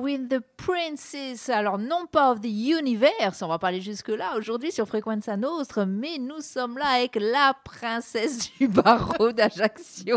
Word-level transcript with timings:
with 0.00 0.28
the 0.28 0.40
princess. 0.56 1.48
Alors, 1.48 1.78
non 1.78 2.06
pas 2.06 2.32
of 2.32 2.40
the 2.40 2.48
universe, 2.48 3.42
on 3.42 3.48
va 3.48 3.58
parler 3.58 3.80
jusque-là 3.80 4.36
aujourd'hui 4.36 4.72
sur 4.72 4.86
Frequenza 4.86 5.36
Nostre, 5.36 5.84
mais 5.84 6.18
nous 6.18 6.40
sommes 6.40 6.78
là 6.78 6.86
avec 6.86 7.16
la 7.16 7.54
princesse 7.64 8.50
du 8.58 8.68
barreau 8.68 9.32
d'Ajaccio. 9.32 10.16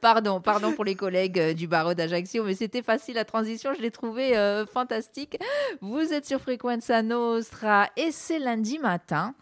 pardon, 0.00 0.40
pardon 0.40 0.72
pour 0.72 0.84
les 0.84 0.94
collègues 0.94 1.38
euh, 1.38 1.54
du 1.54 1.66
barreau 1.66 1.94
d'Ajaccio, 1.94 2.44
mais 2.44 2.54
c'était 2.54 2.82
facile 2.82 3.14
la 3.14 3.24
transition, 3.24 3.72
je 3.74 3.82
l'ai 3.82 3.90
trouvé 3.90 4.36
euh, 4.36 4.66
fantastique. 4.66 5.38
Vous 5.80 6.12
êtes 6.12 6.26
sur 6.26 6.40
Frequenza 6.40 7.02
Nostra 7.02 7.88
et 7.96 8.12
c'est 8.12 8.38
lundi 8.38 8.78
matin. 8.78 9.34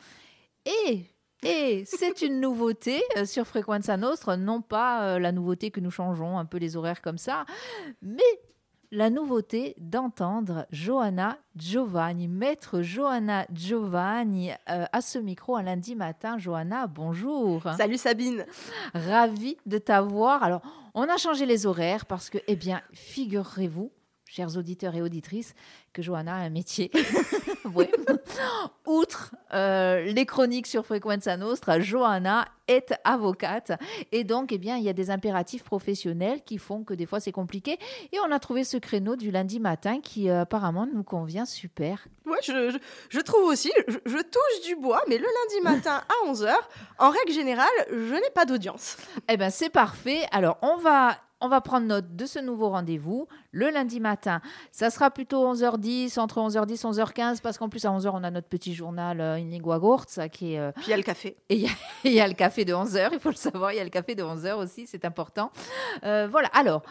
Et 0.65 1.07
et 1.43 1.85
c'est 1.87 2.23
une 2.23 2.41
nouveauté 2.41 3.03
euh, 3.17 3.25
sur 3.25 3.47
Frequenza 3.47 3.97
Nostra, 3.97 4.37
non 4.37 4.61
pas 4.61 5.05
euh, 5.05 5.19
la 5.21 5.31
nouveauté 5.31 5.71
que 5.71 5.79
nous 5.79 5.91
changeons 5.91 6.37
un 6.37 6.45
peu 6.45 6.59
les 6.59 6.77
horaires 6.77 7.01
comme 7.01 7.19
ça, 7.19 7.45
mais 8.03 8.23
la 8.91 9.11
nouveauté 9.11 9.75
d'entendre 9.79 10.67
Johanna 10.71 11.39
Giovanni, 11.57 12.29
maître 12.29 12.83
Johanna 12.83 13.47
Giovanni 13.53 14.51
euh, 14.71 14.87
à 14.93 15.01
ce 15.01 15.19
micro 15.19 15.57
un 15.57 15.63
lundi 15.63 15.95
matin. 15.95 16.39
Johanna, 16.39 16.87
bonjour. 16.87 17.63
Salut 17.77 17.99
Sabine. 17.99 18.47
Ravie 18.95 19.59
de 19.67 19.79
t'avoir. 19.79 20.43
Alors, 20.43 20.63
on 20.95 21.03
a 21.03 21.17
changé 21.17 21.47
les 21.47 21.67
horaires 21.67 22.07
parce 22.07 22.31
que, 22.31 22.39
eh 22.47 22.57
bien, 22.57 22.81
figurez-vous, 22.93 23.91
chers 24.29 24.57
auditeurs 24.57 24.95
et 24.95 25.03
auditrices, 25.03 25.55
que 25.93 26.03
Johanna 26.03 26.35
a 26.35 26.39
un 26.39 26.51
métier. 26.51 26.91
ouais. 27.75 27.91
Outre 28.87 29.35
euh, 29.55 30.05
les 30.05 30.27
chroniques 30.27 30.67
sur 30.67 30.85
Frequenza 30.85 31.37
Nostra, 31.37 31.81
Johanna 31.81 32.47
est 32.69 32.95
avocate. 33.05 33.73
Et 34.13 34.25
donc, 34.25 34.53
eh 34.53 34.59
bien, 34.59 34.77
il 34.77 34.85
y 34.85 34.89
a 34.89 34.93
des 34.93 35.11
impératifs 35.11 35.65
professionnels 35.65 36.43
qui 36.45 36.59
font 36.59 36.85
que 36.85 36.93
des 36.93 37.07
fois 37.07 37.21
c'est 37.21 37.33
compliqué. 37.33 37.79
Et 38.13 38.19
on 38.21 38.31
a 38.31 38.39
trouvé 38.39 38.65
ce 38.65 38.77
créneau 38.77 39.17
du 39.17 39.31
lundi 39.31 39.61
matin 39.61 40.01
qui 40.01 40.29
euh, 40.29 40.43
apparemment 40.43 40.87
nous 40.87 41.03
convient 41.03 41.47
super. 41.47 42.07
Je, 42.45 42.71
je, 42.71 42.79
je, 43.09 43.21
trouve 43.21 43.45
aussi. 43.45 43.73
Je, 43.89 43.97
je, 44.05 44.19
touche 44.19 44.67
du 44.67 44.77
bois, 44.77 45.03
mais 45.09 45.17
le 45.17 45.25
lundi 45.25 45.65
matin 45.65 46.03
à 46.09 46.31
11h, 46.31 46.55
en 46.99 47.11
règle 47.11 47.33
générale, 47.33 47.67
je 47.91 48.15
n'ai 48.15 48.31
pas 48.35 48.45
d'audience. 48.45 48.99
Eh 49.31 49.39
bien, 49.39 49.49
c'est 49.49 49.71
parfait. 49.71 50.27
Alors, 50.31 50.59
on 50.61 50.77
va 50.77 51.17
on 51.41 51.49
va 51.49 51.61
prendre 51.61 51.87
note 51.87 52.17
de 52.17 52.27
ce 52.27 52.39
nouveau 52.39 52.71
rendez-vous 52.71 53.29
le 53.53 53.71
lundi 53.71 54.01
matin. 54.01 54.41
Ça 54.73 54.91
sera 54.91 55.11
plutôt 55.11 55.53
11h10, 55.53 56.19
entre 56.19 56.41
11h10 56.41 56.73
et 56.73 56.75
11h15, 56.75 57.41
parce 57.41 57.59
qu'en 57.59 57.69
plus 57.69 57.85
à 57.85 57.91
11h, 57.91 58.11
on 58.13 58.25
a 58.25 58.31
notre 58.31 58.49
petit 58.49 58.75
journal 58.75 59.21
euh, 59.21 59.39
Inigua 59.39 59.79
Gurtz 59.79 60.19
qui 60.33 60.55
est... 60.55 60.59
Euh, 60.59 60.73
Puis 60.73 60.87
il 60.87 60.91
y 60.91 60.95
a 60.95 60.97
le 60.97 61.03
café. 61.03 61.37
Et 61.49 61.67
il 62.05 62.13
y, 62.13 62.21
a 62.21 62.29
le 62.29 62.35
café 62.35 62.65
de 62.65 62.73
11h, 62.73 63.11
il 63.13 63.19
faut 63.21 63.31
le 63.31 63.35
savoir, 63.35 63.73
il 63.73 63.77
y 63.77 63.81
a 63.81 63.85
le 63.85 63.91
café 63.91 64.15
de 64.15 64.23
11h 64.23 64.55
aussi, 64.55 64.87
c'est 64.87 65.05
important. 65.05 65.51
Euh, 66.05 66.29
voilà, 66.31 66.49
alors... 66.49 66.83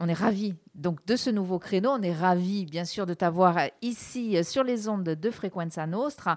On 0.00 0.08
est 0.08 0.14
ravis 0.14 0.54
donc 0.76 1.04
de 1.06 1.16
ce 1.16 1.28
nouveau 1.28 1.58
créneau. 1.58 1.90
On 1.90 2.02
est 2.02 2.12
ravis, 2.12 2.66
bien 2.66 2.84
sûr, 2.84 3.04
de 3.04 3.14
t'avoir 3.14 3.58
ici 3.82 4.44
sur 4.44 4.62
les 4.62 4.88
ondes 4.88 5.02
de 5.02 5.30
Frequenza 5.32 5.88
Nostra. 5.88 6.36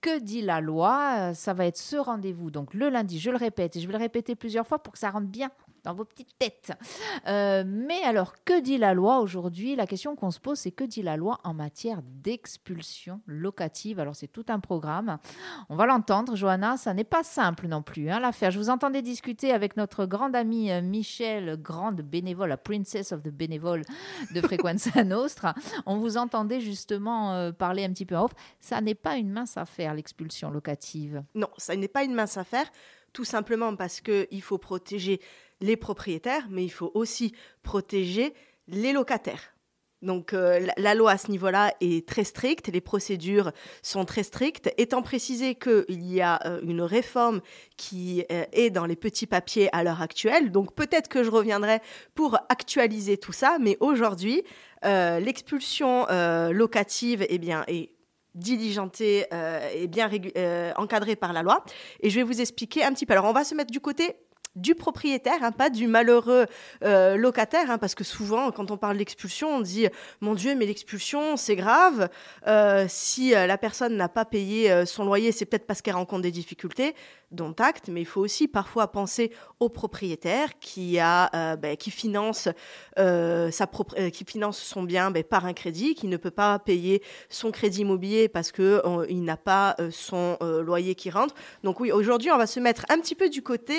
Que 0.00 0.20
dit 0.20 0.42
la 0.42 0.60
loi? 0.60 1.34
Ça 1.34 1.52
va 1.52 1.66
être 1.66 1.76
ce 1.76 1.96
rendez-vous, 1.96 2.52
donc 2.52 2.72
le 2.72 2.88
lundi, 2.88 3.18
je 3.18 3.32
le 3.32 3.36
répète, 3.36 3.74
et 3.74 3.80
je 3.80 3.88
vais 3.88 3.94
le 3.94 3.98
répéter 3.98 4.36
plusieurs 4.36 4.64
fois 4.64 4.80
pour 4.80 4.92
que 4.92 4.98
ça 5.00 5.10
rentre 5.10 5.26
bien 5.26 5.50
dans 5.84 5.94
vos 5.94 6.04
petites 6.04 6.36
têtes. 6.38 6.72
Euh, 7.26 7.64
mais 7.66 8.02
alors, 8.02 8.34
que 8.44 8.60
dit 8.60 8.78
la 8.78 8.94
loi 8.94 9.20
aujourd'hui? 9.20 9.76
La 9.76 9.86
question 9.86 10.16
qu'on 10.16 10.30
se 10.30 10.40
pose, 10.40 10.58
c'est 10.58 10.70
que 10.70 10.84
dit 10.84 11.02
la 11.02 11.16
loi 11.16 11.38
en 11.44 11.54
matière 11.54 12.00
d'expulsion 12.02 13.20
locative? 13.26 14.00
Alors, 14.00 14.16
c'est 14.16 14.28
tout 14.28 14.46
un 14.48 14.60
programme. 14.60 15.18
On 15.68 15.76
va 15.76 15.86
l'entendre, 15.86 16.36
Johanna, 16.36 16.76
ça 16.76 16.94
n'est 16.94 17.04
pas 17.04 17.22
simple 17.22 17.66
non 17.66 17.82
plus, 17.82 18.10
hein, 18.10 18.20
l'affaire. 18.20 18.50
Je 18.50 18.58
vous 18.58 18.70
entendais 18.70 19.02
discuter 19.02 19.52
avec 19.52 19.76
notre 19.76 20.06
grande 20.06 20.36
amie 20.36 20.70
euh, 20.70 20.82
Michel, 20.82 21.56
grande 21.60 22.02
bénévole, 22.02 22.48
la 22.48 22.56
princess 22.56 23.12
of 23.12 23.22
the 23.22 23.28
bénévole 23.28 23.82
de 24.34 24.40
Frequenza 24.40 25.04
Nostra. 25.04 25.54
On 25.86 25.98
vous 25.98 26.16
entendait 26.16 26.60
justement 26.60 27.32
euh, 27.34 27.52
parler 27.52 27.84
un 27.84 27.90
petit 27.90 28.06
peu 28.06 28.16
en 28.16 28.24
off. 28.24 28.32
Ça 28.60 28.80
n'est 28.80 28.94
pas 28.94 29.16
une 29.16 29.30
mince 29.30 29.56
affaire, 29.56 29.94
l'expulsion 29.94 30.50
locative. 30.50 31.22
Non, 31.34 31.48
ça 31.56 31.76
n'est 31.76 31.88
pas 31.88 32.04
une 32.04 32.14
mince 32.14 32.36
affaire 32.36 32.70
tout 33.12 33.24
simplement 33.24 33.76
parce 33.76 34.00
qu'il 34.00 34.42
faut 34.42 34.58
protéger 34.58 35.20
les 35.60 35.76
propriétaires, 35.76 36.46
mais 36.50 36.64
il 36.64 36.70
faut 36.70 36.90
aussi 36.94 37.34
protéger 37.62 38.34
les 38.66 38.92
locataires. 38.92 39.54
Donc 40.02 40.32
euh, 40.32 40.66
la, 40.78 40.94
loi 40.94 41.12
à 41.12 41.18
ce 41.18 41.30
niveau-là 41.30 41.74
est 41.80 42.08
très 42.08 42.24
stricte, 42.24 42.68
les 42.68 42.80
procédures 42.80 43.52
sont 43.82 44.06
très 44.06 44.22
strictes, 44.22 44.72
étant 44.78 45.02
précisé 45.02 45.56
qu'il 45.56 46.02
y 46.02 46.22
a 46.22 46.40
euh, 46.46 46.60
une 46.62 46.80
réforme 46.80 47.42
qui 47.76 48.24
euh, 48.32 48.44
est 48.52 48.70
dans 48.70 48.86
les 48.86 48.96
petits 48.96 49.26
papiers 49.26 49.68
à 49.74 49.84
l'heure 49.84 50.00
actuelle. 50.00 50.52
Donc 50.52 50.74
peut-être 50.74 51.08
que 51.08 51.22
je 51.22 51.30
reviendrai 51.30 51.80
pour 52.14 52.38
actualiser 52.48 53.18
tout 53.18 53.32
ça, 53.32 53.58
mais 53.60 53.76
aujourd'hui, 53.80 54.42
l'expulsion 54.82 56.06
locative 56.50 57.26
eh 57.28 57.36
bien, 57.36 57.64
est 57.68 57.90
diligentée 58.34 59.26
et 59.74 59.86
bien 59.86 60.10
encadrée 60.76 61.16
par 61.16 61.32
la 61.32 61.42
loi. 61.42 61.64
Et 62.00 62.10
je 62.10 62.16
vais 62.16 62.22
vous 62.22 62.40
expliquer 62.40 62.84
un 62.84 62.92
petit 62.92 63.06
peu. 63.06 63.12
Alors 63.12 63.26
on 63.26 63.32
va 63.32 63.44
se 63.44 63.54
mettre 63.54 63.70
du 63.70 63.80
côté 63.80 64.16
du 64.56 64.74
propriétaire, 64.74 65.42
hein, 65.42 65.52
pas 65.52 65.70
du 65.70 65.86
malheureux 65.86 66.46
euh, 66.82 67.16
locataire, 67.16 67.70
hein, 67.70 67.78
parce 67.78 67.94
que 67.94 68.04
souvent, 68.04 68.50
quand 68.50 68.70
on 68.70 68.76
parle 68.76 68.96
d'expulsion, 68.96 69.48
on 69.48 69.60
dit 69.60 69.86
mon 70.20 70.34
Dieu, 70.34 70.54
mais 70.54 70.66
l'expulsion, 70.66 71.36
c'est 71.36 71.56
grave. 71.56 72.08
Euh, 72.46 72.86
si 72.88 73.34
euh, 73.34 73.46
la 73.46 73.58
personne 73.58 73.96
n'a 73.96 74.08
pas 74.08 74.24
payé 74.24 74.70
euh, 74.70 74.86
son 74.86 75.04
loyer, 75.04 75.30
c'est 75.30 75.44
peut-être 75.44 75.66
parce 75.66 75.82
qu'elle 75.82 75.94
rencontre 75.94 76.22
des 76.22 76.32
difficultés, 76.32 76.94
dont 77.30 77.54
acte. 77.58 77.88
Mais 77.88 78.00
il 78.00 78.06
faut 78.06 78.20
aussi 78.20 78.48
parfois 78.48 78.88
penser 78.92 79.32
au 79.58 79.68
propriétaire 79.68 80.58
qui 80.58 80.98
a, 80.98 81.30
euh, 81.34 81.56
ben, 81.56 81.76
qui 81.76 81.90
finance 81.90 82.48
sa 82.96 83.66
propre, 83.66 84.08
qui 84.10 84.24
finance 84.24 84.58
son 84.58 84.82
bien 84.82 85.10
ben, 85.10 85.24
par 85.24 85.46
un 85.46 85.52
crédit, 85.52 85.94
qui 85.94 86.06
ne 86.06 86.16
peut 86.16 86.30
pas 86.30 86.58
payer 86.58 87.02
son 87.28 87.50
crédit 87.50 87.80
immobilier 87.80 88.28
parce 88.28 88.52
que 88.52 88.82
il 89.08 89.24
n'a 89.24 89.36
pas 89.36 89.76
son 89.90 90.36
loyer 90.40 90.94
qui 90.94 91.10
rentre. 91.10 91.34
Donc 91.64 91.80
oui, 91.80 91.92
aujourd'hui, 91.92 92.30
on 92.30 92.38
va 92.38 92.46
se 92.46 92.60
mettre 92.60 92.84
un 92.88 92.98
petit 92.98 93.14
peu 93.14 93.28
du 93.28 93.42
côté 93.42 93.74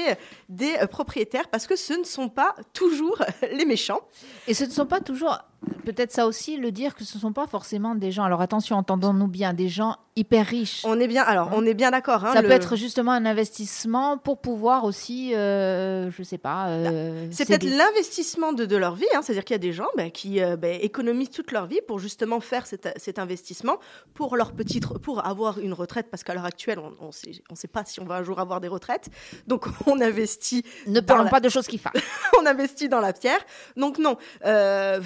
des 0.49 0.75
euh, 0.81 0.87
propriétaires 0.87 1.47
parce 1.49 1.67
que 1.67 1.75
ce 1.75 1.93
ne 1.93 2.03
sont 2.03 2.29
pas 2.29 2.55
toujours 2.73 3.23
les 3.51 3.65
méchants. 3.65 4.01
Et 4.47 4.53
ce 4.53 4.65
ne 4.65 4.69
sont 4.69 4.85
pas 4.85 5.01
toujours 5.01 5.37
peut-être 5.85 6.11
ça 6.11 6.25
aussi, 6.25 6.57
le 6.57 6.71
dire 6.71 6.95
que 6.95 7.03
ce 7.03 7.17
ne 7.17 7.21
sont 7.21 7.33
pas 7.33 7.47
forcément 7.47 7.95
des 7.95 8.11
gens. 8.11 8.23
Alors 8.23 8.41
attention, 8.41 8.77
entendons-nous 8.77 9.27
bien, 9.27 9.53
des 9.53 9.69
gens 9.69 9.97
hyper 10.15 10.45
riches. 10.45 10.81
On 10.85 10.99
est 10.99 11.07
bien. 11.07 11.23
Alors, 11.23 11.51
on 11.53 11.65
est 11.65 11.73
bien 11.73 11.91
d'accord. 11.91 12.25
Hein, 12.25 12.33
ça 12.33 12.41
le... 12.41 12.47
peut 12.47 12.53
être 12.53 12.75
justement 12.75 13.11
un 13.11 13.25
investissement 13.25 14.17
pour 14.17 14.39
pouvoir 14.39 14.83
aussi, 14.83 15.33
euh, 15.35 16.11
je 16.11 16.23
sais 16.23 16.37
pas. 16.37 16.67
Euh, 16.67 17.27
c'est 17.31 17.45
peut-être 17.45 17.63
l'investissement 17.63 18.53
de, 18.53 18.65
de, 18.65 18.75
leur 18.75 18.95
vie. 18.95 19.05
Hein, 19.15 19.21
C'est-à-dire 19.21 19.45
qu'il 19.45 19.53
y 19.53 19.55
a 19.55 19.59
des 19.59 19.73
gens 19.73 19.87
ben, 19.95 20.11
qui 20.11 20.41
euh, 20.41 20.57
ben, 20.57 20.77
économisent 20.81 21.31
toute 21.31 21.51
leur 21.51 21.65
vie 21.65 21.79
pour 21.87 21.99
justement 21.99 22.39
faire 22.39 22.65
cet, 22.65 22.89
cet, 22.97 23.19
investissement 23.19 23.77
pour 24.13 24.35
leur 24.35 24.51
petite, 24.51 24.85
pour 24.99 25.25
avoir 25.25 25.59
une 25.59 25.73
retraite, 25.73 26.07
parce 26.11 26.23
qu'à 26.23 26.33
l'heure 26.33 26.45
actuelle, 26.45 26.79
on 26.79 27.07
ne 27.07 27.11
sait, 27.11 27.31
on 27.49 27.55
sait 27.55 27.67
pas 27.67 27.83
si 27.85 27.99
on 28.01 28.05
va 28.05 28.15
un 28.15 28.23
jour 28.23 28.39
avoir 28.39 28.59
des 28.59 28.67
retraites. 28.67 29.09
Donc, 29.47 29.65
on 29.87 30.01
investit. 30.01 30.63
Ne 30.87 30.99
parlons 30.99 31.25
la... 31.25 31.29
pas 31.29 31.39
de 31.39 31.49
choses 31.49 31.67
qui 31.67 31.77
fâchent. 31.77 32.03
on 32.41 32.45
investit 32.45 32.89
dans 32.89 32.99
la 32.99 33.13
pierre. 33.13 33.39
Donc 33.77 33.97
non, 33.97 34.17
euh, 34.45 34.99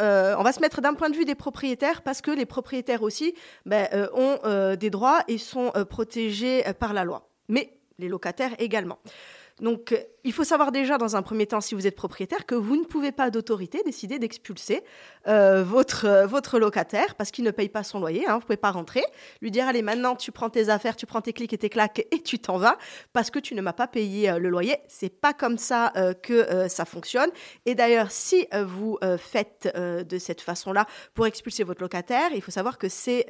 euh, 0.00 0.34
on 0.38 0.42
va 0.42 0.52
se 0.52 0.60
mettre 0.60 0.80
d'un 0.80 0.94
point 0.94 1.10
de 1.10 1.16
vue 1.16 1.24
des 1.24 1.34
propriétaires 1.34 2.02
parce 2.02 2.20
que 2.20 2.30
les 2.30 2.46
propriétaires 2.46 3.02
aussi 3.02 3.34
ben, 3.66 3.88
euh, 3.92 4.08
ont 4.14 4.38
euh, 4.44 4.76
des 4.76 4.90
droits 4.90 5.20
et 5.28 5.38
sont 5.38 5.72
protégés 5.88 6.64
par 6.78 6.92
la 6.92 7.04
loi. 7.04 7.28
Mais 7.48 7.78
les 7.98 8.08
locataires 8.08 8.54
également. 8.58 8.98
Donc, 9.60 9.94
il 10.24 10.32
faut 10.32 10.44
savoir 10.44 10.72
déjà, 10.72 10.98
dans 10.98 11.16
un 11.16 11.22
premier 11.22 11.46
temps, 11.46 11.60
si 11.60 11.74
vous 11.74 11.86
êtes 11.86 11.96
propriétaire, 11.96 12.44
que 12.44 12.54
vous 12.54 12.76
ne 12.76 12.84
pouvez 12.84 13.12
pas 13.12 13.30
d'autorité 13.30 13.82
décider 13.84 14.18
d'expulser 14.18 14.82
euh, 15.26 15.62
votre, 15.64 16.06
euh, 16.06 16.26
votre 16.26 16.58
locataire 16.58 17.14
parce 17.14 17.30
qu'il 17.30 17.44
ne 17.44 17.50
paye 17.50 17.68
pas 17.68 17.82
son 17.82 18.00
loyer. 18.00 18.26
Hein, 18.26 18.32
vous 18.32 18.40
ne 18.40 18.44
pouvez 18.44 18.56
pas 18.56 18.70
rentrer, 18.70 19.02
lui 19.40 19.50
dire 19.50 19.66
allez, 19.66 19.80
maintenant 19.80 20.16
tu 20.16 20.32
prends 20.32 20.50
tes 20.50 20.68
affaires, 20.68 20.96
tu 20.96 21.06
prends 21.06 21.20
tes 21.20 21.32
clics 21.32 21.52
et 21.52 21.58
tes 21.58 21.70
claques 21.70 22.06
et 22.10 22.22
tu 22.22 22.38
t'en 22.38 22.58
vas 22.58 22.76
parce 23.12 23.30
que 23.30 23.38
tu 23.38 23.54
ne 23.54 23.62
m'as 23.62 23.72
pas 23.72 23.86
payé 23.86 24.28
euh, 24.28 24.38
le 24.38 24.48
loyer. 24.48 24.76
C'est 24.88 25.08
pas 25.08 25.32
comme 25.32 25.56
ça 25.56 25.92
que 26.22 26.68
ça 26.68 26.84
fonctionne. 26.84 27.30
Et 27.66 27.74
d'ailleurs, 27.74 28.10
si 28.10 28.46
vous 28.66 28.98
faites 29.18 29.68
de 29.76 30.18
cette 30.18 30.40
façon-là 30.40 30.86
pour 31.14 31.26
expulser 31.26 31.64
votre 31.64 31.82
locataire, 31.82 32.30
il 32.34 32.42
faut 32.42 32.50
savoir 32.50 32.78
que 32.78 32.88
c'est 32.88 33.26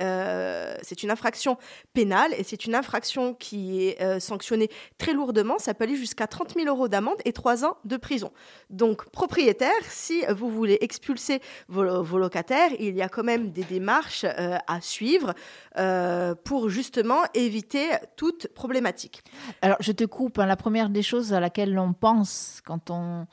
c'est 0.82 1.02
une 1.02 1.10
infraction 1.10 1.56
pénale 1.92 2.34
et 2.36 2.44
c'est 2.44 2.66
une 2.66 2.74
infraction 2.74 3.34
qui 3.34 3.86
est 3.86 4.20
sanctionnée 4.20 4.70
très 4.98 5.12
lourdement. 5.12 5.58
Ça 5.58 5.74
peut 5.74 5.84
aller 5.84 5.96
jusqu'à 5.96 6.17
30 6.26 6.54
000 6.54 6.66
euros 6.66 6.88
d'amende 6.88 7.18
et 7.24 7.32
3 7.32 7.64
ans 7.64 7.76
de 7.84 7.96
prison. 7.96 8.32
Donc, 8.70 9.08
propriétaire, 9.10 9.82
si 9.88 10.24
vous 10.34 10.50
voulez 10.50 10.78
expulser 10.80 11.40
vos, 11.68 12.18
locataires, 12.18 12.70
il 12.78 12.94
y 12.96 13.02
a 13.02 13.08
quand 13.08 13.24
même 13.24 13.50
des 13.50 13.64
démarches 13.64 14.24
euh, 14.24 14.58
à 14.66 14.80
suivre 14.80 15.34
euh, 15.78 16.34
pour 16.34 16.68
justement 16.68 17.22
éviter 17.34 17.90
toute 18.16 18.48
problématique. 18.48 19.22
Alors, 19.62 19.78
je 19.80 19.92
te 19.92 20.04
coupe. 20.04 20.38
Hein, 20.38 20.46
la 20.46 20.56
première 20.56 20.88
des 20.88 21.02
choses 21.02 21.32
à 21.32 21.40
laquelle 21.40 21.72
l'on 21.72 21.92
pense 21.92 22.60
quand 22.64 22.90
on 22.90 23.26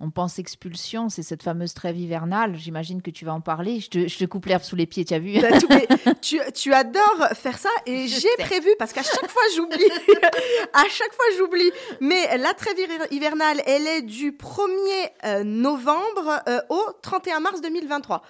on 0.00 0.10
pense 0.10 0.38
expulsion, 0.38 1.08
c'est 1.08 1.22
cette 1.22 1.42
fameuse 1.42 1.72
trêve 1.74 1.96
hivernale. 1.98 2.56
J'imagine 2.56 3.00
que 3.02 3.10
tu 3.10 3.24
vas 3.24 3.32
en 3.34 3.40
parler. 3.40 3.80
Je 3.80 3.88
te, 3.90 4.08
je 4.08 4.18
te 4.18 4.24
coupe 4.24 4.46
l'herbe 4.46 4.62
sous 4.62 4.76
les 4.76 4.86
pieds, 4.86 5.04
tu 5.04 5.14
as 5.14 5.18
vu 5.18 5.40
Bah, 5.40 5.58
tu, 5.58 5.66
mais 5.68 5.86
tu, 6.20 6.40
tu 6.54 6.72
adores 6.72 7.28
faire 7.34 7.58
ça 7.58 7.70
et 7.86 8.08
j'ai 8.08 8.28
prévu 8.38 8.68
parce 8.78 8.92
qu'à 8.92 9.02
chaque 9.02 9.30
fois 9.30 9.42
j'oublie. 9.56 9.84
à 10.72 10.84
chaque 10.90 11.12
fois 11.12 11.24
j'oublie. 11.38 11.70
Mais 12.00 12.36
la 12.38 12.54
trêve 12.54 12.76
hiver- 12.78 13.06
hivernale, 13.10 13.62
elle 13.66 13.86
est 13.86 14.02
du 14.02 14.32
1er 14.32 15.10
euh, 15.24 15.44
novembre 15.44 16.42
euh, 16.48 16.60
au 16.70 16.82
31 17.02 17.40
mars 17.40 17.60
2023. 17.60 18.22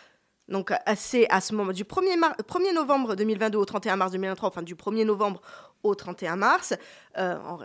Donc 0.48 0.70
euh, 0.70 0.76
c'est 0.96 1.26
à 1.30 1.40
ce 1.40 1.54
moment 1.54 1.72
du 1.72 1.84
1er, 1.84 2.18
mar- 2.18 2.36
1er 2.36 2.74
novembre 2.74 3.14
2022 3.16 3.58
au 3.58 3.64
31 3.64 3.96
mars 3.96 4.12
2023, 4.12 4.48
enfin 4.50 4.62
du 4.62 4.74
1er 4.74 5.04
novembre 5.04 5.40
au 5.82 5.94
31 5.94 6.36
mars. 6.36 6.74
euh, 7.18 7.36
en, 7.48 7.58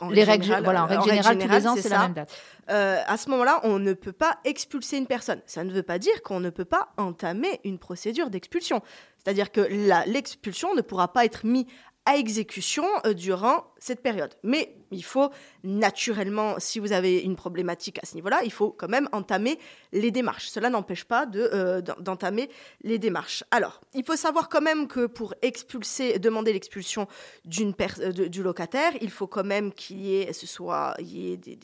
en 0.00 0.10
Les 0.10 0.24
règles, 0.24 0.44
générale, 0.44 0.64
voilà, 0.64 0.84
en 0.84 0.86
euh, 0.86 0.88
règle 0.88 1.04
générale, 1.04 1.38
tous 1.38 1.48
les 1.48 1.66
ans, 1.66 1.76
c'est 1.76 1.88
la 1.88 1.98
même 2.00 2.12
date. 2.12 2.32
euh, 2.70 3.00
à 3.06 3.16
ce 3.16 3.28
moment-là, 3.30 3.60
on 3.64 3.78
ne 3.78 3.92
peut 3.92 4.12
pas 4.12 4.38
expulser 4.44 4.96
une 4.98 5.06
personne. 5.06 5.40
Ça 5.46 5.64
ne 5.64 5.72
veut 5.72 5.82
pas 5.82 5.98
dire 5.98 6.22
qu'on 6.22 6.40
ne 6.40 6.50
peut 6.50 6.64
pas 6.64 6.90
entamer 6.96 7.60
une 7.64 7.78
procédure 7.78 8.30
d'expulsion. 8.30 8.82
C'est-à-dire 9.22 9.52
que 9.52 9.60
l'expulsion 10.06 10.74
ne 10.74 10.80
pourra 10.80 11.12
pas 11.12 11.24
être 11.24 11.44
mise 11.44 11.66
à 12.06 12.16
exécution 12.16 12.84
euh, 13.06 13.12
durant 13.14 13.66
cette 13.78 14.02
période. 14.02 14.34
Mais 14.42 14.74
il 14.90 15.04
faut 15.04 15.30
naturellement, 15.62 16.56
si 16.58 16.78
vous 16.80 16.92
avez 16.92 17.20
une 17.20 17.36
problématique 17.36 17.98
à 18.02 18.06
ce 18.06 18.14
niveau-là, 18.14 18.40
il 18.44 18.50
faut 18.52 18.70
quand 18.70 18.88
même 18.88 19.08
entamer 19.12 19.58
les 19.92 20.10
démarches. 20.10 20.48
Cela 20.48 20.70
n'empêche 20.70 21.04
pas 21.04 21.26
de, 21.26 21.40
euh, 21.52 21.80
d'en- 21.80 22.00
d'entamer 22.00 22.50
les 22.82 22.98
démarches. 22.98 23.44
Alors, 23.50 23.80
il 23.94 24.04
faut 24.04 24.16
savoir 24.16 24.48
quand 24.48 24.60
même 24.62 24.88
que 24.88 25.06
pour 25.06 25.34
expulser, 25.42 26.18
demander 26.18 26.52
l'expulsion 26.52 27.06
d'une 27.44 27.72
de- 27.72 28.26
du 28.28 28.42
locataire, 28.42 28.92
il 29.00 29.10
faut 29.10 29.26
quand 29.26 29.44
même 29.44 29.72
qu'il 29.72 30.00
y 30.00 30.16
ait, 30.16 30.32
ce 30.32 30.46
soit, 30.46 30.94
il 30.98 31.06
y 31.16 31.32
ait 31.32 31.36
des 31.36 31.56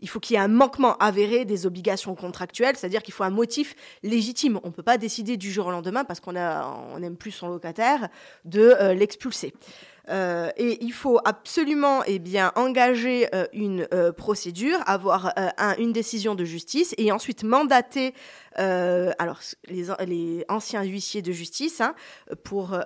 il 0.00 0.08
faut 0.08 0.20
qu'il 0.20 0.34
y 0.34 0.36
ait 0.36 0.42
un 0.42 0.48
manquement 0.48 0.96
avéré 0.98 1.44
des 1.44 1.66
obligations 1.66 2.14
contractuelles, 2.14 2.76
c'est-à-dire 2.76 3.02
qu'il 3.02 3.14
faut 3.14 3.24
un 3.24 3.30
motif 3.30 3.74
légitime. 4.02 4.58
On 4.64 4.68
ne 4.68 4.72
peut 4.72 4.82
pas 4.82 4.98
décider 4.98 5.36
du 5.36 5.52
jour 5.52 5.66
au 5.66 5.70
lendemain 5.70 6.04
parce 6.04 6.20
qu'on 6.20 6.36
on 6.36 6.98
n'aime 6.98 7.16
plus 7.16 7.30
son 7.30 7.48
locataire 7.48 8.08
de 8.44 8.74
euh, 8.80 8.94
l'expulser. 8.94 9.54
Euh, 10.10 10.50
et 10.56 10.82
il 10.84 10.92
faut 10.92 11.20
absolument 11.24 12.02
eh 12.06 12.18
bien, 12.18 12.52
engager 12.56 13.28
euh, 13.34 13.46
une 13.52 13.86
euh, 13.94 14.12
procédure, 14.12 14.78
avoir 14.86 15.32
un- 15.36 15.76
une 15.76 15.92
décision 15.92 16.34
de 16.34 16.44
justice 16.44 16.94
et 16.98 17.12
ensuite 17.12 17.44
mandater 17.44 18.14
alors, 18.56 19.40
les, 19.68 20.44
anciens 20.48 20.82
huissiers 20.82 21.22
de 21.22 21.32
justice 21.32 21.80
hein, 21.80 21.94
pour, 22.42 22.78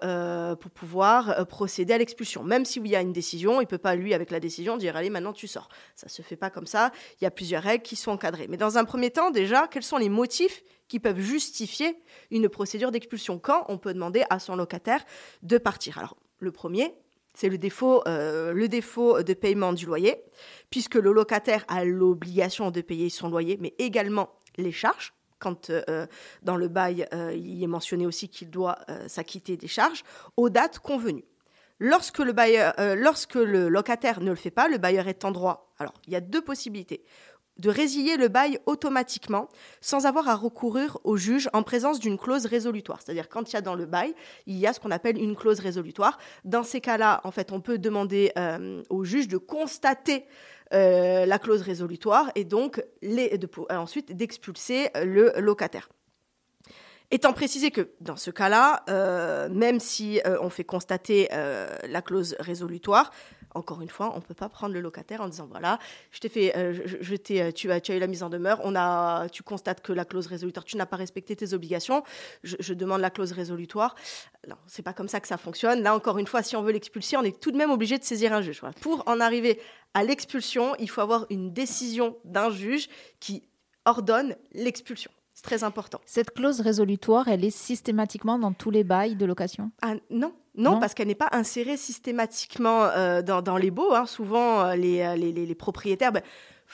pour 0.61 0.71
pouvoir 0.71 1.47
procéder 1.49 1.95
à 1.95 1.99
l'expulsion. 1.99 2.45
Même 2.45 2.65
s'il 2.65 2.87
y 2.87 2.95
a 2.95 3.01
une 3.01 3.13
décision, 3.13 3.61
il 3.61 3.65
ne 3.65 3.69
peut 3.69 3.79
pas, 3.79 3.97
lui, 3.97 4.15
avec 4.15 4.31
la 4.31 4.39
décision, 4.39 4.77
dire 4.77 4.95
Allez, 4.95 5.11
maintenant 5.11 5.33
tu 5.33 5.49
sors. 5.49 5.69
Ça 5.97 6.07
ne 6.07 6.11
se 6.11 6.23
fait 6.23 6.37
pas 6.37 6.51
comme 6.51 6.67
ça. 6.67 6.93
Il 7.21 7.25
y 7.25 7.27
a 7.27 7.31
plusieurs 7.31 7.63
règles 7.63 7.83
qui 7.83 7.97
sont 7.97 8.13
encadrées. 8.13 8.47
Mais 8.49 8.57
dans 8.59 8.79
un 8.79 8.85
premier 8.85 9.11
temps, 9.11 9.31
déjà, 9.31 9.67
quels 9.67 9.83
sont 9.83 9.97
les 9.97 10.11
motifs 10.11 10.63
qui 10.87 11.01
peuvent 11.01 11.19
justifier 11.19 11.97
une 12.31 12.49
procédure 12.49 12.93
d'expulsion? 12.93 13.39
Quand 13.39 13.65
on 13.69 13.79
peut 13.79 13.95
demander 13.95 14.23
à 14.31 14.39
son 14.39 14.55
locataire 14.55 15.05
de 15.43 15.59
partir? 15.59 15.99
Alors, 15.99 16.17
le 16.39 16.53
premier, 16.53 16.95
c'est 17.35 17.49
le 17.49 17.59
défaut, 17.59 18.03
euh, 18.07 18.53
le 18.53 18.69
défaut 18.69 19.23
de 19.23 19.35
paiement 19.35 19.73
du 19.73 19.87
loyer, 19.87 20.23
puisque 20.71 20.95
le 20.95 21.13
locataire 21.13 21.65
a 21.69 21.85
l'obligation 21.85 22.71
de 22.71 22.81
payer 22.81 23.11
son 23.11 23.29
loyer, 23.29 23.59
mais 23.61 23.75
également 23.79 24.31
les 24.57 24.73
charges. 24.73 25.13
Quand 25.41 25.69
euh, 25.69 26.07
dans 26.43 26.57
le 26.57 26.69
bail, 26.69 27.07
euh, 27.13 27.35
il 27.35 27.63
est 27.63 27.67
mentionné 27.67 28.07
aussi 28.07 28.29
qu'il 28.29 28.51
doit 28.51 28.79
s'acquitter 29.09 29.57
des 29.57 29.67
charges 29.67 30.05
aux 30.37 30.49
dates 30.49 30.79
convenues. 30.79 31.25
Lorsque 31.81 32.21
le, 32.21 32.33
bailleur, 32.33 32.73
lorsque 32.97 33.35
le 33.35 33.69
locataire 33.69 34.21
ne 34.21 34.31
le 34.31 34.37
fait 34.37 34.53
pas, 34.53 34.69
le 34.69 34.79
bailleur 34.79 35.09
est 35.09 35.25
en 35.25 35.33
droit. 35.33 35.75
Alors, 35.79 35.93
il 36.07 36.13
y 36.13 36.17
a 36.17 36.21
deux 36.21 36.41
possibilités 36.41 37.05
de 37.59 37.71
résilier 37.71 38.17
le 38.17 38.29
bail 38.29 38.59
automatiquement 38.67 39.49
sans 39.81 40.07
avoir 40.07 40.29
à 40.29 40.35
recourir 40.35 40.99
au 41.05 41.17
juge 41.17 41.49
en 41.53 41.63
présence 41.63 42.01
d'une 42.01 42.19
clause 42.19 42.47
résolutoire. 42.47 43.01
C'est-à-dire 43.01 43.29
quand 43.29 43.51
il 43.51 43.55
y 43.55 43.57
a 43.57 43.61
dans 43.61 43.75
le 43.75 43.87
bail, 43.87 44.15
il 44.47 44.57
y 44.57 44.67
a 44.67 44.73
ce 44.73 44.81
qu'on 44.81 44.91
appelle 44.91 45.19
une 45.19 45.37
clause 45.37 45.61
résolutoire. 45.61 46.19
Dans 46.45 46.65
ces 46.65 46.81
cas-là, 46.81 47.21
en 47.25 47.31
fait, 47.31 47.53
on 47.53 47.61
peut 47.61 47.79
demander 47.79 48.33
euh, 48.39 48.83
au 48.91 49.05
juge 49.05 49.29
de 49.29 49.39
constater 49.39 50.25
euh, 50.73 51.27
la 51.27 51.39
clause 51.39 51.63
résolutoire 51.63 52.31
et 52.35 52.45
donc 52.45 52.83
euh, 53.05 53.39
ensuite 53.71 54.17
d'expulser 54.17 54.89
le 55.05 55.33
locataire. 55.39 55.89
Étant 57.11 57.33
précisé 57.33 57.71
que 57.71 57.91
dans 58.01 58.17
ce 58.17 58.31
cas-là, 58.31 58.83
même 59.51 59.79
si 59.79 60.21
on 60.41 60.49
fait 60.49 60.65
constater 60.65 61.29
la 61.31 62.03
clause 62.03 62.35
résolutoire, 62.41 63.13
encore 63.55 63.81
une 63.81 63.89
fois, 63.89 64.13
on 64.13 64.17
ne 64.17 64.23
peut 64.23 64.35
pas 64.35 64.49
prendre 64.49 64.75
le 64.75 64.81
locataire 64.81 65.21
en 65.21 65.29
disant 65.29 65.47
voilà, 65.47 65.79
je 66.11 66.21
t'ai 66.21 66.29
fait, 66.29 66.57
euh, 66.57 66.75
euh, 66.77 67.53
tu 67.53 67.71
as, 67.71 67.97
eu 67.97 67.99
la 67.99 68.07
mise 68.07 68.23
en 68.23 68.29
demeure, 68.29 68.61
on 68.65 68.75
a, 68.77 69.29
tu 69.29 69.43
constates 69.43 69.81
que 69.81 69.93
la 69.93 70.05
clause 70.05 70.27
résolutoire, 70.27 70.65
tu 70.65 70.77
n'as 70.77 70.87
pas 70.87 70.97
respecté 70.97 71.37
tes 71.37 71.55
obligations, 71.55 72.03
je, 72.43 72.75
demande 72.75 73.01
la 73.01 73.11
clause 73.11 73.33
résolutoire. 73.33 73.95
Non, 74.49 74.57
c'est 74.67 74.83
pas 74.83 74.93
comme 74.93 75.09
ça 75.09 75.21
que 75.21 75.29
ça 75.29 75.37
fonctionne. 75.37 75.83
Là, 75.83 75.95
encore 75.95 76.19
une 76.19 76.27
fois, 76.27 76.43
si 76.43 76.57
on 76.57 76.63
veut 76.63 76.73
l'expulser, 76.73 77.17
on 77.17 77.23
est 77.23 77.41
tout 77.41 77.53
de 77.53 77.57
même 77.57 77.71
obligé 77.71 77.99
de 77.99 78.05
saisir 78.05 78.33
un 78.33 78.43
juge. 78.43 78.61
Pour 78.81 79.07
en 79.07 79.21
arriver 79.21 79.61
à 79.95 80.03
l'expulsion, 80.03 80.75
il 80.81 80.91
faut 80.91 81.01
avoir 81.01 81.27
une 81.31 81.53
décision 81.53 82.17
d'un 82.25 82.51
juge 82.51 82.89
qui 83.21 83.49
ordonne 83.85 84.35
l'expulsion. 84.53 85.11
C'est 85.45 85.57
très 85.59 85.65
important. 85.65 86.01
Cette 86.07 86.31
clause 86.31 86.61
résolutoire, 86.63 87.29
elle 87.29 87.45
est 87.45 87.51
systématiquement 87.51 88.39
dans 88.39 88.53
tous 88.55 88.71
les 88.71 88.83
bails 88.83 89.15
de 89.15 89.27
location? 89.27 89.71
Ah, 89.83 89.93
non, 90.11 90.33
non, 90.57 90.73
Non. 90.73 90.81
parce 90.81 90.95
qu'elle 90.95 91.09
n'est 91.09 91.15
pas 91.15 91.29
insérée 91.33 91.77
systématiquement 91.77 92.85
euh, 92.85 93.21
dans, 93.21 93.43
dans 93.43 93.59
les 93.59 93.71
baux. 93.71 93.93
hein. 93.95 94.07
Souvent, 94.07 94.63
euh, 94.65 94.75
les, 94.75 95.03
euh, 95.03 95.17
les, 95.17 95.33
les- 95.33 95.45
les 95.45 95.55
propriétaires 95.55 96.13
ben, 96.13 96.23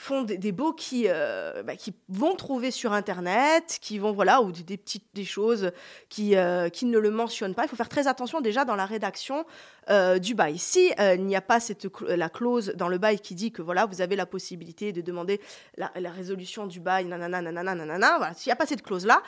font 0.01 0.23
des, 0.23 0.51
baux 0.51 0.73
qui, 0.73 1.05
euh, 1.07 1.61
ben, 1.63 1.77
qui 1.77 1.93
vont 2.09 2.35
trouver 2.35 2.71
sur 2.71 2.91
Internet, 2.91 3.77
qui 3.79 3.99
vont, 3.99 4.11
voilà, 4.11 4.41
ou 4.41 4.51
des, 4.51 4.77
petites 4.77 5.05
des 5.13 5.25
choses 5.25 5.71
qui, 6.09 6.35
euh, 6.35 6.69
qui 6.69 6.85
ne 6.85 6.97
le 6.97 7.11
mentionnent 7.11 7.53
pas. 7.53 7.63
Il 7.65 7.69
faut 7.69 7.75
faire 7.75 7.87
très 7.87 8.07
attention 8.07 8.41
déjà 8.41 8.65
dans 8.65 8.75
la 8.75 8.87
rédaction 8.87 9.45
euh, 9.89 10.17
du 10.17 10.33
bail. 10.33 10.57
Si 10.57 10.91
il 10.97 11.25
n'y 11.25 11.35
a 11.35 11.41
pas 11.41 11.59
cette, 11.59 11.87
la 12.07 12.29
clause 12.29 12.73
dans 12.75 12.87
le 12.87 12.97
bail 12.97 13.19
qui 13.19 13.35
dit 13.35 13.51
que 13.51 13.61
voilà, 13.61 13.85
vous 13.85 14.01
avez 14.01 14.15
la 14.15 14.25
possibilité 14.25 14.91
de 14.91 15.01
demander 15.01 15.39
la, 15.77 15.91
la 15.95 16.09
résolution 16.09 16.65
du 16.65 16.79
bail, 16.79 17.05
nanana, 17.05 17.41
nanana, 17.41 17.75
nanana, 17.75 18.17
voilà, 18.17 18.33
s'il 18.33 18.49
n'y 18.49 18.53
a 18.53 18.57
pas 18.57 18.65
cette 18.65 18.81
clause-là, 18.81 19.21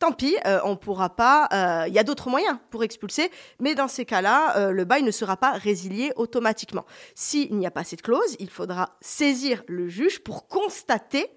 tant 0.00 0.12
pis, 0.12 0.36
euh, 0.46 0.58
on 0.64 0.76
pourra 0.76 1.14
pas. 1.14 1.48
euh, 1.52 1.84
Il 1.86 1.94
y 1.94 1.98
a 2.00 2.02
d'autres 2.02 2.28
moyens 2.28 2.58
pour 2.70 2.82
expulser, 2.82 3.30
mais 3.60 3.76
dans 3.76 3.86
ces 3.86 4.04
cas-là, 4.04 4.56
euh, 4.56 4.70
le 4.72 4.84
bail 4.84 5.04
ne 5.04 5.12
sera 5.12 5.36
pas 5.36 5.52
résilié 5.52 6.12
automatiquement. 6.16 6.84
S'il 7.14 7.56
n'y 7.56 7.66
a 7.66 7.70
pas 7.70 7.84
cette 7.84 8.02
clause, 8.02 8.34
il 8.40 8.50
faudra 8.50 8.96
saisir 9.00 9.62
le 9.68 9.88
juge 9.88 10.20
pour 10.20 10.48
constater 10.48 11.30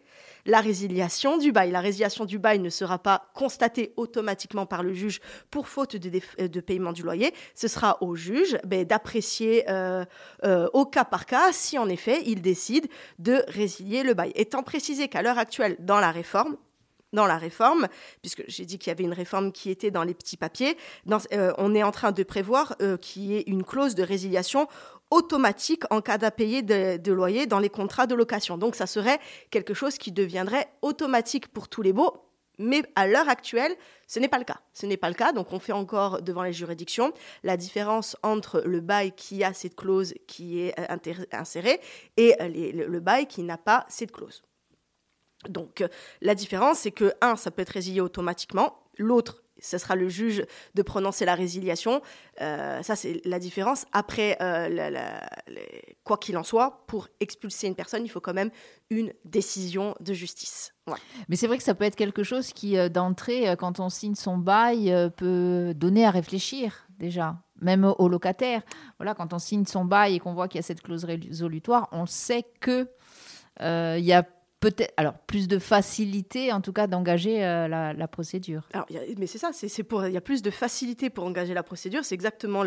la 0.46 0.60
résiliation 0.60 1.38
du 1.38 1.52
bail. 1.52 1.72
La 1.72 1.80
résiliation 1.80 2.26
du 2.26 2.40
bail 2.40 2.60
ne 2.60 2.70
sera 2.70 3.00
pas 3.00 3.30
constatée 3.34 3.94
automatiquement 3.98 4.66
par 4.66 4.84
le 4.84 4.94
juge 4.94 5.22
pour 5.50 5.68
faute 5.68 5.96
de, 5.96 6.20
euh, 6.42 6.62
paiement 6.62 6.92
du 6.94 7.04
loyer. 7.04 7.34
Ce 7.56 7.68
sera 7.68 7.98
au 8.02 8.16
juge 8.16 8.58
ben, 8.66 8.86
d'apprécier 8.86 9.66
euh, 9.70 10.06
euh, 10.44 10.68
au 10.74 10.86
cas 10.86 11.06
par 11.06 11.26
cas 11.26 11.52
si 11.52 11.78
en 11.78 11.88
effet 11.90 12.24
il 12.26 12.42
décide 12.42 12.88
de 13.20 13.44
résilier 13.48 14.04
le 14.04 14.14
bail. 14.14 14.32
Étant 14.36 14.64
précisé 14.64 15.08
qu'à 15.08 15.22
l'heure 15.22 15.38
actuelle, 15.38 15.76
dans 15.80 16.00
la 16.00 16.12
réforme, 16.12 16.58
dans 17.14 17.26
la 17.26 17.38
réforme, 17.38 17.88
puisque 18.22 18.44
j'ai 18.48 18.66
dit 18.66 18.78
qu'il 18.78 18.90
y 18.90 18.92
avait 18.92 19.04
une 19.04 19.14
réforme 19.14 19.52
qui 19.52 19.70
était 19.70 19.92
dans 19.92 20.04
les 20.04 20.14
petits 20.14 20.38
papiers, 20.38 20.78
euh, 21.32 21.54
on 21.58 21.74
est 21.76 21.84
en 21.84 21.92
train 21.92 22.12
de 22.12 22.24
prévoir 22.24 22.76
euh, 22.82 22.98
qu'il 22.98 23.24
y 23.24 23.38
ait 23.38 23.44
une 23.48 23.64
clause 23.64 23.96
de 23.96 24.04
résiliation 24.04 24.68
automatique 25.12 25.84
en 25.92 26.02
cas 26.02 26.18
d'impayé 26.18 26.64
de, 26.64 27.12
loyer 27.12 27.46
dans 27.46 27.60
les 27.60 27.70
contrats 27.70 28.08
de 28.08 28.16
location. 28.16 28.58
Donc 28.58 28.76
ça 28.76 28.88
serait 28.88 29.20
quelque 29.52 29.74
chose 29.74 29.98
qui 29.98 30.12
deviendrait 30.12 30.68
automatique 30.82 31.48
pour 31.48 31.68
tous 31.68 31.84
les 31.84 31.94
baux. 31.94 32.14
Mais 32.60 32.84
à 32.96 33.08
l'heure 33.08 33.30
actuelle, 33.30 33.76
ce 34.08 34.20
n'est 34.20 34.28
pas 34.28 34.38
le 34.38 34.44
cas. 34.44 34.60
Ce 34.74 34.86
n'est 34.86 34.98
pas 34.98 35.10
le 35.10 35.16
cas, 35.16 35.32
donc 35.32 35.54
on 35.54 35.60
fait 35.60 35.72
encore 35.72 36.22
devant 36.22 36.44
les 36.44 36.54
juridictions 36.54 37.12
la 37.44 37.58
différence 37.58 38.16
entre 38.22 38.62
le 38.66 38.80
bail 38.80 39.12
qui 39.12 39.44
a 39.44 39.54
cette 39.54 39.76
clause 39.76 40.14
qui 40.28 40.60
est 40.60 40.80
euh, 40.80 41.26
insérée 41.32 41.80
et 42.18 42.36
euh, 42.42 42.48
le 42.88 43.00
bail 43.00 43.26
qui 43.26 43.42
n'a 43.42 43.58
pas 43.58 43.86
cette 43.90 44.12
clause. 44.12 44.44
Donc, 45.50 45.82
euh, 45.82 45.88
la 46.22 46.36
différence, 46.36 46.80
c'est 46.80 46.92
que, 46.92 47.14
un, 47.22 47.36
ça 47.36 47.52
peut 47.52 47.62
être 47.62 47.70
résilié 47.70 48.02
automatiquement. 48.02 48.80
L'autre, 48.98 49.44
ce 49.60 49.78
sera 49.78 49.96
le 49.96 50.10
juge 50.10 50.46
de 50.76 50.82
prononcer 50.82 51.26
la 51.26 51.36
résiliation. 51.36 52.02
Euh, 52.42 52.82
ça, 52.84 52.96
c'est 52.96 53.22
la 53.24 53.40
différence. 53.40 53.86
Après, 53.94 54.38
euh, 54.42 55.00
quoi 56.04 56.18
qu'il 56.18 56.38
en 56.38 56.44
soit, 56.44 56.84
pour 56.88 57.08
expulser 57.20 57.68
une 57.68 57.76
personne, 57.76 58.04
il 58.04 58.10
faut 58.10 58.20
quand 58.20 58.34
même 58.34 58.50
une 58.90 59.14
décision 59.24 59.96
de 60.02 60.14
justice. 60.14 60.74
Mais 61.30 61.38
c'est 61.38 61.48
vrai 61.48 61.58
que 61.58 61.64
ça 61.64 61.76
peut 61.76 61.86
être 61.86 61.96
quelque 61.96 62.24
chose 62.24 62.52
qui, 62.52 62.78
euh, 62.78 62.90
d'entrée, 62.90 63.48
euh, 63.48 63.56
quand 63.56 63.80
on 63.80 63.90
signe 63.90 64.16
son 64.16 64.38
bail, 64.38 64.92
euh, 64.92 65.10
peut 65.10 65.74
donner 65.76 66.06
à 66.06 66.12
réfléchir 66.12 66.86
déjà, 67.00 67.38
même 67.62 67.86
au 67.86 67.96
au 68.00 68.10
locataire. 68.10 68.64
Voilà, 68.98 69.14
quand 69.16 69.32
on 69.32 69.40
signe 69.40 69.66
son 69.66 69.86
bail 69.86 70.16
et 70.16 70.20
qu'on 70.20 70.34
voit 70.34 70.50
qu'il 70.50 70.58
y 70.58 70.64
a 70.64 70.64
cette 70.64 70.82
clause 70.82 71.06
résolutoire, 71.06 71.88
on 71.94 72.06
sait 72.06 72.46
que 72.60 72.90
euh, 73.62 73.96
il 73.98 74.04
y 74.04 74.14
a 74.14 74.26
peut-être, 74.64 74.94
alors 74.98 75.14
plus 75.14 75.48
de 75.48 75.60
facilité, 75.60 76.54
en 76.54 76.62
tout 76.62 76.72
cas, 76.72 76.88
d'engager 76.88 77.44
euh, 77.46 77.68
la, 77.68 78.08
procédure. 78.08 78.68
Alors, 78.74 78.88
mais 79.18 79.28
c'est 79.28 79.38
ça, 79.38 79.52
c'est 79.54 79.84
pour, 79.84 80.06
il 80.06 80.14
y 80.14 80.18
a 80.18 80.22
plus 80.22 80.42
de 80.42 80.52
facilité 80.52 81.10
pour 81.10 81.26
engager 81.26 81.54
la 81.54 81.64
procédure. 81.64 82.06
C'est 82.06 82.16
exactement, 82.16 82.64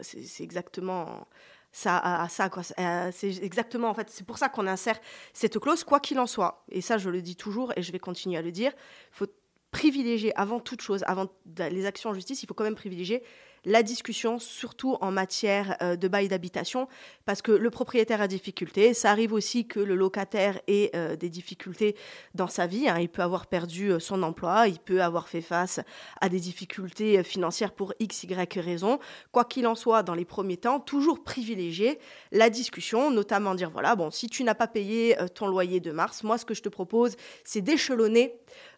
c'est 0.00 0.44
exactement 0.44 1.26
ça, 1.72 1.98
à, 1.98 2.28
ça 2.28 2.48
quoi. 2.48 2.62
Euh, 2.78 3.10
c'est 3.12 3.42
exactement 3.42 3.88
en 3.88 3.94
fait, 3.94 4.08
c'est 4.10 4.26
pour 4.26 4.38
ça 4.38 4.48
qu'on 4.48 4.66
insère 4.66 4.98
cette 5.32 5.58
clause, 5.58 5.84
quoi 5.84 6.00
qu'il 6.00 6.18
en 6.18 6.26
soit. 6.26 6.64
Et 6.70 6.80
ça, 6.80 6.98
je 6.98 7.10
le 7.10 7.22
dis 7.22 7.36
toujours 7.36 7.72
et 7.76 7.82
je 7.82 7.90
vais 7.90 7.98
continuer 7.98 8.36
à 8.36 8.42
le 8.42 8.52
dire. 8.52 8.72
Il 9.12 9.16
faut 9.16 9.26
privilégier 9.70 10.36
avant 10.38 10.60
toute 10.60 10.82
chose, 10.82 11.04
avant 11.06 11.28
les 11.56 11.86
actions 11.86 12.10
en 12.10 12.14
justice, 12.14 12.42
il 12.42 12.46
faut 12.46 12.54
quand 12.54 12.64
même 12.64 12.74
privilégier 12.74 13.22
la 13.64 13.82
discussion, 13.82 14.38
surtout 14.38 14.96
en 15.00 15.10
matière 15.10 15.76
euh, 15.82 15.96
de 15.96 16.08
bail 16.08 16.28
d'habitation, 16.28 16.88
parce 17.24 17.42
que 17.42 17.52
le 17.52 17.70
propriétaire 17.70 18.20
a 18.20 18.28
des 18.28 18.36
difficultés. 18.36 18.94
Ça 18.94 19.10
arrive 19.10 19.32
aussi 19.32 19.66
que 19.66 19.80
le 19.80 19.94
locataire 19.94 20.60
ait 20.66 20.90
euh, 20.94 21.16
des 21.16 21.28
difficultés 21.28 21.96
dans 22.34 22.48
sa 22.48 22.66
vie. 22.66 22.88
Hein. 22.88 22.98
Il 23.00 23.08
peut 23.08 23.22
avoir 23.22 23.46
perdu 23.46 23.90
euh, 23.90 23.98
son 23.98 24.22
emploi, 24.22 24.68
il 24.68 24.78
peut 24.78 25.02
avoir 25.02 25.28
fait 25.28 25.40
face 25.40 25.80
à 26.20 26.28
des 26.28 26.40
difficultés 26.40 27.22
financières 27.22 27.72
pour 27.72 27.92
x, 28.00 28.24
y 28.24 28.60
raison. 28.60 28.98
Quoi 29.32 29.44
qu'il 29.44 29.66
en 29.66 29.74
soit, 29.74 30.02
dans 30.02 30.14
les 30.14 30.24
premiers 30.24 30.56
temps, 30.56 30.80
toujours 30.80 31.22
privilégier 31.22 31.98
la 32.32 32.50
discussion, 32.50 33.10
notamment 33.10 33.54
dire, 33.54 33.70
voilà, 33.70 33.96
bon, 33.96 34.10
si 34.10 34.28
tu 34.28 34.44
n'as 34.44 34.54
pas 34.54 34.66
payé 34.66 35.16
ton 35.34 35.46
loyer 35.46 35.80
de 35.80 35.92
mars, 35.92 36.22
moi, 36.22 36.38
ce 36.38 36.44
que 36.44 36.54
je 36.54 36.62
te 36.62 36.68
propose, 36.68 37.16
c'est 37.44 37.60
d'échelonner 37.60 38.34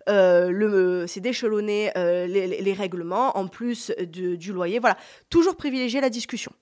euh, 0.08 1.06
c'est 1.06 1.20
d'échelonner 1.20 1.90
euh, 1.96 2.26
les, 2.26 2.72
règlements 2.72 3.36
en 3.36 3.46
plus 3.46 3.92
du 4.00 4.52
loyer. 4.52 4.78
Voilà, 4.78 4.96
toujours 5.30 5.56
privilégier 5.56 6.00
la 6.00 6.10
discussion. 6.10 6.52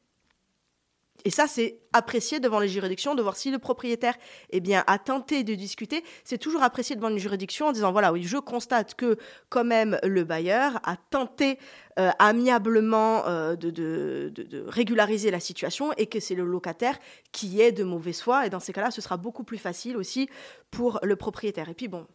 Et 1.26 1.30
ça, 1.30 1.46
c'est 1.46 1.80
apprécié 1.92 2.40
devant 2.40 2.60
les 2.60 2.68
juridictions 2.68 3.14
de 3.14 3.20
voir 3.20 3.36
si 3.36 3.50
le 3.50 3.58
propriétaire 3.58 4.14
eh 4.48 4.60
bien, 4.60 4.84
a 4.86 4.98
tenté 4.98 5.44
de 5.44 5.54
discuter. 5.54 6.02
C'est 6.24 6.38
toujours 6.38 6.62
apprécié 6.62 6.96
devant 6.96 7.10
une 7.10 7.18
juridiction 7.18 7.66
en 7.66 7.72
disant 7.72 7.92
voilà, 7.92 8.10
oui, 8.10 8.22
je 8.22 8.38
constate 8.38 8.94
que 8.94 9.18
quand 9.50 9.64
même 9.64 9.98
le 10.02 10.24
bailleur 10.24 10.80
a 10.82 10.96
tenté 10.96 11.58
euh, 11.98 12.10
amiablement 12.18 13.24
de, 13.54 13.70
de, 13.70 14.64
régulariser 14.66 15.30
la 15.30 15.40
situation 15.40 15.92
et 15.98 16.06
que 16.06 16.20
c'est 16.20 16.34
le 16.34 16.44
locataire 16.44 16.98
qui 17.32 17.60
est 17.60 17.72
de 17.72 17.84
mauvaise 17.84 18.22
foi. 18.22 18.46
Et 18.46 18.50
dans 18.50 18.60
ces 18.60 18.72
cas-là, 18.72 18.90
ce 18.90 19.02
sera 19.02 19.18
beaucoup 19.18 19.44
plus 19.44 19.58
facile 19.58 19.98
aussi 19.98 20.30
pour 20.70 21.00
le 21.02 21.16
propriétaire. 21.16 21.68
Et 21.68 21.74
puis 21.74 21.88
bon, 21.88 22.06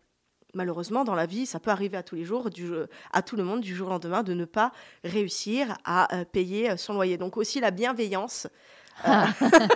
malheureusement, 0.56 1.04
dans 1.04 1.16
la 1.16 1.26
vie, 1.26 1.46
ça 1.46 1.60
peut 1.60 1.72
arriver 1.72 1.98
à 1.98 2.04
tous 2.04 2.16
les 2.16 2.24
jours, 2.24 2.50
du, 2.50 2.72
à 3.14 3.22
tout 3.22 3.36
le 3.36 3.44
monde, 3.44 3.62
du 3.62 3.76
jour 3.76 3.88
au 3.88 3.92
lendemain, 3.92 4.24
de 4.24 4.34
ne 4.34 4.46
pas 4.46 4.72
réussir 5.04 5.78
à 5.84 6.16
euh, 6.16 6.26
payer 6.26 6.78
son 6.78 6.94
loyer. 6.94 7.18
Donc 7.18 7.38
aussi 7.38 7.60
la 7.60 7.72
bienveillance. 7.72 8.48
Euh, 9.08 9.12
ah. 9.12 9.28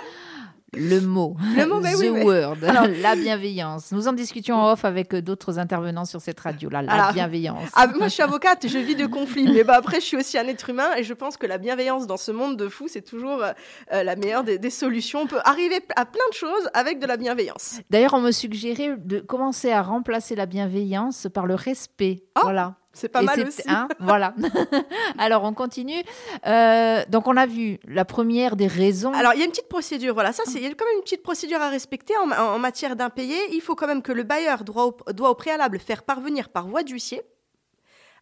Le 0.73 0.99
mot, 0.99 1.35
le 1.55 1.65
mot 1.65 1.81
the 1.81 2.23
word, 2.23 2.57
la 3.01 3.15
bienveillance. 3.15 3.91
Nous 3.91 4.07
en 4.07 4.13
discutions 4.13 4.55
en 4.55 4.73
off 4.73 4.85
avec 4.85 5.13
euh, 5.13 5.21
d'autres 5.21 5.57
intervenants 5.57 6.05
sur 6.05 6.21
cette 6.21 6.39
radio-là, 6.39 6.83
la 6.83 7.11
bienveillance. 7.11 7.69
Ah, 7.73 7.87
moi, 7.87 8.07
je 8.07 8.13
suis 8.13 8.23
avocate, 8.23 8.67
je 8.67 8.77
vis 8.77 8.95
de 8.95 9.07
conflits, 9.07 9.51
mais 9.51 9.63
bah, 9.63 9.75
après, 9.77 9.99
je 9.99 10.05
suis 10.05 10.17
aussi 10.17 10.37
un 10.37 10.47
être 10.47 10.69
humain 10.69 10.89
et 10.95 11.03
je 11.03 11.13
pense 11.13 11.37
que 11.37 11.47
la 11.47 11.57
bienveillance 11.57 12.05
dans 12.05 12.17
ce 12.17 12.31
monde 12.31 12.55
de 12.55 12.67
fou, 12.67 12.87
c'est 12.87 13.01
toujours 13.01 13.41
euh, 13.41 13.51
euh, 13.93 14.03
la 14.03 14.15
meilleure 14.15 14.43
des, 14.43 14.69
solutions. 14.69 15.21
On 15.21 15.27
peut 15.27 15.41
arriver 15.43 15.79
à 15.95 16.05
plein 16.05 16.27
de 16.29 16.35
choses 16.35 16.69
avec 16.73 16.99
de 16.99 17.07
la 17.07 17.17
bienveillance. 17.17 17.79
D'ailleurs, 17.89 18.13
on 18.13 18.21
me 18.21 18.31
suggérait 18.31 18.95
de 18.97 19.19
commencer 19.19 19.71
à 19.71 19.81
remplacer 19.81 20.35
la 20.35 20.45
bienveillance 20.45 21.27
par 21.33 21.47
le 21.47 21.55
respect. 21.55 22.23
Oh 22.35 22.41
voilà. 22.43 22.75
C'est 22.93 23.09
pas 23.09 23.21
mal 23.21 23.47
aussi. 23.47 23.61
Hein, 23.67 23.87
voilà. 23.99 24.33
Alors, 25.17 25.43
on 25.43 25.53
continue. 25.53 26.01
Euh, 26.47 27.03
donc, 27.09 27.27
on 27.27 27.37
a 27.37 27.45
vu 27.45 27.79
la 27.87 28.03
première 28.03 28.55
des 28.55 28.67
raisons. 28.67 29.13
Alors, 29.13 29.33
il 29.33 29.39
y 29.39 29.41
a 29.41 29.45
une 29.45 29.51
petite 29.51 29.69
procédure. 29.69 30.13
Voilà, 30.13 30.33
ça, 30.33 30.43
c'est 30.45 30.59
il 30.59 30.63
y 30.63 30.65
a 30.65 30.69
quand 30.69 30.85
même 30.85 30.97
une 30.97 31.03
petite 31.03 31.23
procédure 31.23 31.61
à 31.61 31.69
respecter 31.69 32.13
en, 32.17 32.59
matière 32.59 32.95
d'impayé. 32.95 33.37
Il 33.51 33.61
faut 33.61 33.75
quand 33.75 33.87
même 33.87 34.01
que 34.01 34.11
le 34.11 34.23
bailleur 34.23 34.63
doit 34.63 34.95
doit 35.13 35.29
au 35.29 35.35
préalable 35.35 35.79
faire 35.79 36.03
parvenir 36.03 36.49
par 36.49 36.67
voie 36.67 36.83
d'huissier 36.83 37.21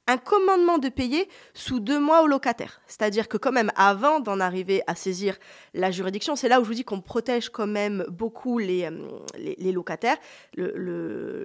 un 0.07 0.17
commandement 0.17 0.77
de 0.77 0.89
payer 0.89 1.27
sous 1.53 1.79
deux 1.79 1.99
mois 1.99 2.23
au 2.23 2.27
locataire. 2.27 2.81
C'est-à-dire 2.87 3.27
que 3.27 3.37
quand 3.37 3.51
même, 3.51 3.71
avant 3.75 4.19
d'en 4.19 4.39
arriver 4.39 4.81
à 4.87 4.95
saisir 4.95 5.37
la 5.73 5.91
juridiction, 5.91 6.35
c'est 6.35 6.47
là 6.47 6.59
où 6.59 6.63
je 6.63 6.69
vous 6.69 6.75
dis 6.75 6.83
qu'on 6.83 7.01
protège 7.01 7.49
quand 7.49 7.67
même 7.67 8.05
beaucoup 8.09 8.57
les, 8.57 8.85
euh, 8.85 9.07
les, 9.37 9.71
locataires. 9.71 10.17
Le, 10.55 10.73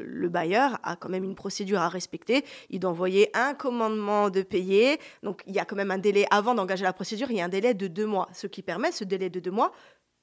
le, 0.04 0.28
bailleur 0.28 0.78
a 0.82 0.96
quand 0.96 1.08
même 1.08 1.24
une 1.24 1.34
procédure 1.34 1.80
à 1.80 1.88
respecter. 1.88 2.44
Il 2.70 2.80
doit 2.80 2.90
envoyer 2.90 3.30
un 3.34 3.54
commandement 3.54 4.30
de 4.30 4.42
payer. 4.42 4.98
Donc 5.22 5.42
il 5.46 5.54
y 5.54 5.58
a 5.58 5.64
quand 5.64 5.76
même 5.76 5.90
un 5.90 5.98
délai 5.98 6.26
avant 6.30 6.54
d'engager 6.54 6.84
la 6.84 6.92
procédure, 6.92 7.30
il 7.30 7.36
y 7.36 7.40
a 7.40 7.44
un 7.44 7.50
délai 7.50 7.74
de 7.74 7.86
deux 7.86 8.06
mois, 8.06 8.28
ce 8.32 8.46
qui 8.46 8.62
permet, 8.62 8.92
ce 8.92 9.04
délai 9.04 9.28
de 9.28 9.40
deux 9.40 9.50
mois, 9.50 9.72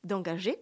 d'engager 0.04 0.58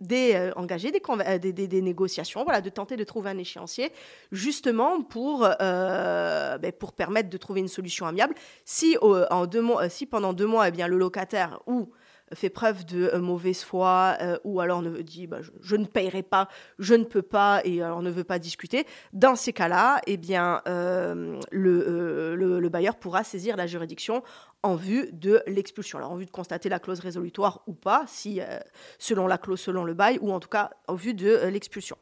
des, 0.00 0.34
euh, 0.34 0.52
engager 0.56 0.92
euh, 0.92 1.38
des, 1.38 1.82
négociations, 1.82 2.44
voilà, 2.44 2.60
de 2.60 2.70
tenter 2.70 2.96
de 2.96 3.04
trouver 3.04 3.30
un 3.30 3.38
échéancier, 3.38 3.92
justement 4.32 5.02
pour, 5.02 5.48
euh, 5.60 6.58
ben, 6.58 6.72
pour 6.72 6.92
permettre 6.92 7.28
de 7.30 7.36
trouver 7.36 7.60
une 7.60 7.68
solution 7.68 8.06
amiable. 8.06 8.34
Si, 8.64 8.96
en 9.02 9.46
deux 9.46 9.62
mois, 9.62 9.88
si 9.88 10.06
pendant 10.06 10.32
deux 10.32 10.46
mois, 10.46 10.68
eh 10.68 10.70
bien, 10.70 10.88
le 10.88 10.96
locataire 10.96 11.60
ou 11.66 11.90
fait 12.34 12.50
preuve 12.50 12.84
de 12.84 13.16
mauvaise 13.18 13.62
foi 13.62 14.16
ou 14.44 14.60
alors 14.60 14.82
ne 14.82 15.02
dit 15.02 15.26
bah, 15.26 15.38
je, 15.60 15.76
ne 15.76 15.84
payerai 15.84 16.22
pas, 16.22 16.48
je 16.78 16.94
ne 16.94 17.04
peux 17.04 17.22
pas 17.22 17.60
et 17.64 17.82
alors 17.82 18.02
ne 18.02 18.10
veut 18.10 18.24
pas 18.24 18.38
discuter, 18.38 18.86
dans 19.12 19.36
ces 19.36 19.52
cas-là, 19.52 20.00
eh 20.06 20.16
bien, 20.16 20.62
le, 20.66 21.38
le, 21.50 22.60
le, 22.60 22.68
bailleur 22.68 22.96
pourra 22.96 23.24
saisir 23.24 23.56
la 23.56 23.66
juridiction 23.66 24.22
en 24.62 24.74
vue 24.74 25.08
de 25.12 25.42
l'expulsion. 25.46 25.98
Alors 25.98 26.12
en 26.12 26.16
vue 26.16 26.26
de 26.26 26.30
constater 26.30 26.68
la 26.68 26.78
clause 26.78 27.00
résolutoire 27.00 27.62
ou 27.66 27.74
pas, 27.74 28.04
si 28.06 28.40
euh, 28.40 28.58
selon 28.98 29.26
la 29.26 29.38
clause, 29.38 29.60
selon 29.60 29.84
le 29.84 29.94
bail, 29.94 30.18
ou 30.20 30.32
en 30.32 30.40
tout 30.40 30.48
cas 30.48 30.70
en 30.86 30.94
vue 30.94 31.14
de 31.14 31.28
euh, 31.28 31.50
l'expulsion. 31.50 31.96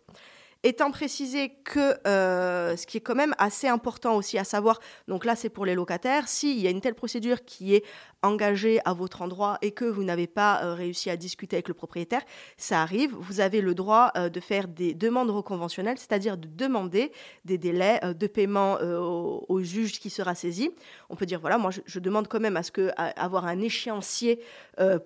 Étant 0.66 0.90
précisé 0.90 1.50
que 1.62 1.94
euh, 2.08 2.76
ce 2.76 2.88
qui 2.88 2.96
est 2.96 3.00
quand 3.00 3.14
même 3.14 3.36
assez 3.38 3.68
important 3.68 4.16
aussi 4.16 4.36
à 4.36 4.42
savoir, 4.42 4.80
donc 5.06 5.24
là 5.24 5.36
c'est 5.36 5.48
pour 5.48 5.64
les 5.64 5.76
locataires, 5.76 6.26
s'il 6.26 6.58
y 6.58 6.66
a 6.66 6.70
une 6.70 6.80
telle 6.80 6.96
procédure 6.96 7.44
qui 7.44 7.76
est 7.76 7.84
engagée 8.24 8.80
à 8.84 8.92
votre 8.92 9.22
endroit 9.22 9.58
et 9.62 9.70
que 9.70 9.84
vous 9.84 10.02
n'avez 10.02 10.26
pas 10.26 10.64
euh, 10.64 10.74
réussi 10.74 11.08
à 11.08 11.16
discuter 11.16 11.54
avec 11.54 11.68
le 11.68 11.74
propriétaire, 11.74 12.22
ça 12.56 12.82
arrive, 12.82 13.14
vous 13.14 13.38
avez 13.38 13.60
le 13.60 13.76
droit 13.76 14.10
euh, 14.16 14.28
de 14.28 14.40
faire 14.40 14.66
des 14.66 14.92
demandes 14.92 15.30
reconventionnelles, 15.30 15.98
c'est-à-dire 15.98 16.36
de 16.36 16.48
demander 16.48 17.12
des 17.44 17.58
délais 17.58 18.00
de 18.02 18.26
paiement 18.26 18.78
au, 18.80 19.62
juge 19.62 20.00
qui 20.00 20.10
sera 20.10 20.34
saisi. 20.34 20.70
On 21.10 21.14
peut 21.14 21.26
dire 21.26 21.38
voilà, 21.38 21.58
moi 21.58 21.70
je, 21.70 22.00
demande 22.00 22.26
quand 22.26 22.40
même 22.40 22.56
à 22.56 22.64
ce 22.64 22.72
que 22.72 22.90
avoir 22.96 23.46
un 23.46 23.60
échéancier 23.60 24.40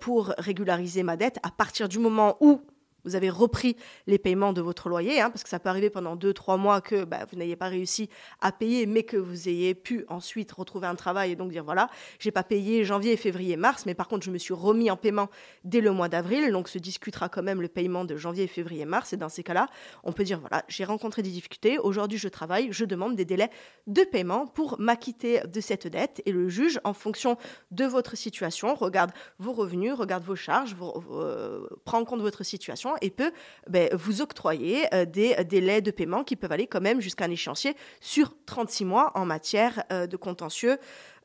pour 0.00 0.32
régulariser 0.38 1.02
ma 1.02 1.18
dette 1.18 1.38
à 1.42 1.50
partir 1.50 1.86
du 1.86 1.98
moment 1.98 2.38
où 2.40 2.62
vous 3.04 3.16
avez 3.16 3.30
repris 3.30 3.76
les 4.06 4.18
paiements 4.18 4.52
de 4.52 4.60
votre 4.60 4.88
loyer, 4.88 5.20
hein, 5.20 5.30
parce 5.30 5.42
que 5.42 5.48
ça 5.48 5.58
peut 5.58 5.68
arriver 5.68 5.90
pendant 5.90 6.16
deux, 6.16 6.32
trois 6.32 6.56
mois 6.56 6.80
que 6.80 7.04
bah, 7.04 7.26
vous 7.30 7.36
n'ayez 7.36 7.56
pas 7.56 7.68
réussi 7.68 8.08
à 8.40 8.52
payer, 8.52 8.86
mais 8.86 9.02
que 9.02 9.16
vous 9.16 9.48
ayez 9.48 9.74
pu 9.74 10.04
ensuite 10.08 10.52
retrouver 10.52 10.86
un 10.86 10.94
travail 10.94 11.32
et 11.32 11.36
donc 11.36 11.50
dire 11.50 11.64
voilà, 11.64 11.88
j'ai 12.18 12.30
pas 12.30 12.42
payé 12.42 12.84
janvier, 12.84 13.16
février, 13.16 13.56
mars, 13.56 13.86
mais 13.86 13.94
par 13.94 14.08
contre 14.08 14.24
je 14.24 14.30
me 14.30 14.38
suis 14.38 14.54
remis 14.54 14.90
en 14.90 14.96
paiement 14.96 15.28
dès 15.64 15.80
le 15.80 15.92
mois 15.92 16.08
d'avril, 16.08 16.50
donc 16.52 16.68
se 16.68 16.78
discutera 16.78 17.28
quand 17.28 17.42
même 17.42 17.62
le 17.62 17.68
paiement 17.68 18.04
de 18.04 18.16
janvier, 18.16 18.46
février, 18.46 18.84
mars, 18.84 19.12
et 19.12 19.16
dans 19.16 19.28
ces 19.28 19.42
cas-là, 19.42 19.66
on 20.04 20.12
peut 20.12 20.24
dire 20.24 20.40
voilà, 20.40 20.64
j'ai 20.68 20.84
rencontré 20.84 21.22
des 21.22 21.30
difficultés, 21.30 21.78
aujourd'hui 21.78 22.18
je 22.18 22.28
travaille, 22.28 22.68
je 22.72 22.84
demande 22.84 23.16
des 23.16 23.24
délais 23.24 23.50
de 23.86 24.02
paiement 24.02 24.46
pour 24.46 24.80
m'acquitter 24.80 25.40
de 25.46 25.60
cette 25.60 25.86
dette, 25.86 26.22
et 26.26 26.32
le 26.32 26.48
juge, 26.48 26.80
en 26.84 26.92
fonction 26.92 27.36
de 27.70 27.84
votre 27.84 28.16
situation, 28.16 28.74
regarde 28.74 29.12
vos 29.38 29.52
revenus, 29.52 29.94
regarde 29.94 30.24
vos 30.24 30.36
charges, 30.36 30.76
euh, 31.12 31.66
prend 31.84 31.98
en 31.98 32.04
compte 32.04 32.20
votre 32.20 32.44
situation 32.44 32.89
et 33.00 33.10
peut 33.10 33.32
ben, 33.68 33.88
vous 33.92 34.22
octroyer 34.22 34.92
euh, 34.94 35.04
des 35.04 35.34
délais 35.44 35.80
de 35.80 35.90
paiement 35.90 36.24
qui 36.24 36.36
peuvent 36.36 36.52
aller 36.52 36.66
quand 36.66 36.80
même 36.80 37.00
jusqu'à 37.00 37.24
un 37.24 37.30
échéancier 37.30 37.76
sur 38.00 38.34
36 38.46 38.84
mois 38.84 39.12
en 39.14 39.24
matière 39.24 39.84
euh, 39.92 40.06
de 40.06 40.16
contentieux. 40.16 40.78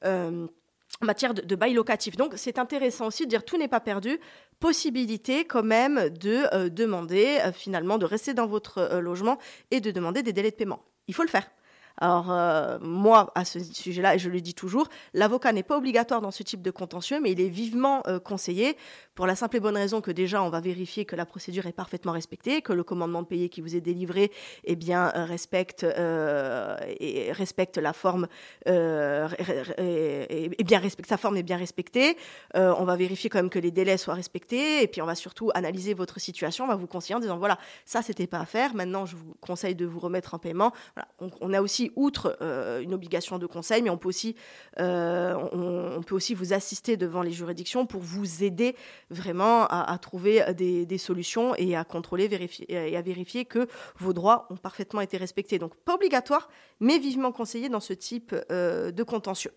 Euh, 0.03 0.48
en 1.01 1.05
matière 1.07 1.34
de, 1.34 1.55
bail 1.55 1.74
locatif. 1.74 2.15
Donc 2.15 2.34
c'est 2.38 2.57
intéressant 2.57 3.07
aussi 3.07 3.25
de 3.25 3.29
dire 3.29 3.43
tout 3.43 3.57
n'est 3.57 3.67
pas 3.67 3.81
perdu. 3.81 4.17
Possibilité 4.62 5.43
quand 5.43 5.63
même 5.63 6.07
de 6.10 6.69
demander 6.69 7.39
finalement 7.53 7.98
de 7.98 8.05
rester 8.05 8.34
dans 8.34 8.48
votre 8.48 9.00
logement 9.00 9.38
et 9.72 9.81
de 9.81 9.91
demander 9.91 10.24
des 10.24 10.31
délais 10.31 10.51
de 10.51 10.55
paiement. 10.55 10.86
Il 11.10 11.13
faut 11.13 11.24
le 11.24 11.27
faire. 11.27 11.50
Alors, 11.98 12.30
euh, 12.30 12.78
moi, 12.82 13.32
à 13.36 13.46
ce 13.46 13.60
sujet-là, 13.60 14.16
et 14.16 14.20
je 14.20 14.30
le 14.30 14.42
dis 14.42 14.54
toujours, 14.54 14.90
l'avocat 15.14 15.54
n'est 15.54 15.64
pas 15.64 15.78
obligatoire 15.78 16.20
dans 16.22 16.32
ce 16.32 16.44
type 16.44 16.62
de 16.62 16.72
contentieux, 16.72 17.22
mais 17.22 17.32
il 17.32 17.40
est 17.40 17.48
vivement 17.48 18.04
euh, 18.08 18.20
conseillé 18.20 18.75
pour 19.14 19.28
la 19.28 19.36
simple 19.36 19.56
et 19.58 19.60
bonne 19.62 19.78
raison 19.78 20.02
que 20.02 20.12
déjà, 20.12 20.44
on 20.44 20.50
va 20.50 20.60
vérifier 20.60 21.06
que 21.06 21.16
la 21.16 21.25
procédure 21.25 21.68
est 21.68 21.72
parfaitement 21.72 22.12
respectée, 22.12 22.62
que 22.62 22.74
le 22.74 22.84
commandement 22.84 23.22
de 23.22 23.28
payer 23.28 23.48
qui 23.48 23.62
vous 23.62 23.78
est 23.78 23.82
délivré 23.82 24.30
eh 24.66 24.75
bien, 24.75 25.14
euh, 25.16 25.24
respecte, 25.24 25.84
la 27.78 27.94
forme, 27.94 28.28
et, 28.66 30.64
bien 30.66 30.80
respecte 30.80 31.08
sa 31.08 31.18
forme 31.18 31.38
est 31.38 31.44
bien 31.44 31.58
respectée. 31.58 32.18
on 32.56 32.84
va 32.84 32.96
vérifier 32.98 33.30
quand 33.30 33.38
même 33.38 33.50
que 33.50 33.60
les 33.60 33.72
délais 33.72 33.98
soient 33.98 34.16
respectés, 34.16 34.84
et 34.84 34.88
puis 34.88 35.02
on 35.02 35.06
va 35.06 35.16
surtout 35.16 35.50
analyser 35.54 35.94
votre 35.94 36.20
situation, 36.20 36.66
on 36.66 36.68
va 36.68 36.75
vous 36.75 36.88
conseiller 36.88 37.16
en 37.16 37.20
disant 37.20 37.38
voilà, 37.38 37.58
ça 37.86 38.02
c'était 38.02 38.28
pas 38.28 38.40
à 38.40 38.46
faire, 38.46 38.74
maintenant 38.74 39.06
je 39.06 39.16
vous 39.16 39.36
conseille 39.40 39.75
de 39.75 39.86
vous 39.86 40.00
remettre 40.00 40.34
en 40.34 40.40
paiement. 40.40 40.74
Voilà. 40.96 41.08
on 41.40 41.54
a 41.54 41.62
aussi 41.62 41.85
outre 41.96 42.38
euh, 42.42 42.82
une 42.82 42.94
obligation 42.94 43.38
de 43.38 43.46
conseil, 43.46 43.82
mais 43.82 43.89
on 43.89 43.98
peut 43.98 44.10
aussi, 44.10 44.36
euh, 44.80 45.36
on, 45.51 46.01
peut 46.04 46.15
aussi 46.15 46.34
vous 46.34 46.54
assister 46.54 46.98
devant 46.98 47.22
les 47.22 47.32
juridictions 47.32 47.86
pour 47.86 48.01
vous 48.01 48.44
aider 48.44 48.75
vraiment 49.10 49.65
à, 49.68 49.98
trouver 49.98 50.54
des, 50.54 50.98
solutions 50.98 51.56
et 51.56 51.75
à 51.75 51.84
contrôler 51.84 52.27
vérifier, 52.27 52.65
et 52.70 52.96
à 52.96 53.01
vérifier 53.01 53.46
que 53.46 53.68
vos 53.98 54.13
droits 54.13 54.48
ont 54.50 54.58
parfaitement 54.58 55.01
été 55.01 55.18
respectés. 55.18 55.60
Donc 55.60 55.75
pas 55.75 55.96
obligatoire, 55.96 56.50
mais 56.80 57.00
vivement 57.00 57.32
conseillé 57.32 57.70
dans 57.70 57.80
ce 57.80 57.94
type 57.94 58.36
euh, 58.51 58.92
de 58.92 59.04
contentieux. 59.04 59.51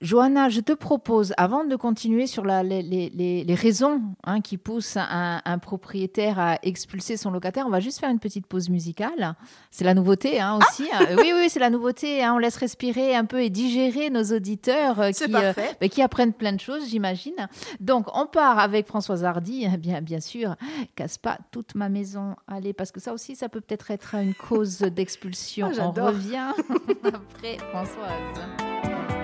Johanna, 0.00 0.48
je 0.48 0.60
te 0.60 0.72
propose, 0.72 1.34
avant 1.36 1.64
de 1.64 1.74
continuer 1.74 2.28
sur 2.28 2.44
la, 2.44 2.62
les, 2.62 2.82
les, 2.82 3.10
les, 3.10 3.54
raisons 3.54 4.00
hein, 4.22 4.40
qui 4.40 4.56
poussent 4.56 4.96
un, 4.96 5.42
un, 5.44 5.58
propriétaire 5.58 6.38
à 6.38 6.58
expulser 6.62 7.16
son 7.16 7.32
locataire, 7.32 7.66
on 7.66 7.70
va 7.70 7.80
juste 7.80 7.98
faire 7.98 8.10
une 8.10 8.20
petite 8.20 8.46
pause 8.46 8.68
musicale. 8.70 9.34
C'est 9.72 9.82
la 9.82 9.94
nouveauté 9.94 10.40
hein, 10.40 10.60
aussi. 10.62 10.88
Ah 10.92 11.00
hein. 11.00 11.16
oui, 11.18 11.32
oui, 11.34 11.50
c'est 11.50 11.58
la 11.58 11.70
nouveauté. 11.70 12.22
Hein. 12.22 12.34
On 12.34 12.38
laisse 12.38 12.56
respirer 12.56 13.16
un 13.16 13.24
peu 13.24 13.42
et 13.42 13.50
digérer 13.50 14.08
nos 14.08 14.22
auditeurs 14.22 15.00
euh, 15.00 15.10
qui, 15.10 15.24
euh, 15.34 15.52
bah, 15.80 15.88
qui, 15.88 16.00
apprennent 16.00 16.32
plein 16.32 16.52
de 16.52 16.60
choses, 16.60 16.88
j'imagine. 16.88 17.48
Donc, 17.80 18.06
on 18.14 18.26
part 18.26 18.60
avec 18.60 18.86
Françoise 18.86 19.24
Hardy, 19.24 19.66
bien, 19.78 20.00
bien 20.00 20.20
sûr. 20.20 20.54
Casse 20.94 21.18
pas 21.18 21.38
toute 21.50 21.74
ma 21.74 21.88
maison. 21.88 22.36
Allez, 22.46 22.72
parce 22.72 22.92
que 22.92 23.00
ça 23.00 23.12
aussi, 23.12 23.34
ça 23.34 23.48
peut 23.48 23.60
peut-être 23.60 23.90
être 23.90 24.14
une 24.14 24.34
cause 24.34 24.78
d'expulsion. 24.78 25.72
Ah, 25.76 25.88
on 25.88 25.90
revient 25.90 26.52
après 27.04 27.58
Françoise. 27.72 29.17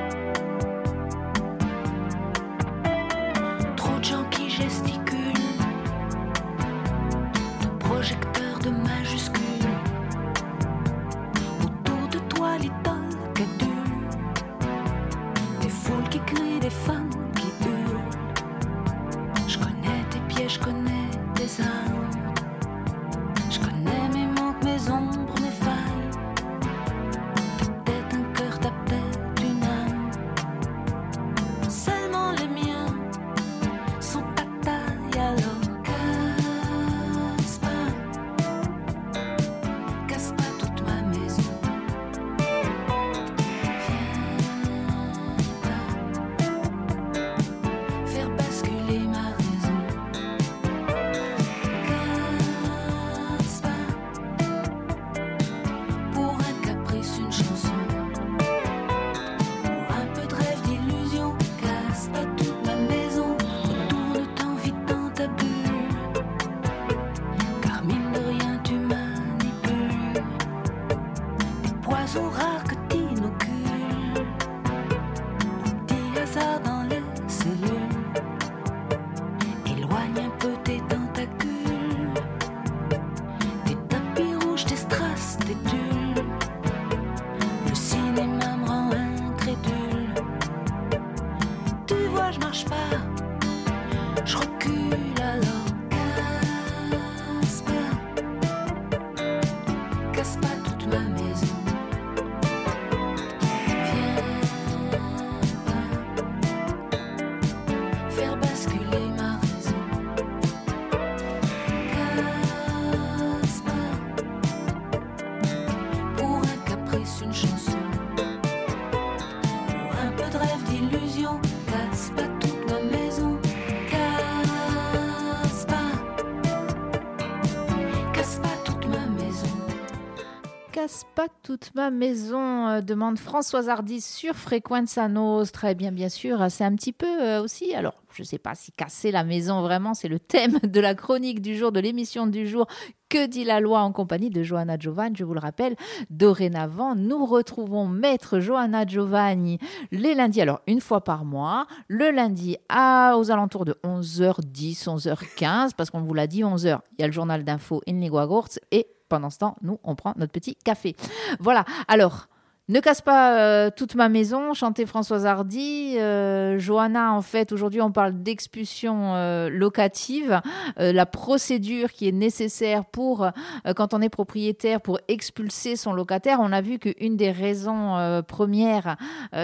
Toute 131.45 131.75
ma 131.75 131.91
maison, 131.91 132.69
euh, 132.69 132.81
demande 132.81 133.19
Françoise 133.19 133.69
Hardy 133.69 134.01
sur 134.01 134.35
Frequenza 134.35 135.09
Nostra. 135.09 135.55
Très 135.55 135.75
bien, 135.75 135.93
bien 135.93 136.09
sûr, 136.09 136.39
c'est 136.49 136.65
un 136.65 136.75
petit 136.75 136.95
peu 136.95 137.23
euh, 137.23 137.43
aussi, 137.43 137.75
alors 137.75 137.93
je 138.15 138.23
ne 138.23 138.27
sais 138.27 138.39
pas 138.39 138.55
si 138.55 138.73
casser 138.73 139.11
la 139.11 139.25
maison 139.25 139.61
vraiment, 139.61 139.93
c'est 139.93 140.09
le 140.09 140.19
thème 140.19 140.59
de 140.63 140.81
la 140.81 140.95
chronique 140.95 141.43
du 141.43 141.55
jour, 141.55 141.71
de 141.71 141.81
l'émission 141.81 142.27
du 142.27 142.47
jour. 142.47 142.67
Que 143.11 143.27
dit 143.27 143.45
la 143.45 143.61
loi 143.61 143.81
en 143.81 143.93
compagnie 143.93 144.31
de 144.31 144.43
Johanna 144.43 144.79
Giovanni 144.79 145.17
Je 145.17 145.25
vous 145.25 145.35
le 145.35 145.41
rappelle, 145.41 145.77
dorénavant, 146.09 146.95
nous 146.95 147.27
retrouvons 147.27 147.87
Maître 147.87 148.41
Johanna 148.41 148.87
Giovanni 148.87 149.59
les 149.93 150.15
lundis, 150.15 150.41
alors 150.41 150.63
une 150.67 150.81
fois 150.81 151.05
par 151.05 151.27
mois, 151.27 151.67
le 151.89 152.11
lundi 152.11 152.57
à, 152.71 153.17
aux 153.19 153.31
alentours 153.31 153.67
de 153.67 153.77
11h10, 153.85 154.87
11h15, 154.87 155.73
parce 155.77 155.91
qu'on 155.91 156.01
vous 156.01 156.15
l'a 156.15 156.27
dit, 156.27 156.43
11h, 156.43 156.81
il 156.99 157.03
y 157.03 157.05
a 157.05 157.07
le 157.07 157.13
journal 157.13 157.45
d'info 157.45 157.83
In 157.87 158.01
Lingua 158.01 158.27
Gorz 158.27 158.59
et 158.71 158.87
pendant 159.15 159.31
ce 159.31 159.39
temps, 159.39 159.55
nous, 159.63 159.79
on 159.85 159.95
prend 159.95 160.13
notre 160.17 160.33
petit 160.33 160.57
café. 160.57 160.97
Voilà. 161.39 161.65
Alors, 161.87 162.27
ne 162.69 162.81
casse 162.81 163.03
pas 163.03 163.39
euh, 163.39 163.71
toute 163.75 163.95
ma 163.95 164.09
maison, 164.09 164.55
chantait 164.55 164.87
Françoise 164.87 165.27
Hardy. 165.27 165.97
Euh, 165.99 166.59
Johanna, 166.59 167.13
en 167.13 167.21
fait, 167.21 167.53
aujourd'hui, 167.53 167.83
on 167.83 167.93
parle 167.93 168.23
d'expulsion 168.23 169.15
euh, 169.15 169.51
locative, 169.51 170.41
la 170.79 171.07
procédure 171.07 171.93
qui 171.93 172.09
est 172.09 172.13
nécessaire 172.13 172.85
pour, 172.85 173.29
quand 173.77 173.93
on 173.95 174.01
est 174.01 174.09
propriétaire, 174.09 174.81
pour 174.81 174.99
expulser 175.09 175.77
son 175.77 175.93
locataire. 175.93 176.39
On 176.41 176.53
a 176.53 176.61
vu 176.61 176.79
qu'une 176.79 177.17
des 177.17 177.31
raisons 177.31 178.23
premières 178.27 178.97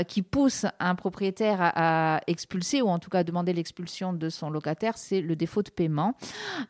qui 0.08 0.22
pousse 0.22 0.66
un 0.78 0.94
propriétaire 0.94 1.58
à, 1.60 2.20
expulser, 2.26 2.82
ou 2.82 2.88
en 2.88 2.98
tout 2.98 3.10
cas 3.10 3.18
à 3.18 3.24
demander 3.24 3.52
l'expulsion 3.52 4.12
de 4.12 4.28
son 4.28 4.50
locataire, 4.50 4.96
c'est 4.96 5.20
le 5.20 5.36
défaut 5.36 5.62
de 5.62 5.70
paiement. 5.70 6.14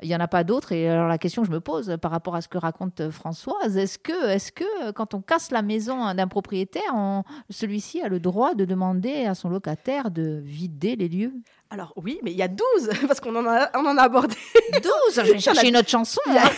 Il 0.03 0.09
n'y 0.09 0.17
en 0.17 0.21
a 0.21 0.29
pas 0.29 0.45
d'autres. 0.45 0.73
Et 0.73 0.89
alors, 0.89 1.09
la 1.09 1.19
question 1.19 1.43
que 1.43 1.49
je 1.49 1.53
me 1.53 1.61
pose 1.61 1.97
par 2.01 2.11
rapport 2.11 2.35
à 2.35 2.41
ce 2.41 2.49
que 2.49 2.59
raconte 2.59 3.11
Françoise, 3.11 3.77
est-ce 3.77 3.99
que, 3.99 4.29
est-ce 4.31 4.53
que 4.53 4.91
quand 4.93 5.15
on 5.15 5.21
casse 5.21 5.51
la 5.51 5.63
maison 5.63 6.15
d'un 6.15 6.27
propriétaire, 6.27 6.40
propriétaire, 6.41 7.23
celui-ci 7.51 8.01
a 8.01 8.09
le 8.09 8.19
droit 8.19 8.55
de 8.55 8.65
demander 8.65 9.27
à 9.27 9.35
son 9.35 9.51
locataire 9.51 10.11
de 10.11 10.41
vider 10.43 10.97
les 10.97 11.09
lieux 11.09 11.35
alors 11.73 11.93
oui, 11.95 12.19
mais 12.25 12.33
il 12.33 12.37
y 12.37 12.43
a 12.43 12.49
12, 12.49 12.65
parce 13.07 13.21
qu'on 13.21 13.35
en 13.37 13.47
a, 13.47 13.71
on 13.79 13.87
en 13.87 13.97
a 13.97 14.03
abordé. 14.03 14.35
12 14.73 14.83
Je 15.15 15.33
vais 15.33 15.39
chercher 15.39 15.69
une 15.69 15.77
autre 15.77 15.89
chanson. 15.89 16.21
A... 16.27 16.51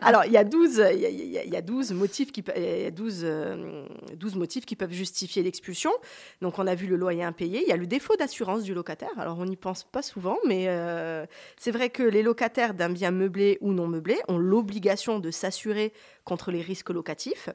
Alors, 0.00 0.24
il 0.24 0.32
y 0.32 0.36
a 0.36 0.44
12, 0.44 0.80
il 0.94 1.00
y 1.00 1.06
a, 1.38 1.42
il 1.44 1.52
y 1.52 1.56
a 1.56 1.60
12 1.60 1.92
motifs 1.92 2.30
qui, 2.30 2.44
il 2.56 2.82
y 2.82 2.86
a 2.86 2.92
12, 2.92 3.22
euh, 3.24 3.84
12 4.16 4.36
motifs 4.36 4.64
qui 4.64 4.76
peuvent 4.76 4.92
justifier 4.92 5.42
l'expulsion. 5.42 5.90
Donc, 6.40 6.60
on 6.60 6.68
a 6.68 6.76
vu 6.76 6.86
le 6.86 6.94
loyer 6.94 7.24
impayé. 7.24 7.62
Il 7.62 7.68
y 7.68 7.72
a 7.72 7.76
le 7.76 7.88
défaut 7.88 8.14
d'assurance 8.14 8.62
du 8.62 8.74
locataire. 8.74 9.10
Alors, 9.18 9.40
on 9.40 9.44
n'y 9.44 9.56
pense 9.56 9.82
pas 9.82 10.02
souvent, 10.02 10.38
mais 10.46 10.66
euh, 10.68 11.26
c'est 11.56 11.72
vrai 11.72 11.90
que 11.90 12.04
les 12.04 12.22
locataires 12.22 12.74
d'un 12.74 12.90
bien 12.90 13.10
meublé 13.10 13.58
ou 13.60 13.72
non 13.72 13.88
meublé 13.88 14.18
ont 14.28 14.38
l'obligation 14.38 15.18
de 15.18 15.32
s'assurer 15.32 15.92
contre 16.24 16.52
les 16.52 16.60
risques 16.60 16.90
locatifs. 16.90 17.48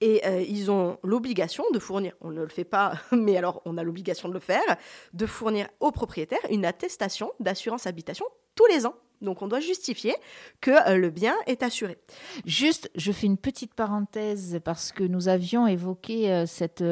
Et 0.00 0.22
euh, 0.26 0.42
ils 0.42 0.70
ont 0.70 0.98
l'obligation 1.02 1.64
de 1.72 1.78
fournir, 1.78 2.14
on 2.20 2.30
ne 2.30 2.40
le 2.40 2.48
fait 2.48 2.64
pas, 2.64 2.94
mais 3.12 3.36
alors 3.36 3.60
on 3.64 3.76
a 3.76 3.82
l'obligation 3.82 4.28
de 4.28 4.34
le 4.34 4.40
faire, 4.40 4.76
de 5.12 5.26
fournir 5.26 5.68
au 5.80 5.90
propriétaire 5.90 6.40
une 6.50 6.64
attestation 6.64 7.32
d'assurance 7.40 7.86
habitation 7.86 8.24
tous 8.54 8.66
les 8.66 8.86
ans. 8.86 8.94
Donc 9.20 9.42
on 9.42 9.48
doit 9.48 9.60
justifier 9.60 10.14
que 10.62 10.70
euh, 10.88 10.96
le 10.96 11.10
bien 11.10 11.34
est 11.46 11.62
assuré. 11.62 11.98
Juste, 12.46 12.90
je 12.94 13.12
fais 13.12 13.26
une 13.26 13.36
petite 13.36 13.74
parenthèse 13.74 14.60
parce 14.64 14.92
que 14.92 15.04
nous 15.04 15.28
avions 15.28 15.66
évoqué 15.66 16.32
euh, 16.32 16.46
cette 16.46 16.82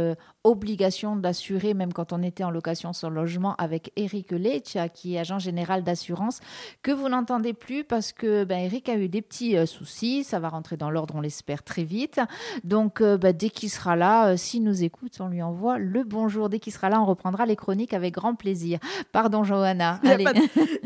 obligation 0.48 1.16
d'assurer, 1.16 1.74
même 1.74 1.92
quand 1.92 2.12
on 2.12 2.22
était 2.22 2.44
en 2.44 2.50
location 2.50 2.92
sur 2.92 3.10
logement, 3.10 3.54
avec 3.56 3.92
Eric 3.96 4.32
Leccia, 4.32 4.88
qui 4.88 5.14
est 5.14 5.18
agent 5.18 5.38
général 5.38 5.84
d'assurance, 5.84 6.40
que 6.82 6.90
vous 6.90 7.08
n'entendez 7.08 7.52
plus 7.52 7.84
parce 7.84 8.12
que 8.12 8.44
ben, 8.44 8.58
Eric 8.58 8.88
a 8.88 8.96
eu 8.96 9.08
des 9.08 9.22
petits 9.22 9.56
euh, 9.56 9.66
soucis. 9.66 10.24
Ça 10.24 10.38
va 10.38 10.48
rentrer 10.48 10.76
dans 10.76 10.90
l'ordre, 10.90 11.14
on 11.16 11.20
l'espère, 11.20 11.62
très 11.62 11.84
vite. 11.84 12.20
Donc 12.64 13.00
euh, 13.00 13.18
ben, 13.18 13.32
dès 13.32 13.50
qu'il 13.50 13.70
sera 13.70 13.96
là, 13.96 14.30
euh, 14.30 14.36
s'il 14.36 14.62
nous 14.64 14.82
écoute, 14.82 15.18
on 15.20 15.28
lui 15.28 15.42
envoie 15.42 15.78
le 15.78 16.02
bonjour. 16.04 16.48
Dès 16.48 16.58
qu'il 16.58 16.72
sera 16.72 16.88
là, 16.88 17.00
on 17.00 17.06
reprendra 17.06 17.46
les 17.46 17.56
chroniques 17.56 17.92
avec 17.92 18.14
grand 18.14 18.34
plaisir. 18.34 18.78
Pardon, 19.12 19.44
Johanna. 19.44 20.00
Il 20.04 20.16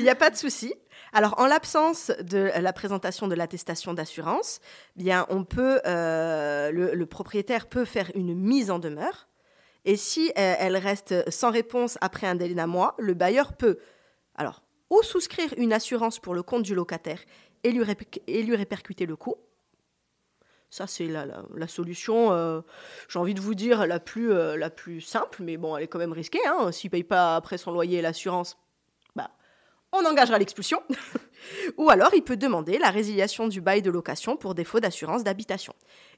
n'y 0.03 0.09
a, 0.09 0.13
a, 0.13 0.15
pas 0.17 0.31
de 0.31 0.37
souci. 0.37 0.75
Alors, 1.13 1.39
en 1.39 1.47
l'absence 1.47 2.11
de 2.23 2.51
la 2.59 2.73
présentation 2.73 3.29
de 3.29 3.35
l'attestation 3.35 3.95
d'assurance, 3.95 4.61
bien, 4.97 5.27
on 5.29 5.45
peut, 5.45 5.81
euh, 5.87 6.71
le, 6.71 6.95
le, 6.95 7.07
propriétaire 7.07 7.67
peut 7.67 7.85
faire 7.85 8.11
une 8.15 8.35
mise 8.35 8.71
en 8.71 8.79
demeure 8.79 9.29
Et 9.85 9.97
si 9.97 10.31
euh, 10.31 10.55
elle 10.59 10.77
reste 10.77 11.29
sans 11.31 11.51
réponse 11.51 11.99
après 12.01 12.27
un 12.27 12.35
délai 12.35 12.55
d'un 12.55 12.67
mois, 12.67 12.95
le 12.99 13.15
bailleur 13.15 13.55
peut 13.55 13.79
alors 14.35 14.63
ou 14.91 15.03
souscrire 15.03 15.53
une 15.57 15.73
assurance 15.73 16.19
pour 16.19 16.35
le 16.35 16.43
compte 16.43 16.63
du 16.63 16.75
locataire 16.75 17.21
et 17.65 17.73
lui, 17.73 17.83
et 18.27 18.43
lui 18.43 18.57
répercuter 18.57 19.07
le 19.07 19.17
coût. 19.17 19.37
Ça, 20.71 20.87
c'est 20.87 21.07
la, 21.07 21.27
la- 21.27 21.69
solution, 21.69 22.33
euh, 22.33 22.63
j'ai 23.09 23.19
envie 23.19 23.35
de 23.35 23.41
vous 23.41 23.55
dire, 23.55 23.87
la 23.87 24.01
plus, 24.01 24.33
euh, 24.33 24.57
la 24.57 24.71
plus 24.71 25.03
simple, 25.03 25.43
mais 25.43 25.59
bon, 25.59 25.77
elle 25.77 25.85
est 25.85 25.89
quand 25.89 25.99
même 25.99 26.13
risquée. 26.13 26.41
Hein. 26.47 26.73
S'il 26.73 26.89
ne 26.89 26.93
paye 26.93 27.05
pas 27.05 27.37
après 27.37 27.59
son 27.59 27.73
loyer 27.73 28.01
l'assurance, 28.01 28.57
bah, 29.15 29.31
on 29.93 30.05
engagera 30.07 30.39
l'expulsion. 30.39 30.83
Ou 31.77 31.91
alors, 31.91 32.11
il 32.15 32.23
peut 32.23 32.37
demander 32.37 32.79
la 32.79 32.91
résiliation 32.91 33.49
du 33.49 33.61
bail 33.61 33.83
de 33.83 33.91
location 33.91 34.37
pour 34.37 34.55
défaut 34.55 34.81
d'assurance 34.81 35.25
d'habitation. 35.25 35.75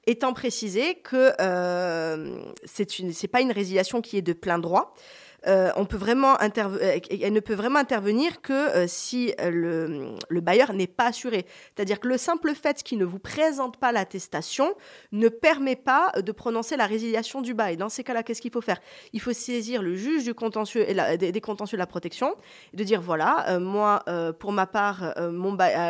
Étant 0.07 0.33
précisé 0.33 0.97
que 0.97 1.33
euh, 1.41 2.39
c'est 2.65 2.99
une, 2.99 3.13
c'est 3.13 3.29
pas 3.29 3.41
une 3.41 3.53
résiliation 3.53 4.03
qui 4.03 4.17
est 4.19 4.23
de 4.23 4.33
plein 4.33 4.59
droit. 4.59 4.95
Euh, 5.47 5.71
on 5.77 5.85
peut 5.85 5.97
vraiment 5.97 6.35
euh, 6.41 6.99
elle 7.23 7.33
ne 7.33 7.41
peut 7.41 7.55
vraiment 7.55 7.79
intervenir 7.79 8.41
que 8.41 8.53
euh, 8.53 8.87
si 8.87 9.35
le, 9.43 10.15
le 10.29 10.41
bailleur 10.41 10.73
n'est 10.73 10.87
pas 10.87 11.07
assuré. 11.07 11.47
C'est-à-dire 11.75 12.01
que 12.01 12.09
le 12.09 12.19
simple 12.19 12.55
fait 12.55 12.83
qu'il 12.83 12.99
ne 12.99 13.05
vous 13.05 13.19
présente 13.19 13.77
pas 13.77 13.93
l'attestation 13.93 14.75
ne 15.13 15.29
permet 15.29 15.77
pas 15.77 16.13
de 16.17 16.33
prononcer 16.33 16.77
la 16.77 16.87
résiliation 16.87 17.41
du 17.41 17.55
bail. 17.55 17.77
Dans 17.77 17.89
ces 17.89 18.05
cas-là, 18.05 18.23
qu'est-ce 18.23 18.41
qu'il 18.41 18.53
faut 18.53 18.61
faire? 18.61 18.81
Il 19.13 19.21
faut 19.21 19.33
saisir 19.33 19.83
le 19.83 19.95
juge 19.95 20.25
du 20.25 20.35
contentieux 20.35 20.89
et 20.89 21.19
des, 21.19 21.41
contentieux 21.41 21.77
de 21.77 21.81
la 21.81 21.87
protection 21.87 22.35
et 22.73 22.77
de 22.77 22.85
dire 22.85 23.01
voilà, 23.01 23.59
moi, 23.59 24.03
pour 24.39 24.53
ma 24.53 24.67
part, 24.67 25.15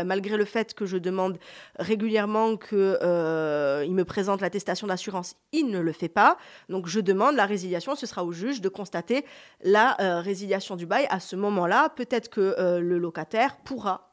malgré 0.05 0.37
le 0.37 0.45
fait 0.45 0.75
que 0.75 0.87
je 0.87 0.97
demande 0.97 1.39
régulièrement 1.79 2.57
que 2.57 2.99
euh, 3.03 3.85
il 3.87 3.95
me 3.95 4.05
présente 4.05 4.41
l'attestation 4.41 4.87
d'assurance, 4.87 5.37
il 5.53 5.69
ne 5.69 5.79
le 5.79 5.93
fait 5.93 6.09
pas. 6.09 6.37
Donc 6.69 6.87
je 6.87 7.01
demande 7.01 7.37
la 7.37 7.47
résiliation. 7.47 7.95
Ce 7.95 8.07
sera 8.07 8.25
au 8.25 8.33
juge 8.33 8.61
de 8.61 8.69
constater 8.69 9.25
la 9.63 10.01
euh, 10.01 10.21
résiliation 10.21 10.77
du 10.77 10.87
bail. 10.87 11.07
À 11.11 11.21
ce 11.21 11.37
moment-là, 11.37 11.89
peut-être 11.91 12.29
que 12.29 12.55
euh, 12.59 12.81
le 12.81 12.99
locataire 12.99 13.57
pourra 13.59 14.13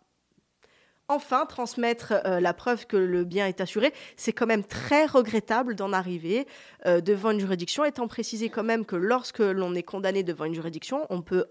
enfin 1.08 1.46
transmettre 1.46 2.14
euh, 2.26 2.40
la 2.40 2.54
preuve 2.54 2.88
que 2.88 2.96
le 2.96 3.26
bien 3.26 3.46
est 3.48 3.60
assuré. 3.60 3.94
C'est 4.16 4.32
quand 4.32 4.46
même 4.46 4.64
très 4.64 5.06
regrettable 5.06 5.76
d'en 5.76 5.92
arriver 5.92 6.48
devant 6.86 7.32
une 7.32 7.40
juridiction, 7.40 7.84
étant 7.84 8.08
précisé 8.08 8.50
quand 8.50 8.64
même 8.64 8.86
que 8.86 8.96
lorsque 8.96 9.40
l'on 9.40 9.76
est 9.76 9.84
condamné 9.84 10.24
devant 10.24 10.46
une 10.46 10.54
juridiction, 10.54 11.06
on 11.10 11.22
peut 11.22 11.46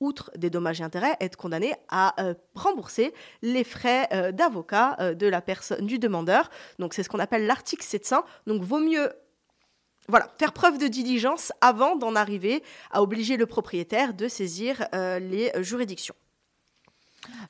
outre 0.00 0.30
des 0.36 0.50
dommages 0.50 0.80
et 0.80 0.84
intérêts, 0.84 1.16
être 1.20 1.36
condamné 1.36 1.74
à 1.88 2.14
rembourser 2.54 3.14
les 3.42 3.64
frais 3.64 4.32
d'avocat 4.32 5.14
de 5.14 5.26
la 5.26 5.40
personne 5.40 5.86
du 5.86 5.98
demandeur. 5.98 6.50
Donc 6.78 6.92
c'est 6.92 7.02
ce 7.02 7.08
qu'on 7.08 7.18
appelle 7.18 7.46
l'article 7.46 7.84
700. 7.84 8.24
Donc 8.46 8.62
vaut 8.62 8.80
mieux 8.80 9.10
voilà, 10.08 10.28
faire 10.38 10.52
preuve 10.52 10.78
de 10.78 10.86
diligence 10.86 11.52
avant 11.60 11.96
d'en 11.96 12.14
arriver 12.16 12.62
à 12.90 13.02
obliger 13.02 13.36
le 13.36 13.46
propriétaire 13.46 14.14
de 14.14 14.26
saisir 14.28 14.86
euh, 14.94 15.18
les 15.18 15.50
euh, 15.54 15.62
juridictions. 15.62 16.14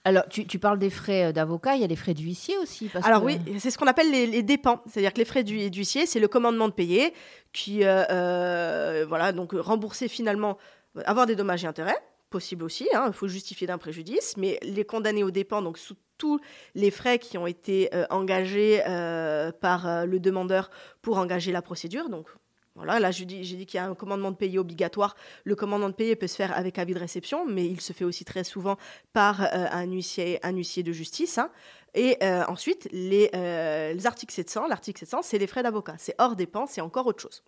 Alors, 0.04 0.24
tu, 0.28 0.46
tu 0.46 0.58
parles 0.58 0.78
des 0.78 0.90
frais 0.90 1.26
euh, 1.26 1.32
d'avocat, 1.32 1.74
il 1.76 1.82
y 1.82 1.84
a 1.84 1.86
les 1.86 1.94
frais 1.96 2.14
d'huissier 2.14 2.56
aussi. 2.58 2.88
Parce 2.88 3.06
Alors 3.06 3.20
que- 3.20 3.26
oui, 3.26 3.38
c'est 3.58 3.70
ce 3.70 3.78
qu'on 3.78 3.86
appelle 3.86 4.10
les, 4.10 4.26
les 4.26 4.42
dépens, 4.42 4.82
c'est-à-dire 4.86 5.12
que 5.12 5.18
les 5.18 5.24
frais 5.24 5.44
du- 5.44 5.70
d'huissier, 5.70 6.06
c'est 6.06 6.20
le 6.20 6.28
commandement 6.28 6.68
de 6.68 6.72
payer, 6.72 7.12
qui, 7.52 7.84
euh, 7.84 8.02
euh, 8.10 9.06
voilà, 9.08 9.32
donc 9.32 9.52
rembourser 9.52 10.08
finalement, 10.08 10.56
avoir 11.04 11.26
des 11.26 11.36
dommages 11.36 11.64
et 11.64 11.66
intérêts, 11.68 11.96
possible 12.30 12.64
aussi, 12.64 12.88
hein, 12.94 13.04
il 13.08 13.12
faut 13.12 13.28
justifier 13.28 13.66
d'un 13.66 13.78
préjudice, 13.78 14.36
mais 14.36 14.58
les 14.62 14.84
condamnés 14.84 15.22
aux 15.22 15.30
dépens, 15.30 15.62
donc 15.62 15.78
sous 15.78 15.94
tous 16.16 16.40
les 16.74 16.90
frais 16.90 17.18
qui 17.20 17.38
ont 17.38 17.46
été 17.46 17.88
engagés 18.10 18.82
par 19.60 20.04
le 20.04 20.18
demandeur 20.18 20.68
pour 21.00 21.18
engager 21.18 21.52
la 21.52 21.62
procédure, 21.62 22.08
donc 22.08 22.26
voilà, 22.78 22.98
là 22.98 23.10
j'ai 23.10 23.24
dit, 23.24 23.40
dit 23.40 23.66
qu'il 23.66 23.78
y 23.78 23.80
a 23.80 23.86
un 23.86 23.94
commandement 23.94 24.30
de 24.30 24.36
payer 24.36 24.58
obligatoire. 24.58 25.14
Le 25.44 25.54
commandement 25.54 25.88
de 25.90 25.94
payer 25.94 26.16
peut 26.16 26.26
se 26.26 26.36
faire 26.36 26.56
avec 26.56 26.78
avis 26.78 26.94
de 26.94 26.98
réception, 26.98 27.46
mais 27.46 27.66
il 27.66 27.80
se 27.80 27.92
fait 27.92 28.04
aussi 28.04 28.24
très 28.24 28.44
souvent 28.44 28.78
par 29.12 29.42
euh, 29.42 29.66
un, 29.70 29.84
huissier, 29.84 30.38
un 30.42 30.52
huissier 30.52 30.82
de 30.82 30.92
justice. 30.92 31.38
hein. 31.38 31.50
Et 31.94 32.16
euh, 32.22 32.44
ensuite, 32.48 32.88
les, 32.92 33.30
euh, 33.34 33.92
les 33.92 34.06
articles 34.06 34.32
700, 34.32 34.66
l'article 34.68 35.00
700, 35.00 35.22
c'est 35.22 35.38
les 35.38 35.46
frais 35.46 35.62
d'avocat. 35.62 35.94
C'est 35.98 36.14
hors 36.18 36.36
dépenses, 36.36 36.70
c'est 36.72 36.80
encore 36.80 37.06
autre 37.06 37.22
chose. 37.22 37.42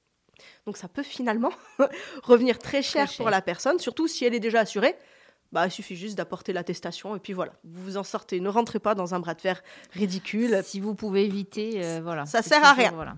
Donc 0.67 0.77
ça 0.77 0.89
peut 0.89 1.03
finalement 1.03 1.53
revenir 2.23 2.59
très 2.59 2.83
cher, 2.83 3.09
cher. 3.09 3.17
pour 3.19 3.31
la 3.31 3.43
personne, 3.43 3.79
surtout 3.79 4.09
si 4.09 4.25
elle 4.25 4.35
est 4.35 4.41
déjà 4.41 4.61
assurée. 4.61 4.97
Bah, 5.53 5.67
il 5.67 5.71
suffit 5.73 5.97
juste 5.97 6.17
d'apporter 6.17 6.53
l'attestation 6.53 7.17
et 7.17 7.19
puis 7.19 7.33
voilà, 7.33 7.53
vous 7.65 7.83
vous 7.83 7.97
en 7.97 8.05
sortez. 8.05 8.39
Ne 8.39 8.49
rentrez 8.49 8.79
pas 8.79 8.95
dans 8.95 9.15
un 9.15 9.21
bras 9.21 9.35
de 9.35 9.41
fer 9.41 9.63
ridicule. 9.93 10.61
Si 10.65 10.79
vous 10.79 10.95
pouvez 10.95 11.25
éviter, 11.25 11.85
euh, 11.85 12.01
voilà. 12.03 12.25
Ça 12.25 12.41
sert 12.41 12.65
à 12.65 12.73
rien. 12.73 12.93
Voilà. 12.95 13.17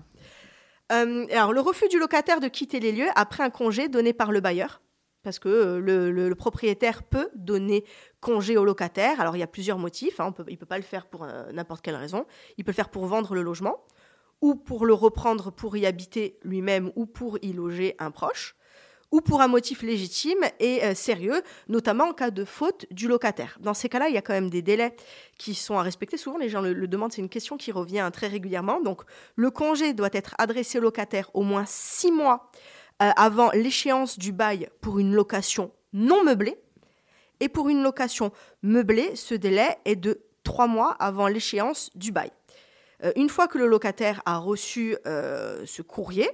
Euh, 0.91 1.25
alors, 1.31 1.53
le 1.53 1.61
refus 1.61 1.87
du 1.87 1.97
locataire 1.97 2.39
de 2.39 2.47
quitter 2.47 2.79
les 2.79 2.91
lieux 2.91 3.09
après 3.15 3.43
un 3.43 3.49
congé 3.49 3.87
donné 3.87 4.13
par 4.13 4.31
le 4.31 4.41
bailleur, 4.41 4.81
parce 5.23 5.39
que 5.39 5.49
euh, 5.49 5.79
le, 5.79 6.35
propriétaire 6.35 7.03
peut 7.03 7.29
donner 7.35 7.85
congé 8.19 8.57
au 8.57 8.65
locataire. 8.65 9.19
Alors, 9.21 9.35
il 9.35 9.39
y 9.39 9.43
a 9.43 9.47
plusieurs 9.47 9.77
motifs. 9.77 10.19
hein. 10.19 10.33
Il 10.47 10.53
ne 10.53 10.57
peut 10.57 10.65
pas 10.65 10.77
le 10.77 10.83
faire 10.83 11.07
pour 11.07 11.23
euh, 11.23 11.51
n'importe 11.51 11.81
quelle 11.81 11.95
raison. 11.95 12.25
Il 12.57 12.63
peut 12.63 12.71
le 12.71 12.75
faire 12.75 12.89
pour 12.89 13.05
vendre 13.05 13.33
le 13.33 13.41
logement, 13.41 13.85
ou 14.41 14.55
pour 14.55 14.85
le 14.85 14.93
reprendre 14.93 15.51
pour 15.51 15.77
y 15.77 15.85
habiter 15.85 16.37
lui-même, 16.43 16.91
ou 16.95 17.05
pour 17.05 17.37
y 17.41 17.53
loger 17.53 17.95
un 17.99 18.11
proche, 18.11 18.55
ou 19.13 19.21
pour 19.21 19.41
un 19.41 19.47
motif 19.47 19.83
légitime 19.83 20.39
et 20.59 20.83
euh, 20.83 20.95
sérieux, 20.95 21.43
notamment 21.67 22.05
en 22.05 22.13
cas 22.13 22.31
de 22.31 22.43
faute 22.43 22.87
du 22.89 23.07
locataire. 23.07 23.59
Dans 23.59 23.75
ces 23.75 23.87
cas-là, 23.87 24.09
il 24.09 24.15
y 24.15 24.17
a 24.17 24.23
quand 24.23 24.33
même 24.33 24.49
des 24.49 24.63
délais 24.63 24.95
qui 25.37 25.53
sont 25.53 25.77
à 25.77 25.83
respecter. 25.83 26.17
Souvent, 26.17 26.39
les 26.39 26.49
gens 26.49 26.61
le, 26.61 26.87
demandent, 26.87 27.13
c'est 27.13 27.21
une 27.21 27.29
question 27.29 27.55
qui 27.55 27.71
revient 27.71 28.09
très 28.11 28.25
régulièrement. 28.25 28.81
Donc, 28.81 29.03
le 29.35 29.51
congé 29.51 29.93
doit 29.93 30.09
être 30.13 30.33
adressé 30.39 30.79
au 30.79 30.81
locataire 30.81 31.29
au 31.35 31.43
moins 31.43 31.63
six 31.67 32.11
mois 32.11 32.49
euh, 33.03 33.11
avant 33.15 33.51
l'échéance 33.51 34.17
du 34.17 34.31
bail 34.31 34.67
pour 34.81 34.97
une 34.97 35.13
location 35.13 35.71
non 35.93 36.23
meublée. 36.23 36.57
Et 37.39 37.49
pour 37.49 37.69
une 37.69 37.83
location 37.83 38.31
meublée, 38.63 39.15
ce 39.15 39.35
délai 39.35 39.77
est 39.85 39.95
de 39.95 40.23
trois 40.43 40.65
mois 40.65 40.89
avant 40.93 41.27
l'échéance 41.27 41.91
du 41.93 42.11
bail. 42.11 42.31
Euh, 43.03 43.11
une 43.15 43.29
fois 43.29 43.47
que 43.47 43.59
le 43.59 43.67
locataire 43.67 44.23
a 44.25 44.39
reçu 44.39 44.97
ce 45.05 45.81
courrier, 45.83 46.31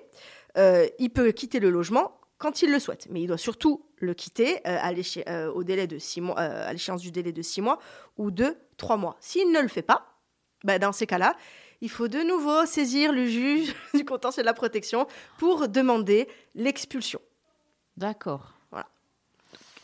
il 0.55 1.09
peut 1.09 1.31
quitter 1.31 1.59
le 1.59 1.69
logement 1.69 2.18
quand 2.39 2.63
il 2.63 2.71
le 2.71 2.80
souhaite, 2.80 3.08
mais 3.12 3.21
il 3.21 3.28
doit 3.28 3.38
surtout 3.38 3.86
le 3.97 4.15
quitter 4.15 4.65
à 4.65 4.91
l'échéance 4.91 7.02
du 7.02 7.12
délai 7.12 7.32
de 7.32 7.41
six 7.41 7.62
mois 7.62 7.80
ou 8.17 8.32
de 8.32 8.56
trois 8.78 8.97
mois. 8.97 9.15
S'il 9.19 9.52
ne 9.52 9.60
le 9.60 9.67
fait 9.67 9.84
pas, 9.84 10.10
bah, 10.63 10.80
dans 10.80 10.91
ces 10.91 11.06
cas-là, 11.06 11.36
il 11.82 11.89
faut 11.89 12.08
de 12.08 12.19
nouveau 12.19 12.65
saisir 12.65 13.12
le 13.12 13.25
juge 13.25 13.73
du 13.93 14.06
contentieux 14.06 14.43
de 14.43 14.45
la 14.45 14.54
protection 14.54 15.08
pour 15.38 15.67
demander 15.67 16.28
l'expulsion. 16.56 17.19
D'accord. 17.97 18.59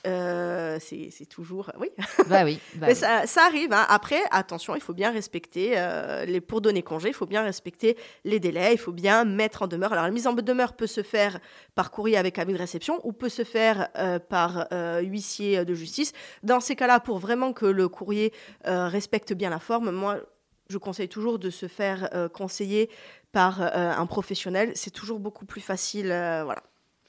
Euh, 0.05 0.77
c'est 0.79 1.25
toujours 1.25 1.71
oui. 1.79 1.89
bah 2.27 2.43
oui. 2.43 2.59
bah 2.75 2.87
Mais 2.87 2.93
oui. 2.93 2.95
ça, 2.95 3.25
ça 3.27 3.45
arrive. 3.45 3.73
hein. 3.73 3.85
Après, 3.89 4.19
attention, 4.31 4.75
il 4.75 4.81
faut 4.81 4.93
bien 4.93 5.11
respecter 5.11 5.73
euh, 5.77 6.25
les 6.25 6.41
pour 6.41 6.61
donner 6.61 6.83
congé. 6.83 7.09
Il 7.09 7.13
faut 7.13 7.25
bien 7.25 7.43
respecter 7.43 7.97
les 8.23 8.39
délais. 8.39 8.73
Il 8.73 8.77
faut 8.77 8.91
bien 8.91 9.25
mettre 9.25 9.63
en 9.63 9.67
demeure. 9.67 9.93
Alors, 9.93 10.05
la 10.05 10.11
mise 10.11 10.27
en 10.27 10.33
demeure 10.33 10.73
peut 10.73 10.87
se 10.87 11.03
faire 11.03 11.39
par 11.75 11.91
courrier 11.91 12.17
avec 12.17 12.37
avis 12.39 12.53
de 12.53 12.57
réception 12.57 12.99
ou 13.03 13.13
peut 13.13 13.29
se 13.29 13.43
faire 13.43 13.89
euh, 13.97 14.19
par 14.19 14.67
huissier 15.01 15.65
de 15.65 15.73
justice. 15.73 16.13
Dans 16.43 16.59
ces 16.59 16.75
cas-là, 16.75 16.99
pour 16.99 17.19
vraiment 17.19 17.53
que 17.53 17.65
le 17.65 17.87
courrier 17.89 18.33
respecte 18.65 19.33
bien 19.33 19.49
la 19.49 19.59
forme, 19.59 19.91
moi, 19.91 20.17
je 20.69 20.77
conseille 20.77 21.09
toujours 21.09 21.39
de 21.39 21.49
se 21.49 21.67
faire 21.67 22.09
conseiller 22.33 22.89
par 23.31 23.61
un 23.61 24.05
professionnel. 24.05 24.71
C'est 24.75 24.91
toujours 24.91 25.19
beaucoup 25.19 25.45
plus 25.45 25.61
facile. 25.61 26.07
voilà. 26.07 26.63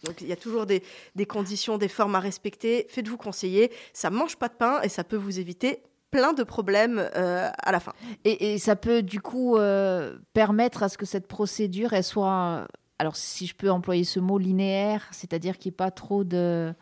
Donc 0.05 0.21
il 0.21 0.27
y 0.29 0.33
a 0.33 0.37
toujours 0.37 0.67
des, 0.67 0.83
des 1.15 1.27
conditions, 1.27 1.79
des 1.79 1.89
formes 1.89 2.15
à 2.15 2.21
respecter. 2.21 2.87
Faites-vous 2.89 3.17
conseiller. 3.17 3.73
Ça 3.93 4.11
mange 4.11 4.37
pas 4.37 4.49
de 4.49 4.55
pain 4.55 4.81
et 4.83 4.89
ça 4.89 5.05
peut 5.05 5.17
vous 5.17 5.39
éviter 5.39 5.83
plein 6.11 6.33
de 6.33 6.45
problèmes 6.45 6.99
euh, 7.17 7.49
à 7.59 7.73
la 7.73 7.81
fin. 7.81 7.93
Et, 8.25 8.53
et 8.55 8.59
ça 8.59 8.77
peut 8.77 9.03
du 9.03 9.21
coup 9.21 9.57
euh, 9.57 10.17
permettre 10.35 10.83
à 10.83 10.89
ce 10.89 10.97
que 10.97 11.07
cette 11.07 11.27
procédure, 11.27 11.93
elle 11.95 12.05
soit, 12.05 12.69
alors 12.99 13.17
si 13.17 13.47
je 13.47 13.55
peux 13.55 13.71
employer 13.71 14.05
ce 14.05 14.21
mot, 14.21 14.39
linéaire, 14.39 15.09
c'est-à-dire 15.11 15.59
qu'il 15.59 15.71
n'y 15.71 15.75
ait 15.75 15.77
pas 15.77 15.91
trop 15.91 16.25
de 16.25 16.73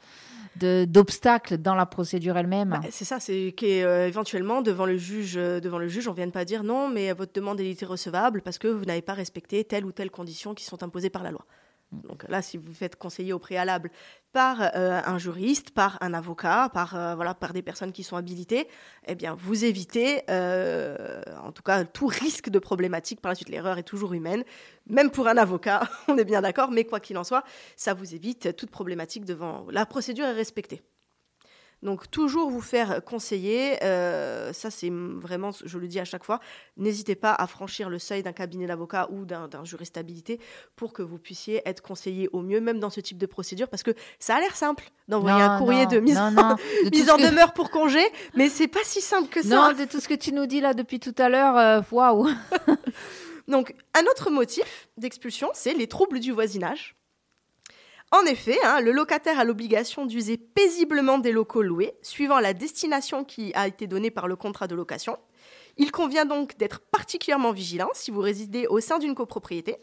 de- 0.57 0.85
d'obstacles 0.85 1.59
dans 1.59 1.75
la 1.75 1.87
procédure 1.87 2.37
elle-même. 2.37 2.79
Bah, 2.81 2.89
c'est 2.91 3.05
ça, 3.05 3.19
c'est 3.19 3.53
qu'éventuellement 3.57 4.63
devant 4.63 4.87
le 4.87 4.97
juge, 4.97 5.37
euh, 5.37 5.59
devant 5.59 5.79
le 5.79 5.89
juge, 5.89 6.07
on 6.07 6.13
vienne 6.13 6.31
pas 6.31 6.45
dire 6.45 6.63
non, 6.63 6.89
mais 6.89 7.13
votre 7.13 7.33
demande 7.33 7.59
est 7.61 7.81
irrecevable 7.81 8.41
parce 8.43 8.59
que 8.59 8.69
vous 8.69 8.85
n'avez 8.85 9.03
pas 9.03 9.15
respecté 9.15 9.65
telle 9.65 9.85
ou 9.85 9.91
telle 9.91 10.11
condition 10.11 10.55
qui 10.55 10.65
sont 10.65 10.83
imposées 10.85 11.11
par 11.11 11.25
la 11.25 11.33
loi. 11.33 11.45
Donc 12.03 12.29
là, 12.29 12.43
si 12.43 12.57
vous 12.57 12.73
faites 12.73 12.97
conseiller 12.97 13.33
au 13.33 13.39
préalable 13.39 13.91
par 14.33 14.61
euh, 14.61 15.01
un 15.05 15.19
juriste, 15.19 15.71
par 15.71 15.97
un 16.01 16.13
avocat, 16.13 16.69
par 16.73 16.97
euh, 16.97 17.15
voilà, 17.15 17.35
par 17.35 17.53
des 17.53 17.63
personnes 17.63 17.93
qui 17.93 18.03
sont 18.03 18.17
habilitées, 18.17 18.69
eh 19.07 19.15
bien, 19.15 19.37
vous 19.39 19.65
évitez, 19.65 20.23
euh, 20.29 21.23
en 21.43 21.53
tout 21.53 21.63
cas, 21.63 21.85
tout 21.85 22.07
risque 22.07 22.51
de 22.51 22.59
problématique 22.59 23.21
par 23.21 23.31
la 23.31 23.37
suite. 23.37 23.49
L'erreur 23.49 23.79
est 23.79 23.85
toujours 23.85 24.13
humaine, 24.13 24.45
même 24.89 25.11
pour 25.11 25.29
un 25.29 25.37
avocat, 25.37 25.89
on 26.09 26.19
est 26.19 26.25
bien 26.25 26.43
d'accord. 26.43 26.71
Mais 26.71 26.85
quoi 26.85 27.01
qu'il 27.01 27.17
en 27.17 27.25
soit, 27.25 27.45
ça 27.77 27.95
vous 27.95 28.15
évite 28.15 28.57
toute 28.57 28.71
problématique 28.71 29.25
devant. 29.25 29.67
La 29.71 29.87
procédure 29.87 30.27
est 30.27 30.33
respectée. 30.33 30.83
Donc 31.85 32.11
toujours 32.11 32.51
vous 32.51 32.63
faire 32.63 33.05
conseiller, 33.05 33.77
euh, 33.85 34.53
ça 34.55 34.71
c'est 34.71 34.91
vraiment, 34.91 35.51
je 35.65 35.79
le 35.79 35.87
dis 35.87 36.01
à 36.01 36.07
chaque 36.07 36.25
fois, 36.25 36.41
n'hésitez 36.79 37.15
pas 37.15 37.35
à 37.35 37.47
franchir 37.47 37.91
le 37.91 37.99
seuil 37.99 38.23
d'un 38.23 38.33
cabinet 38.33 38.67
d'avocat 38.67 39.07
ou 39.11 39.27
d'un 39.27 39.65
juriste 39.65 39.99
habilité 39.99 40.41
pour 40.77 40.95
que 40.95 41.03
vous 41.03 41.19
puissiez 41.19 41.61
être 41.67 41.83
conseillé 41.83 42.31
au 42.33 42.41
mieux, 42.41 42.63
même 42.63 42.81
dans 42.81 42.89
ce 42.89 43.01
type 43.01 43.19
de 43.19 43.27
procédure, 43.27 43.69
parce 43.69 43.83
que 43.83 43.91
ça 44.19 44.37
a 44.37 44.41
l'air 44.41 44.57
simple 44.57 44.91
d'envoyer 45.09 45.43
un 45.43 45.59
courrier 45.59 45.85
non, 45.85 45.91
de 45.91 45.99
mise, 46.01 46.17
non, 46.17 46.31
non. 46.31 46.57
De 46.85 46.89
tout 46.89 46.97
mise 46.99 47.11
en 47.11 47.17
que- 47.19 47.29
demeure 47.31 47.53
pour 47.53 47.71
congé, 47.71 48.03
mais 48.35 48.49
c'est 48.49 48.67
pas 48.69 48.83
si 48.83 49.03
simple 49.03 49.29
que 49.29 49.43
ça. 49.43 49.55
Non, 49.55 49.73
de 49.79 49.85
tout 49.85 50.01
ce 50.01 50.09
que 50.09 50.15
tu 50.15 50.33
nous 50.33 50.47
dis 50.47 50.63
là 50.63 50.73
depuis 50.73 51.01
tout 51.01 51.15
à 51.19 51.29
l'heure, 51.29 51.59
euh, 51.59 51.81
waouh. 51.93 52.29
Donc, 53.49 53.75
un 53.93 54.03
autre 54.11 54.31
motif 54.31 54.89
d'expulsion, 54.97 55.51
c'est 55.53 55.75
les 55.75 55.87
troubles 55.87 56.19
du 56.19 56.33
voisinage. 56.33 56.97
En 58.15 58.27
effet, 58.27 58.57
hein, 58.63 58.81
le 58.81 58.93
locataire 58.93 59.41
a 59.41 59.45
l'obligation 59.45 60.07
d'user 60.07 60.37
paisiblement 60.37 61.19
des 61.19 61.33
locaux 61.33 61.63
loués, 61.63 61.95
suivant 62.01 62.39
la 62.39 62.55
destination 62.55 63.25
qui 63.25 63.53
a 63.55 63.67
été 63.67 63.89
donnée 63.89 64.13
par 64.13 64.29
le 64.29 64.37
contrat 64.37 64.69
de 64.69 64.77
location. 64.77 65.19
Il 65.79 65.91
convient 65.91 66.25
donc 66.25 66.57
d'être 66.57 66.79
particulièrement 66.79 67.51
vigilant 67.51 67.89
si 67.93 68.13
vous 68.13 68.21
résidez 68.21 68.69
au 68.69 68.79
sein 68.79 69.01
d'une 69.01 69.17
copropriété. 69.17 69.79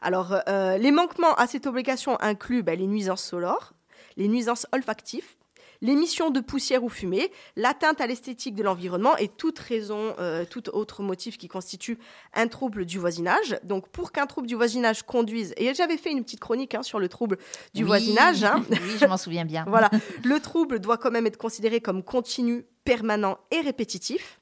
Alors, 0.00 0.36
euh, 0.48 0.78
les 0.78 0.92
manquements 0.92 1.34
à 1.34 1.48
cette 1.48 1.66
obligation 1.66 2.16
incluent 2.20 2.62
ben, 2.62 2.78
les 2.78 2.86
nuisances 2.86 3.24
sonores, 3.24 3.72
les 4.16 4.28
nuisances 4.28 4.68
olfactives, 4.72 5.34
l'émission 5.82 6.30
de 6.30 6.40
poussière 6.40 6.84
ou 6.84 6.88
fumée, 6.88 7.30
l'atteinte 7.56 8.00
à 8.00 8.06
l'esthétique 8.06 8.54
de 8.54 8.62
l'environnement 8.62 9.16
et 9.16 9.28
toute 9.28 9.58
raison, 9.58 10.14
euh, 10.18 10.44
tout 10.44 10.68
autre 10.74 11.02
motif 11.02 11.38
qui 11.38 11.48
constitue 11.48 11.98
un 12.34 12.48
trouble 12.48 12.84
du 12.84 12.98
voisinage. 12.98 13.58
Donc, 13.64 13.88
pour 13.88 14.12
qu'un 14.12 14.26
trouble 14.26 14.46
du 14.46 14.54
voisinage 14.54 15.02
conduise, 15.02 15.54
et 15.56 15.72
j'avais 15.74 15.96
fait 15.96 16.10
une 16.10 16.22
petite 16.22 16.40
chronique 16.40 16.74
hein, 16.74 16.82
sur 16.82 16.98
le 17.00 17.08
trouble 17.08 17.38
du 17.74 17.82
Oui. 17.82 17.86
voisinage, 17.88 18.44
hein. 18.44 18.62
oui, 18.70 18.96
je 19.00 19.06
m'en 19.06 19.16
souviens 19.16 19.44
bien. 19.44 19.64
voilà, 19.68 19.90
le 20.24 20.38
trouble 20.40 20.80
doit 20.80 20.98
quand 20.98 21.10
même 21.10 21.26
être 21.26 21.38
considéré 21.38 21.80
comme 21.80 22.02
continu, 22.02 22.64
permanent 22.84 23.38
et 23.50 23.60
répétitif. 23.60 24.38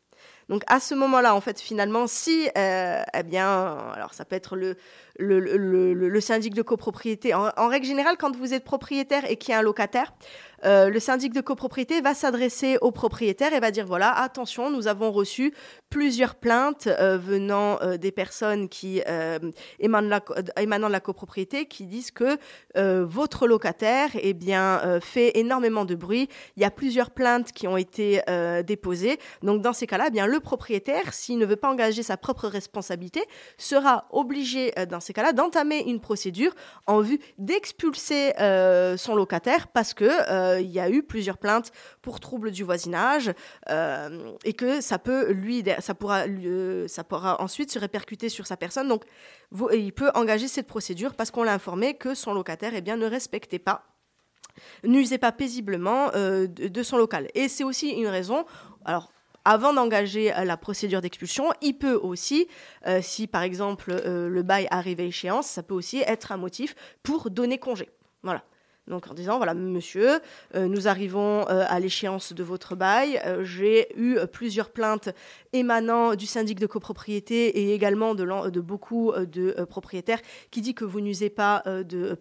Donc 0.49 0.63
à 0.67 0.81
ce 0.81 0.95
moment-là, 0.95 1.35
en 1.35 1.43
fait, 1.43 1.61
finalement, 1.61 2.07
si, 2.07 2.49
euh, 2.57 3.03
eh 3.15 3.23
bien, 3.23 3.77
alors 3.95 4.15
ça 4.15 4.25
peut 4.25 4.35
être 4.35 4.57
le, 4.57 4.77
le, 5.19 5.41
le, 5.41 5.93
le- 5.93 6.09
le 6.09 6.21
syndic 6.23 6.55
de 6.55 6.63
copropriété. 6.63 7.35
En, 7.35 7.51
en 7.55 7.69
règle 7.69 7.85
générale, 7.87 8.17
quand 8.19 8.35
vous 8.35 8.55
êtes 8.55 8.65
propriétaire 8.65 9.31
et 9.31 9.37
qu'il 9.37 9.51
y 9.51 9.55
a 9.55 9.59
un 9.59 9.63
locataire, 9.63 10.15
euh, 10.65 10.91
le 10.91 11.01
syndic 11.01 11.33
de 11.33 11.41
copropriété 11.41 12.01
va 12.01 12.15
s'adresser 12.15 12.79
au 12.81 12.91
propriétaire 12.91 13.53
et 13.53 13.61
va 13.61 13.71
dire 13.71 13.87
voilà, 13.87 14.13
attention, 14.13 14.71
nous 14.71 14.89
avons 14.89 15.13
reçu 15.13 15.55
plusieurs 15.91 16.35
plaintes 16.35 16.87
euh, 16.87 17.17
venant 17.19 17.79
euh, 17.83 17.97
des 17.97 18.13
personnes 18.13 18.69
qui 18.69 19.01
émanent, 19.79 20.21
émanant 20.59 20.89
de 20.89 20.93
la 20.93 21.01
copropriété 21.01 21.67
qui 21.67 21.87
disent 21.87 22.11
que 22.11 22.39
votre 23.05 23.47
locataire 23.47 24.11
eh 24.15 24.35
bien, 24.35 25.01
fait 25.01 25.39
énormément 25.39 25.85
de 25.85 25.95
bruit. 25.95 26.29
Il 26.57 26.63
y 26.63 26.65
a 26.65 26.71
plusieurs 26.71 27.11
plaintes 27.11 27.53
qui 27.53 27.67
ont 27.67 27.77
été 27.77 28.21
déposées. 28.65 29.19
Donc, 29.43 29.63
dans 29.63 29.73
ces 29.73 29.87
cas-là, 29.87 30.07
eh 30.09 30.11
bien, 30.11 30.27
le 30.27 30.41
propriétaire, 30.41 31.13
s'il 31.13 31.39
ne 31.39 31.47
veut 31.47 31.57
pas 31.57 31.71
engager 31.71 32.03
sa 32.03 32.17
propre 32.17 32.49
responsabilité, 32.49 33.23
sera 33.57 34.07
obligé, 34.11 34.73
dans 34.89 35.01
ces 35.01 35.13
cas-là, 35.13 35.33
d'entamer 35.33 35.85
une 35.87 36.01
procédure 36.01 36.55
en 36.87 37.01
vue 37.01 37.19
d'expulser 37.39 38.33
son 38.97 39.15
locataire 39.15 39.69
parce 39.69 39.95
que 39.95 40.09
euh, 40.49 40.61
il 40.61 40.71
y 40.71 40.81
a 40.81 40.91
eu 40.91 41.03
plusieurs 41.03 41.39
plaintes 41.39 41.73
pour 42.03 42.21
troubles 42.21 42.51
du 42.51 42.65
voisinage 42.65 43.33
euh, 43.71 44.33
et 44.45 44.53
que 44.53 44.81
ça 44.81 44.99
peut 44.99 45.33
lui, 45.33 45.65
ça 45.81 45.95
pourra, 45.95 46.27
lui- 46.27 46.89
ça 46.89 47.05
pourra 47.05 47.41
ensuite 47.41 47.71
se 47.71 47.79
répercuter 47.79 48.29
sur 48.29 48.47
sa 48.47 48.57
personne. 48.57 48.89
Donc, 48.89 49.05
il 49.73 49.93
peut 49.93 50.11
engager 50.15 50.49
cette 50.49 50.67
procédure 50.67 51.15
parce 51.15 51.31
qu'on 51.31 51.43
l'a 51.43 51.55
informé 51.55 51.95
que 51.95 52.15
son 52.15 52.35
locataire 52.35 52.73
eh 52.75 52.81
bien, 52.81 52.97
ne 52.97 53.07
respectait 53.07 53.59
pas 53.59 53.85
n'usait 54.85 55.19
pas 55.19 55.33
paisiblement 55.33 56.11
euh, 56.15 56.47
de, 56.47 56.83
son 56.83 56.97
local. 56.97 57.29
Et 57.35 57.49
c'est 57.49 57.65
aussi 57.65 57.91
une 57.91 58.09
raison. 58.09 58.45
Alors, 58.85 59.13
avant 59.45 59.73
d'engager 59.73 60.35
euh, 60.35 60.45
la 60.45 60.57
procédure 60.57 61.01
d'expulsion, 61.01 61.51
il 61.63 61.75
peut 61.75 61.95
aussi, 61.95 62.49
euh, 62.87 63.01
si 63.03 63.27
par 63.27 63.43
exemple 63.43 63.91
euh, 63.91 64.29
le 64.29 64.43
bail 64.43 64.67
arrive 64.71 65.01
à 65.01 65.05
échéance, 65.05 65.47
ça 65.47 65.63
peut 65.63 65.75
aussi 65.75 65.99
être 65.99 66.33
un 66.33 66.37
motif 66.37 66.75
pour 67.03 67.31
donner 67.31 67.59
congé. 67.59 67.89
Voilà. 68.23 68.43
Donc 68.89 69.07
en 69.09 69.15
disant, 69.15 69.37
voilà, 69.37 69.55
monsieur, 69.55 70.21
euh, 70.55 70.67
nous 70.67 70.89
arrivons 70.89 71.47
euh, 71.49 71.65
à 71.69 71.79
l'échéance 71.79 72.33
de 72.33 72.43
votre 72.43 72.75
bail. 72.75 73.21
Euh, 73.27 73.45
J'ai 73.45 73.95
eu 73.97 74.19
plusieurs 74.33 74.71
plaintes 74.71 75.11
émanant 75.53 76.15
du 76.15 76.27
syndic 76.27 76.59
de 76.59 76.67
copropriété 76.67 77.61
et 77.61 77.75
également 77.75 78.15
de, 78.15 78.61
beaucoup 78.61 79.13
de 79.13 79.53
propriétaires 79.65 80.21
qui 80.51 80.61
dit 80.61 80.75
que 80.75 80.85
vous 80.85 81.01
n'usez 81.01 81.31
pas 81.31 81.63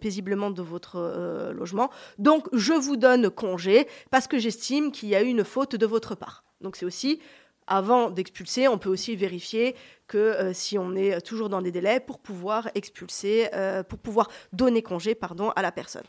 paisiblement 0.00 0.50
de 0.50 0.62
votre 0.62 1.52
logement. 1.54 1.90
Donc 2.18 2.48
je 2.52 2.72
vous 2.72 2.96
donne 2.96 3.30
congé 3.30 3.86
parce 4.10 4.26
que 4.26 4.38
j'estime 4.38 4.92
qu'il 4.92 5.10
y 5.10 5.14
a 5.14 5.22
eu 5.22 5.26
une 5.26 5.44
faute 5.44 5.76
de 5.76 5.86
votre 5.86 6.14
part. 6.14 6.44
Donc 6.60 6.76
c'est 6.76 6.86
aussi 6.86 7.20
avant 7.66 8.08
d'expulser, 8.10 8.66
on 8.66 8.78
peut 8.78 8.88
aussi 8.88 9.14
vérifier 9.14 9.74
que 10.06 10.52
si 10.54 10.78
on 10.78 10.94
est 10.94 11.20
toujours 11.20 11.50
dans 11.50 11.60
des 11.60 11.70
délais 11.70 12.00
pour 12.00 12.18
pouvoir 12.18 12.68
expulser, 12.74 13.48
pour 13.88 13.98
pouvoir 13.98 14.28
donner 14.52 14.82
congé, 14.82 15.14
pardon, 15.14 15.50
à 15.50 15.60
la 15.60 15.70
personne. 15.70 16.04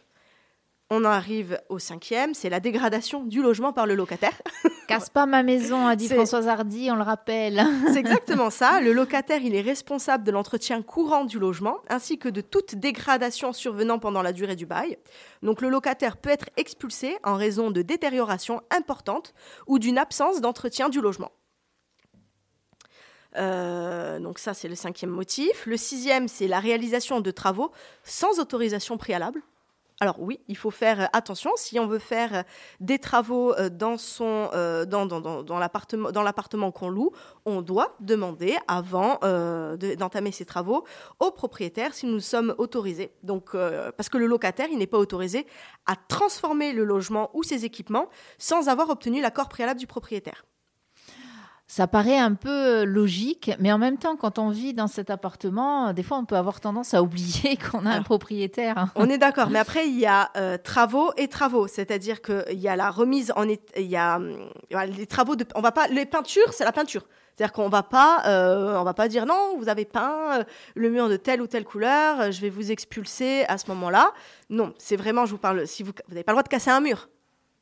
On 0.92 1.06
en 1.06 1.10
arrive 1.10 1.62
au 1.70 1.78
cinquième, 1.78 2.34
c'est 2.34 2.50
la 2.50 2.60
dégradation 2.60 3.24
du 3.24 3.44
logement 3.44 3.74
par 3.74 3.86
le 3.86 3.94
locataire. 3.94 4.34
Casse 4.88 5.12
pas 5.12 5.28
ma 5.28 5.44
maison, 5.44 5.86
a 5.86 5.96
dit 5.96 6.08
Françoise 6.08 6.48
Hardy, 6.48 6.90
on 6.90 6.96
le 6.96 7.04
rappelle. 7.04 7.64
C'est 7.94 8.00
exactement 8.00 8.50
ça. 8.50 8.82
Le 8.82 8.92
locataire, 8.92 9.40
il 9.44 9.54
est 9.54 9.62
responsable 9.62 10.24
de 10.24 10.32
l'entretien 10.32 10.82
courant 10.82 11.26
du 11.26 11.38
logement, 11.38 11.78
ainsi 11.90 12.18
que 12.18 12.28
de 12.28 12.42
toute 12.42 12.74
dégradation 12.74 13.54
survenant 13.54 14.00
pendant 14.00 14.24
la 14.24 14.34
durée 14.34 14.56
du 14.56 14.66
bail. 14.66 14.98
Donc 15.44 15.62
le 15.62 15.70
locataire 15.70 16.18
peut 16.18 16.32
être 16.32 16.50
expulsé 16.58 17.16
en 17.24 17.36
raison 17.36 17.70
de 17.70 17.84
détérioration 17.84 18.64
importante 18.72 19.36
ou 19.68 19.78
d'une 19.78 20.00
absence 20.00 20.42
d'entretien 20.42 20.90
du 20.90 21.02
logement. 21.02 21.32
Euh, 23.38 24.18
donc 24.20 24.40
ça, 24.40 24.56
c'est 24.56 24.68
le 24.68 24.74
cinquième 24.74 25.12
motif. 25.12 25.68
Le 25.68 25.78
sixième, 25.78 26.28
c'est 26.28 26.48
la 26.48 26.60
réalisation 26.60 27.22
de 27.22 27.30
travaux 27.30 27.72
sans 28.04 28.40
autorisation 28.40 28.98
préalable. 28.98 29.44
Alors 30.02 30.16
oui, 30.20 30.40
il 30.48 30.56
faut 30.56 30.72
faire 30.72 31.02
euh, 31.02 31.06
attention 31.12 31.52
si 31.58 31.78
on 31.78 31.86
veut 31.86 32.00
faire 32.00 32.34
euh, 32.34 32.44
des 32.80 33.00
travaux 33.00 33.54
euh, 33.56 33.70
dans 33.70 33.98
son 33.98 34.50
dans, 34.88 35.60
l'appartement 35.60 36.12
dans 36.12 36.24
l'appartement 36.24 36.72
qu'on 36.72 36.90
loue, 36.90 37.12
on 37.46 37.62
doit 37.62 37.96
demander 38.00 38.56
avant 38.68 39.20
de- 39.22 39.96
d'entamer 39.96 40.32
ces 40.32 40.46
travaux 40.46 40.86
au 41.20 41.32
propriétaire 41.32 41.94
si 41.94 42.06
nous 42.06 42.20
sommes 42.20 42.56
autorisés. 42.58 43.12
Donc 43.24 43.52
parce 43.98 44.10
que 44.10 44.18
le 44.18 44.26
locataire, 44.26 44.68
il 44.72 44.78
n'est 44.78 44.88
pas 44.88 44.98
autorisé 44.98 45.46
à 45.86 45.96
transformer 45.96 46.74
le 46.74 46.84
logement 46.84 47.30
ou 47.34 47.44
ses 47.44 47.66
équipements 47.66 48.08
sans 48.38 48.70
avoir 48.70 48.90
obtenu 48.90 49.22
l'accord 49.22 49.50
préalable 49.50 49.80
du 49.80 49.88
propriétaire. 49.88 50.46
Ça 51.72 51.86
paraît 51.86 52.18
un 52.18 52.34
peu 52.34 52.50
euh, 52.50 52.84
logique, 52.84 53.52
mais 53.60 53.72
en 53.72 53.78
même 53.78 54.00
temps, 54.00 54.16
quand 54.16 54.40
on 54.40 54.50
vit 54.50 54.74
dans 54.74 54.88
cet 54.88 55.12
appartement, 55.12 55.90
euh, 55.90 55.94
des 55.94 56.02
fois, 56.02 56.18
on 56.18 56.26
peut 56.26 56.36
avoir 56.36 56.62
tendance 56.62 56.96
à 56.96 57.04
oublier 57.04 57.58
qu'on 57.72 57.86
a 57.86 57.90
un 57.90 57.94
Alors, 57.94 58.06
propriétaire. 58.06 58.88
On 58.96 59.08
est 59.08 59.20
d'accord, 59.20 59.52
mais 59.52 59.60
après 59.60 59.88
il 59.88 60.00
y 60.00 60.08
a 60.08 60.32
euh, 60.36 60.58
travaux 60.58 61.12
et 61.16 61.28
travaux, 61.28 61.68
c'est-à-dire 61.68 62.24
qu'il 62.24 62.60
y 62.60 62.68
a 62.68 62.76
la 62.76 62.90
remise 62.90 63.32
en 63.36 63.48
état, 63.48 63.80
il 63.80 63.86
y 63.86 63.98
a 63.98 64.16
hum, 64.16 64.50
les 64.98 65.06
travaux 65.06 65.36
de, 65.36 65.46
on 65.54 65.62
va 65.62 65.72
pas, 65.72 65.88
les 65.90 66.08
peintures, 66.08 66.54
c'est 66.54 66.66
la 66.66 66.72
peinture. 66.72 67.06
C'est-à-dire 67.36 67.54
qu'on 67.54 67.70
va 67.70 67.84
pas, 67.84 68.24
euh, 68.26 68.76
on 68.80 68.84
va 68.84 68.96
pas 68.96 69.08
dire 69.08 69.28
non, 69.28 69.56
vous 69.60 69.70
avez 69.70 69.86
peint 69.86 70.44
le 70.74 70.90
mur 70.90 71.08
de 71.08 71.18
telle 71.18 71.40
ou 71.40 71.46
telle 71.46 71.66
couleur, 71.66 72.32
je 72.32 72.42
vais 72.42 72.50
vous 72.50 72.72
expulser 72.72 73.46
à 73.48 73.60
ce 73.60 73.68
moment-là. 73.68 74.12
Non, 74.50 74.74
c'est 74.80 74.96
vraiment, 74.96 75.28
je 75.28 75.34
vous 75.34 75.38
parle, 75.38 75.68
si 75.68 75.84
vous, 75.84 75.92
vous 75.92 76.14
n'avez 76.16 76.24
pas 76.24 76.32
le 76.32 76.38
droit 76.38 76.44
de 76.44 76.50
casser 76.50 76.72
un 76.72 76.82
mur. 76.82 77.10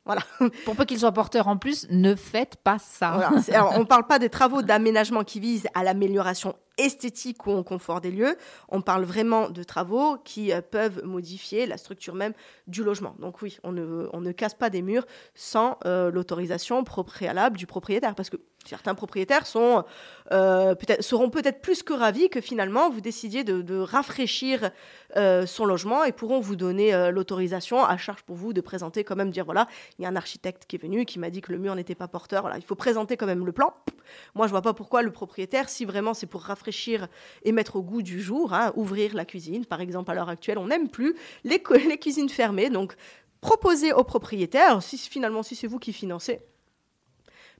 Voilà. 0.07 0.21
Pour 0.65 0.75
peu 0.75 0.85
qu'il 0.85 0.97
soit 0.99 1.11
porteur 1.11 1.47
en 1.47 1.57
plus, 1.57 1.85
ne 1.91 2.15
faites 2.15 2.55
pas 2.63 2.77
ça. 2.79 3.11
Voilà, 3.11 3.41
c'est- 3.41 3.53
alors, 3.53 3.73
on 3.75 3.79
ne 3.81 3.83
parle 3.93 4.07
pas 4.07 4.17
des 4.19 4.29
travaux 4.29 4.61
d'aménagement 4.63 5.23
qui 5.23 5.39
visent 5.39 5.67
à 5.75 5.83
l'amélioration 5.83 6.55
esthétique 6.77 7.45
ou 7.47 7.51
en 7.51 7.63
confort 7.63 8.01
des 8.01 8.11
lieux. 8.11 8.37
On 8.69 8.81
parle 8.81 9.03
vraiment 9.03 9.49
de 9.49 9.63
travaux 9.63 10.17
qui 10.23 10.51
euh, 10.51 10.61
peuvent 10.61 11.03
modifier 11.03 11.65
la 11.65 11.77
structure 11.77 12.15
même 12.15 12.33
du 12.67 12.83
logement. 12.83 13.15
Donc 13.19 13.41
oui, 13.41 13.57
on 13.63 13.71
ne, 13.71 14.31
casse 14.31 14.53
pas 14.53 14.69
des 14.69 14.81
murs 14.81 15.05
sans 15.33 15.77
euh, 15.85 16.11
l'autorisation 16.11 16.83
préalable 16.83 17.57
du 17.57 17.65
propriétaire. 17.65 18.13
Parce 18.15 18.29
que 18.29 18.37
certains 18.65 18.95
propriétaires 18.95 19.47
sont, 19.47 19.83
euh, 20.31 20.75
seront 20.99 21.29
peut-être 21.29 21.61
plus 21.61 21.83
que 21.83 21.93
ravis 21.93 22.29
que 22.29 22.41
finalement 22.41 22.89
vous 22.89 23.01
décidiez 23.01 23.43
de, 23.43 23.77
rafraîchir 23.77 24.71
son 25.15 25.65
logement 25.65 26.03
et 26.03 26.11
pourront 26.11 26.39
vous 26.39 26.55
donner 26.55 27.11
l'autorisation 27.11 27.83
à 27.83 27.97
charge 27.97 28.23
pour 28.23 28.35
vous 28.35 28.53
de 28.53 28.61
présenter 28.61 29.03
quand 29.03 29.15
même, 29.15 29.31
dire 29.31 29.45
voilà, 29.45 29.67
il 29.97 30.03
y 30.03 30.05
a 30.05 30.09
un 30.09 30.15
architecte 30.15 30.65
qui 30.67 30.75
est 30.75 30.81
venu 30.81 31.05
qui 31.05 31.19
m'a 31.19 31.29
dit 31.29 31.41
que 31.41 31.51
le 31.51 31.57
mur 31.57 31.75
n'était 31.75 31.95
pas 31.95 32.07
porteur. 32.07 32.41
Voilà, 32.41 32.57
il 32.57 32.63
faut 32.63 32.75
présenter 32.75 33.17
quand 33.17 33.25
même 33.25 33.45
le 33.45 33.51
plan. 33.51 33.73
Moi, 34.35 34.47
je 34.47 34.51
vois 34.51 34.61
pas 34.61 34.73
pourquoi 34.73 35.01
le 35.01 35.11
propriétaire, 35.11 35.69
si 35.69 35.85
vraiment 35.85 36.13
c'est 36.13 36.27
pour 36.27 36.41
rafraîchir 36.41 36.66
et 37.43 37.51
mettre 37.51 37.77
au 37.77 37.81
goût 37.81 38.01
du 38.01 38.21
jour, 38.21 38.53
hein, 38.53 38.73
ouvrir 38.75 39.13
la 39.13 39.25
cuisine, 39.25 39.65
par 39.65 39.81
exemple, 39.81 40.11
à 40.11 40.13
l'heure 40.13 40.29
actuelle, 40.29 40.57
on 40.57 40.67
n'aime 40.67 40.89
plus 40.89 41.15
les, 41.43 41.61
les 41.87 41.97
cuisines 41.97 42.29
fermées. 42.29 42.69
Donc, 42.69 42.95
proposer 43.41 43.93
au 43.93 44.03
propriétaire, 44.03 44.81
si 44.81 44.97
finalement, 44.97 45.43
si 45.43 45.55
c'est 45.55 45.67
vous 45.67 45.79
qui 45.79 45.93
financez, 45.93 46.39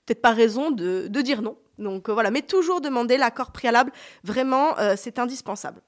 peut-être 0.05 0.21
pas 0.21 0.31
raison 0.31 0.71
de, 0.71 1.07
de 1.09 1.21
dire 1.21 1.41
non. 1.41 1.57
Donc 1.77 2.09
euh, 2.09 2.13
voilà, 2.13 2.31
mais 2.31 2.41
toujours 2.41 2.81
demander 2.81 3.17
l'accord 3.17 3.51
préalable, 3.51 3.91
vraiment, 4.23 4.77
euh, 4.79 4.95
c'est 4.97 5.19
indispensable. 5.19 5.81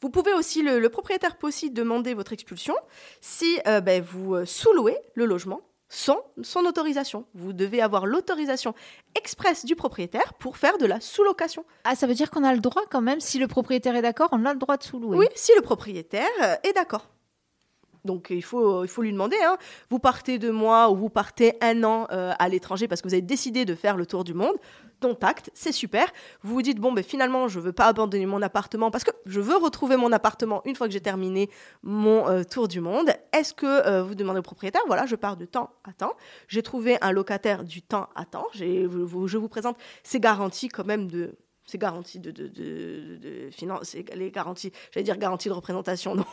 Vous 0.00 0.10
pouvez 0.10 0.32
aussi, 0.32 0.62
le, 0.62 0.88
propriétaire 0.88 1.36
peut 1.36 1.46
aussi 1.46 1.70
demander 1.70 2.14
votre 2.14 2.32
expulsion 2.32 2.74
si 3.20 3.60
euh, 3.66 3.80
ben, 3.80 4.02
vous 4.02 4.44
sous-louez 4.46 4.96
le 5.14 5.26
logement 5.26 5.60
sans 5.90 6.18
son 6.42 6.60
autorisation. 6.60 7.26
Vous 7.34 7.52
devez 7.52 7.82
avoir 7.82 8.06
l'autorisation 8.06 8.74
expresse 9.14 9.66
du 9.66 9.76
propriétaire 9.76 10.32
pour 10.34 10.56
faire 10.56 10.78
de 10.78 10.86
la 10.86 11.00
sous-location. 11.00 11.66
Ah, 11.84 11.96
ça 11.96 12.06
veut 12.06 12.14
dire 12.14 12.30
qu'on 12.30 12.44
a 12.44 12.54
le 12.54 12.60
droit 12.60 12.84
quand 12.90 13.02
même, 13.02 13.20
si 13.20 13.38
le 13.38 13.48
propriétaire 13.48 13.96
est 13.96 14.02
d'accord, 14.02 14.28
on 14.32 14.46
a 14.46 14.52
le 14.52 14.58
droit 14.58 14.78
de 14.78 14.84
sous-louer. 14.84 15.18
Oui, 15.18 15.26
si 15.34 15.52
le 15.56 15.62
propriétaire 15.62 16.28
euh, 16.42 16.54
est 16.62 16.72
d'accord. 16.72 17.08
Donc 18.04 18.28
il 18.30 18.42
faut, 18.42 18.84
lui 18.98 19.12
demander, 19.12 19.36
hein. 19.44 19.56
vous 19.90 19.98
partez 19.98 20.38
deux 20.38 20.52
mois 20.52 20.90
ou 20.90 20.96
vous 20.96 21.10
partez 21.10 21.54
un 21.60 21.84
an 21.84 22.06
euh, 22.10 22.32
à 22.38 22.48
l'étranger 22.48 22.88
parce 22.88 23.02
que 23.02 23.08
vous 23.08 23.14
avez 23.14 23.22
décidé 23.22 23.64
de 23.64 23.74
faire 23.74 23.96
le 23.96 24.06
tour 24.06 24.24
du 24.24 24.34
monde, 24.34 24.54
dont 25.00 25.16
acte, 25.22 25.50
c'est 25.54 25.72
super. 25.72 26.06
Vous 26.42 26.54
vous 26.54 26.62
dites, 26.62 26.78
bon, 26.78 26.92
ben, 26.92 27.04
finalement, 27.04 27.48
je 27.48 27.58
veux 27.60 27.72
pas 27.72 27.86
abandonner 27.86 28.26
mon 28.26 28.42
appartement 28.42 28.90
parce 28.90 29.04
que 29.04 29.10
je 29.26 29.40
veux 29.40 29.56
retrouver 29.56 29.96
mon 29.96 30.12
appartement 30.12 30.62
une 30.64 30.76
fois 30.76 30.86
que 30.86 30.92
j'ai 30.92 31.00
terminé 31.00 31.50
mon 31.82 32.28
euh, 32.28 32.42
tour 32.44 32.68
du 32.68 32.80
monde. 32.80 33.10
Est-ce 33.32 33.54
que 33.54 33.66
euh, 33.66 34.02
vous 34.02 34.14
demandez 34.14 34.40
au 34.40 34.42
propriétaire, 34.42 34.82
voilà, 34.86 35.06
je 35.06 35.16
pars 35.16 35.36
de 35.36 35.44
temps 35.44 35.70
à 35.84 35.92
temps, 35.92 36.14
j'ai 36.48 36.62
trouvé 36.62 36.98
un 37.00 37.12
locataire 37.12 37.64
du 37.64 37.82
temps 37.82 38.08
à 38.14 38.24
temps, 38.24 38.46
je 38.52 38.86
vous 38.86 39.48
présente 39.48 39.76
ces 40.02 40.20
garanties 40.20 40.68
quand 40.68 40.86
même 40.86 41.08
de 41.08 41.36
ces 41.66 41.78
garanties 41.78 42.18
de, 42.18 42.30
de, 42.30 42.48
de, 42.48 43.50
finance, 43.50 43.90
c'est 43.90 44.14
les 44.14 44.30
garanties, 44.30 44.72
j'allais 44.92 45.04
dire 45.04 45.16
garanties 45.16 45.48
de 45.48 45.54
représentation, 45.54 46.14
non, 46.16 46.26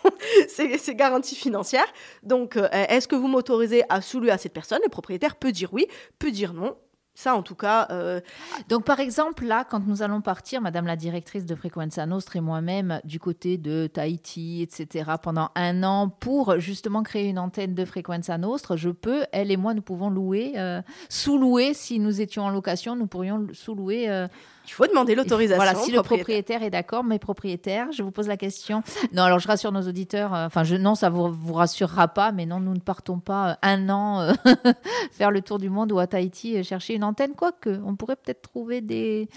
c'est 0.48 0.78
c'est 0.78 0.96
garanties 0.96 1.36
financières. 1.36 1.88
Donc, 2.24 2.58
euh, 2.58 2.68
est-ce 2.72 3.08
que 3.08 3.16
vous 3.16 3.28
m'autorisez 3.28 3.84
à 3.90 4.02
sous-louer 4.02 4.32
à 4.32 4.38
cette 4.38 4.54
personne? 4.54 4.80
Le 4.84 4.90
propriétaire 4.90 5.36
peut 5.36 5.52
dire 5.52 5.74
oui, 5.74 5.88
peut 6.20 6.32
dire 6.32 6.54
non. 6.54 6.76
Ça, 7.18 7.34
en 7.34 7.42
tout 7.42 7.56
cas, 7.56 7.88
euh, 7.90 8.22
Donc, 8.70 8.84
par 8.84 9.00
exemple, 9.00 9.44
là, 9.44 9.64
quand 9.68 9.80
nous 9.88 10.04
allons 10.04 10.22
partir, 10.22 10.62
Madame 10.62 10.86
la 10.86 10.96
directrice 10.96 11.48
de 11.48 11.56
Frequenza 11.56 12.06
Nostra 12.06 12.38
et 12.38 12.42
moi-même, 12.42 13.02
du 13.06 13.20
côté 13.20 13.58
de 13.58 13.88
Tahiti, 13.88 14.62
etc., 14.62 15.14
pendant 15.20 15.50
un 15.56 15.82
an, 15.82 16.10
pour 16.10 16.60
justement 16.60 17.02
créer 17.02 17.30
une 17.30 17.40
antenne 17.40 17.74
de 17.74 17.86
Frequenza 17.86 18.38
Nostra, 18.38 18.76
je 18.76 18.92
peux, 18.92 19.26
elle 19.32 19.50
et 19.50 19.58
moi, 19.58 19.74
nous 19.74 19.82
pouvons 19.82 20.12
louer, 20.12 20.54
euh, 20.58 20.84
sous-louer, 21.10 21.74
si 21.74 21.98
nous 21.98 22.22
étions 22.22 22.44
en 22.44 22.52
location, 22.52 22.96
nous 22.96 23.08
pourrions 23.08 23.48
sous-louer. 23.52 24.28
Il 24.68 24.74
faut 24.74 24.86
demander 24.86 25.16
l'autorisation. 25.16 25.64
Voilà, 25.64 25.80
si 25.80 25.92
le 25.92 26.02
propriétaire. 26.02 26.62
est 26.62 26.70
d'accord, 26.70 27.04
mes 27.04 27.20
propriétaires, 27.20 27.92
je 27.92 28.04
vous 28.04 28.12
pose 28.12 28.28
la 28.28 28.36
question. 28.36 28.84
Non, 29.14 29.24
alors 29.24 29.40
je 29.40 29.48
rassure 29.48 29.72
nos 29.72 29.88
auditeurs, 29.88 30.34
euh, 30.34 30.46
enfin, 30.46 30.64
je, 30.64 30.76
non, 30.76 30.94
ça 30.94 31.10
vous, 31.10 31.32
vous 31.32 31.54
rassurera 31.54 32.10
pas, 32.10 32.32
mais 32.34 32.46
non, 32.46 32.60
nous 32.60 32.74
ne 32.74 32.80
partons 32.80 33.20
pas 33.20 33.52
euh, 33.52 33.54
un 33.62 33.90
an 33.90 34.22
euh, 34.22 34.34
faire 35.12 35.32
le 35.32 35.42
tour 35.42 35.58
du 35.58 35.70
monde 35.70 35.92
ou 35.94 36.00
à 36.00 36.08
Tahiti 36.08 36.64
chercher 36.64 36.96
une 36.96 37.06
antenne, 37.06 37.34
quoique, 37.36 37.80
on 37.86 37.96
pourrait 37.96 38.18
peut-être 38.18 38.42
trouver 38.42 38.82
des. 38.82 39.30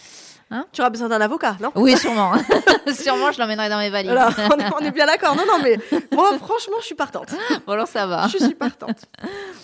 Tu 0.73 0.81
auras 0.81 0.91
besoin 0.91 1.09
d'un 1.09 1.21
avocat, 1.21 1.57
non? 1.61 1.71
Oui, 1.77 1.97
sûrement. 1.97 2.33
sûrement, 2.93 3.31
je 3.31 3.39
l'emmènerai 3.39 3.69
dans 3.69 3.79
mes 3.79 3.91
valises. 3.91 4.11
Voilà, 4.11 4.31
on 4.53 4.59
est, 4.59 4.75
on 4.81 4.85
est 4.85 4.91
bien 4.91 5.07
d'accord. 5.07 5.37
Non, 5.37 5.45
non, 5.47 5.63
mais 5.63 5.79
moi, 6.13 6.37
franchement, 6.39 6.77
je 6.81 6.87
suis 6.87 6.95
partante. 6.97 7.35
Bon, 7.67 7.75
alors 7.75 7.87
ça 7.87 8.07
va. 8.07 8.27
Je 8.29 8.39
suis 8.39 8.55
partante. 8.55 9.05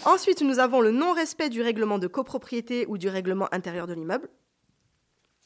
Ensuite, 0.04 0.42
nous 0.42 0.58
avons 0.58 0.80
le 0.80 0.90
non-respect 0.92 1.48
du 1.48 1.62
règlement 1.62 1.98
de 1.98 2.06
copropriété 2.06 2.84
ou 2.88 2.98
du 2.98 3.08
règlement 3.08 3.48
intérieur 3.52 3.86
de 3.86 3.94
l'immeuble. 3.94 4.28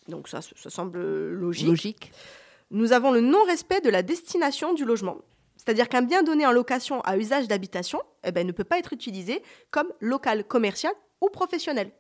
Donc 0.09 0.29
ça, 0.29 0.41
ça 0.43 0.71
semble 0.71 1.01
logique. 1.31 1.67
Logique. 1.69 2.13
Nous 2.71 2.93
avons 2.93 3.11
le 3.11 3.21
non-respect 3.21 3.81
de 3.81 3.91
la 3.91 4.03
destination 4.03 4.73
du 4.75 4.85
logement. 4.85 5.19
C'est-à-dire 5.57 5.89
qu'un 5.89 6.03
bien 6.03 6.23
donné 6.23 6.47
en 6.47 6.53
location 6.53 7.01
à 7.03 7.17
usage 7.19 7.47
d'habitation 7.49 8.01
eh 8.25 8.33
ben, 8.33 8.47
ne 8.47 8.53
peut 8.53 8.65
pas 8.65 8.79
être 8.79 8.93
utilisé 8.93 9.43
comme 9.71 9.89
local 10.01 10.45
commercial 10.45 10.93
ou 11.21 11.29
professionnel. 11.29 11.91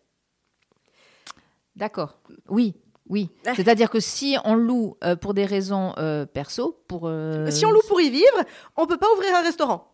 D'accord. 1.76 2.18
Oui. 2.48 2.74
Oui, 3.08 3.28
Ah. 3.44 3.54
c'est-à-dire 3.56 3.90
que 3.90 3.98
si 3.98 4.36
on 4.44 4.54
loue 4.54 4.96
euh, 5.02 5.16
pour 5.16 5.34
des 5.34 5.44
raisons 5.44 5.94
euh, 5.98 6.26
perso, 6.26 6.80
pour 6.86 7.08
euh, 7.08 7.50
Si 7.50 7.66
on 7.66 7.72
loue 7.72 7.80
pour 7.88 8.00
y 8.00 8.08
vivre, 8.08 8.44
on 8.76 8.86
peut 8.86 8.98
pas 8.98 9.12
ouvrir 9.16 9.34
un 9.34 9.42
restaurant. 9.42 9.92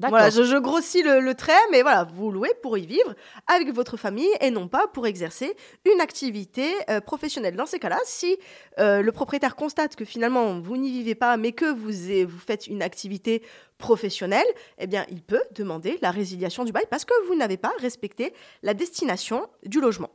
Voilà, 0.00 0.30
je, 0.30 0.44
je 0.44 0.56
grossis 0.56 1.02
le, 1.02 1.18
le 1.18 1.34
trait, 1.34 1.58
mais 1.72 1.82
voilà, 1.82 2.04
vous 2.04 2.30
louez 2.30 2.52
pour 2.62 2.78
y 2.78 2.86
vivre 2.86 3.14
avec 3.48 3.72
votre 3.74 3.96
famille 3.96 4.30
et 4.40 4.52
non 4.52 4.68
pas 4.68 4.86
pour 4.86 5.08
exercer 5.08 5.56
une 5.92 6.00
activité 6.00 6.72
euh, 6.88 7.00
professionnelle. 7.00 7.56
Dans 7.56 7.66
ces 7.66 7.80
cas-là, 7.80 7.98
si 8.04 8.38
euh, 8.78 9.02
le 9.02 9.10
propriétaire 9.10 9.56
constate 9.56 9.96
que 9.96 10.04
finalement 10.04 10.60
vous 10.60 10.76
n'y 10.76 10.92
vivez 10.92 11.16
pas, 11.16 11.36
mais 11.36 11.50
que 11.50 11.64
vous, 11.64 11.90
vous 12.30 12.38
faites 12.38 12.68
une 12.68 12.80
activité 12.80 13.42
professionnelle, 13.76 14.46
eh 14.78 14.86
bien, 14.86 15.04
il 15.10 15.20
peut 15.20 15.42
demander 15.50 15.98
la 16.00 16.12
résiliation 16.12 16.64
du 16.64 16.70
bail 16.70 16.86
parce 16.88 17.04
que 17.04 17.14
vous 17.26 17.34
n'avez 17.34 17.56
pas 17.56 17.72
respecté 17.80 18.32
la 18.62 18.74
destination 18.74 19.48
du 19.64 19.80
logement. 19.80 20.10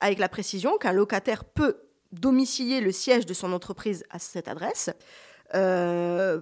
Avec 0.00 0.20
la 0.20 0.28
précision 0.28 0.78
qu'un 0.78 0.92
locataire 0.92 1.42
peut 1.44 1.78
domicilier 2.12 2.80
le 2.80 2.92
siège 2.92 3.26
de 3.26 3.34
son 3.34 3.52
entreprise 3.52 4.04
à 4.10 4.20
cette 4.20 4.46
adresse. 4.46 4.90
euh, 5.54 6.40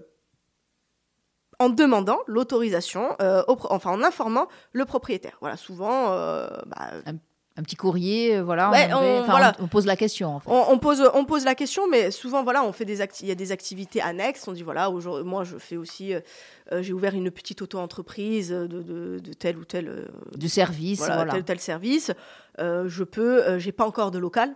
en 1.58 1.68
demandant 1.68 2.18
l'autorisation, 2.26 3.16
euh, 3.20 3.42
enfin 3.48 3.90
en 3.90 4.02
informant 4.02 4.48
le 4.72 4.84
propriétaire. 4.84 5.36
Voilà, 5.40 5.56
souvent, 5.56 6.12
euh, 6.12 6.48
bah, 6.66 6.90
un 7.56 7.62
petit 7.62 7.76
courrier, 7.76 8.36
euh, 8.36 8.42
voilà, 8.42 8.68
Ouais, 8.70 8.88
on, 8.92 8.98
aimerait- 8.98 9.18
on- 9.18 9.20
enfin, 9.22 9.30
voilà. 9.30 9.52
on- 9.60 9.64
on 9.64 9.68
pose 9.68 9.86
la 9.86 9.94
question. 9.94 10.34
En 10.34 10.40
fait. 10.40 10.50
on, 10.50 10.78
pose, 10.78 11.08
on 11.14 11.24
pose 11.24 11.44
la 11.44 11.54
question, 11.54 11.86
mais 11.88 12.10
souvent, 12.10 12.42
voilà, 12.42 12.64
on 12.64 12.72
fait 12.72 12.84
des 12.84 13.00
il 13.20 13.28
y 13.28 13.30
a 13.30 13.36
des 13.36 13.52
activités 13.52 14.00
annexes. 14.02 14.48
On 14.48 14.52
dit, 14.52 14.64
voilà, 14.64 14.90
aujourd'hui, 14.90 15.22
moi, 15.24 15.44
je 15.44 15.56
fais 15.58 15.76
aussi, 15.76 16.14
euh, 16.14 16.20
j'ai 16.82 16.92
ouvert 16.92 17.14
une 17.14 17.30
petite 17.30 17.62
auto-entreprise 17.62 18.48
de, 18.50 18.66
de, 18.66 19.18
de 19.20 19.32
tel 19.34 19.56
ou 19.56 19.64
tel, 19.64 20.08
du 20.34 20.48
service, 20.48 20.98
voilà, 20.98 21.14
voilà. 21.16 21.32
tel 21.32 21.40
ou 21.42 21.44
tel 21.44 21.60
service. 21.60 22.10
Je 22.58 23.04
peux, 23.04 23.58
j'ai 23.60 23.72
pas 23.72 23.86
encore 23.86 24.10
de 24.10 24.18
local. 24.18 24.54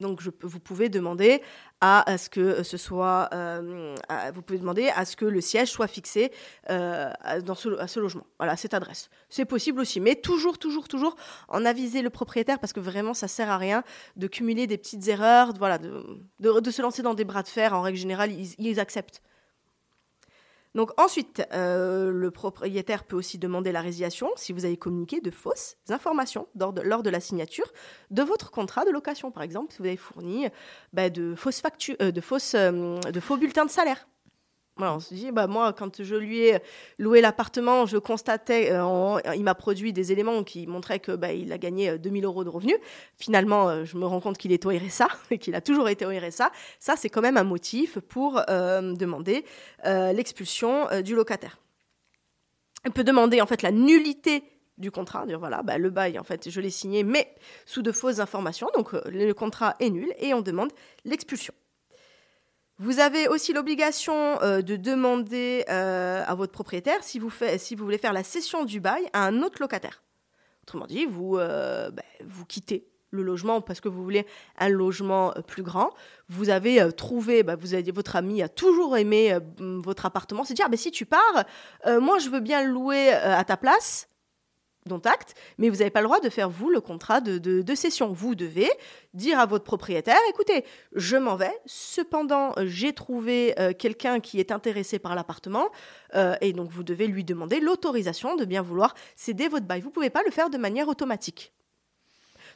Donc, 0.00 0.20
vous 0.42 0.60
pouvez 0.60 0.90
demander 0.90 1.40
à, 1.80 2.18
ce 2.18 2.28
que 2.28 2.62
le 5.24 5.40
siège 5.40 5.70
soit 5.70 5.86
fixé 5.86 6.30
euh, 6.68 7.10
dans 7.44 7.54
ce, 7.54 7.78
à 7.78 7.86
ce 7.86 8.00
logement, 8.00 8.26
voilà, 8.38 8.56
cette 8.56 8.74
adresse. 8.74 9.08
C'est 9.30 9.46
possible 9.46 9.80
aussi, 9.80 10.00
mais 10.00 10.14
toujours, 10.14 10.58
toujours, 10.58 10.88
toujours 10.88 11.16
en 11.48 11.64
aviser 11.64 12.02
le 12.02 12.10
propriétaire 12.10 12.58
parce 12.58 12.74
que 12.74 12.80
vraiment, 12.80 13.14
ça 13.14 13.28
sert 13.28 13.50
à 13.50 13.56
rien 13.56 13.82
de 14.16 14.26
cumuler 14.26 14.66
des 14.66 14.76
petites 14.76 15.08
erreurs, 15.08 15.54
de- 15.54 15.58
voilà, 15.58 15.78
de, 15.78 16.70
se 16.70 16.82
lancer 16.82 17.02
dans 17.02 17.14
des 17.14 17.24
bras 17.24 17.42
de 17.42 17.48
fer. 17.48 17.72
En 17.72 17.80
règle 17.80 17.98
générale, 17.98 18.32
ils 18.32 18.80
acceptent. 18.80 19.22
Donc 20.76 20.90
ensuite, 21.00 21.42
euh, 21.54 22.10
le 22.12 22.30
propriétaire 22.30 23.04
peut 23.04 23.16
aussi 23.16 23.38
demander 23.38 23.72
la 23.72 23.80
résiliation 23.80 24.28
si 24.36 24.52
vous 24.52 24.66
avez 24.66 24.76
communiqué 24.76 25.22
de 25.22 25.30
fausses 25.30 25.78
informations 25.88 26.48
lors 26.54 27.02
de, 27.02 27.10
la 27.10 27.18
signature 27.20 27.72
de 28.10 28.22
votre 28.22 28.50
contrat 28.50 28.84
de 28.84 28.90
location. 28.90 29.30
Par 29.30 29.42
exemple, 29.42 29.72
si 29.72 29.78
vous 29.78 29.86
avez 29.86 29.96
fourni 29.96 30.48
bah, 30.92 31.08
de 31.08 31.34
fausses 31.34 31.62
factures, 31.62 31.96
euh, 32.02 32.12
de 32.12 32.20
euh, 32.54 33.00
de 33.10 33.20
faux 33.20 33.38
bulletins 33.38 33.64
de 33.64 33.70
salaire. 33.70 34.06
On 34.78 35.00
se 35.00 35.14
dit, 35.14 35.32
bah, 35.32 35.46
moi, 35.46 35.72
quand 35.72 36.02
je 36.02 36.14
lui 36.14 36.40
ai 36.40 36.58
loué 36.98 37.22
l'appartement, 37.22 37.86
je 37.86 37.96
constatais, 37.96 38.68
euh, 38.72 39.18
il 39.34 39.42
m'a 39.42 39.54
produit 39.54 39.94
des 39.94 40.12
éléments 40.12 40.44
qui 40.44 40.66
montraient 40.66 41.00
que 41.00 41.12
bah, 41.12 41.32
il 41.32 41.50
a 41.52 41.58
gagné 41.58 41.90
euh, 41.90 41.98
2000 41.98 42.26
euros 42.26 42.44
de 42.44 42.50
revenus. 42.50 42.76
Finalement, 43.16 43.70
euh, 43.70 43.84
je 43.84 43.96
me 43.96 44.04
rends 44.04 44.20
compte 44.20 44.36
qu'il 44.36 44.52
est 44.52 44.66
au 44.66 44.70
RSA 44.76 45.08
et 45.30 45.38
qu'il 45.38 45.54
a 45.54 45.62
toujours 45.62 45.88
été 45.88 46.04
au 46.04 46.10
RSA. 46.10 46.50
Ça, 46.78 46.94
c'est 46.96 47.08
quand 47.08 47.22
même 47.22 47.38
un 47.38 47.44
motif 47.44 47.98
pour 48.00 48.42
euh, 48.50 48.92
demander 48.94 49.44
euh, 49.86 50.12
l'expulsion 50.12 50.90
euh, 50.90 51.00
du 51.00 51.14
locataire. 51.14 51.58
Il 52.84 52.92
peut 52.92 53.04
demander 53.04 53.40
en 53.40 53.46
fait 53.46 53.62
la 53.62 53.72
nullité 53.72 54.44
du 54.78 54.90
contrat, 54.90 55.26
dire 55.26 55.38
voilà, 55.38 55.62
bah, 55.62 55.78
le 55.78 55.90
bail, 55.90 56.18
en 56.18 56.24
fait, 56.24 56.50
je 56.50 56.60
l'ai 56.60 56.70
signé, 56.70 57.02
mais 57.02 57.34
sous 57.64 57.82
de 57.82 57.92
fausses 57.92 58.20
informations, 58.20 58.68
donc 58.76 58.94
euh, 58.94 59.00
le 59.06 59.32
contrat 59.32 59.74
est 59.80 59.90
nul 59.90 60.12
et 60.18 60.34
on 60.34 60.42
demande 60.42 60.70
l'expulsion. 61.04 61.54
Vous 62.78 63.00
avez 63.00 63.26
aussi 63.28 63.54
l'obligation 63.54 64.40
euh, 64.42 64.60
de 64.60 64.76
demander 64.76 65.64
euh, 65.70 66.22
à 66.26 66.34
votre 66.34 66.52
propriétaire 66.52 67.02
si 67.02 67.18
vous, 67.18 67.30
voulez 67.78 67.96
faire 67.96 68.12
la 68.12 68.22
cession 68.22 68.66
du 68.66 68.80
bail 68.80 69.08
à 69.14 69.24
un 69.24 69.42
autre 69.42 69.56
locataire. 69.60 70.02
Autrement 70.64 70.86
dit, 70.86 71.06
vous, 71.06 71.38
euh, 71.38 71.90
bah, 71.90 72.02
vous 72.26 72.44
quittez 72.44 72.86
le 73.10 73.22
logement 73.22 73.62
parce 73.62 73.80
que 73.80 73.88
vous 73.88 74.02
voulez 74.02 74.26
un 74.58 74.68
logement 74.68 75.32
plus 75.46 75.62
grand. 75.62 75.90
Vous 76.28 76.50
avez 76.50 76.92
trouvé, 76.92 77.42
bah, 77.42 77.56
vous 77.56 77.72
avez, 77.72 77.90
votre 77.92 78.14
ami 78.14 78.42
a 78.42 78.48
toujours 78.50 78.98
aimé 78.98 79.38
votre 79.58 80.04
appartement. 80.04 80.44
C'est 80.44 80.52
dire, 80.52 80.66
ah, 80.66 80.70
bah, 80.70 80.76
si 80.76 80.90
tu 80.90 81.06
pars, 81.06 81.44
moi 81.86 82.18
je 82.18 82.28
veux 82.28 82.40
bien 82.40 82.62
louer 82.62 83.10
à 83.10 83.42
ta 83.44 83.56
place, 83.56 84.10
dont 84.86 85.00
acte, 85.04 85.34
mais 85.58 85.68
vous 85.68 85.76
n'avez 85.76 85.90
pas 85.90 86.00
le 86.00 86.06
droit 86.06 86.20
de 86.20 86.28
faire, 86.28 86.48
vous, 86.48 86.70
le 86.70 86.80
contrat 86.80 87.20
de, 87.20 87.38
de- 87.38 87.74
cession. 87.74 88.12
Vous 88.12 88.34
devez 88.34 88.70
dire 89.12 89.38
à 89.38 89.46
votre 89.46 89.64
propriétaire, 89.64 90.18
écoutez, 90.30 90.64
je 90.94 91.16
m'en 91.16 91.36
vais, 91.36 91.52
cependant, 91.66 92.52
euh, 92.56 92.64
j'ai 92.66 92.94
trouvé 92.94 93.54
euh, 93.58 93.72
quelqu'un 93.72 94.20
qui 94.20 94.40
est 94.40 94.50
intéressé 94.50 94.98
par 94.98 95.14
l'appartement, 95.14 95.68
euh, 96.14 96.34
et 96.40 96.52
donc 96.52 96.70
vous 96.70 96.82
devez 96.82 97.06
lui 97.06 97.22
demander 97.22 97.60
l'autorisation 97.60 98.36
de 98.36 98.44
bien 98.44 98.62
vouloir 98.62 98.94
céder 99.14 99.48
votre 99.48 99.66
bail. 99.66 99.80
Vous 99.80 99.88
ne 99.88 99.94
pouvez 99.94 100.10
pas 100.10 100.22
le 100.24 100.30
faire 100.30 100.48
de 100.48 100.56
manière 100.56 100.88
automatique. 100.88 101.52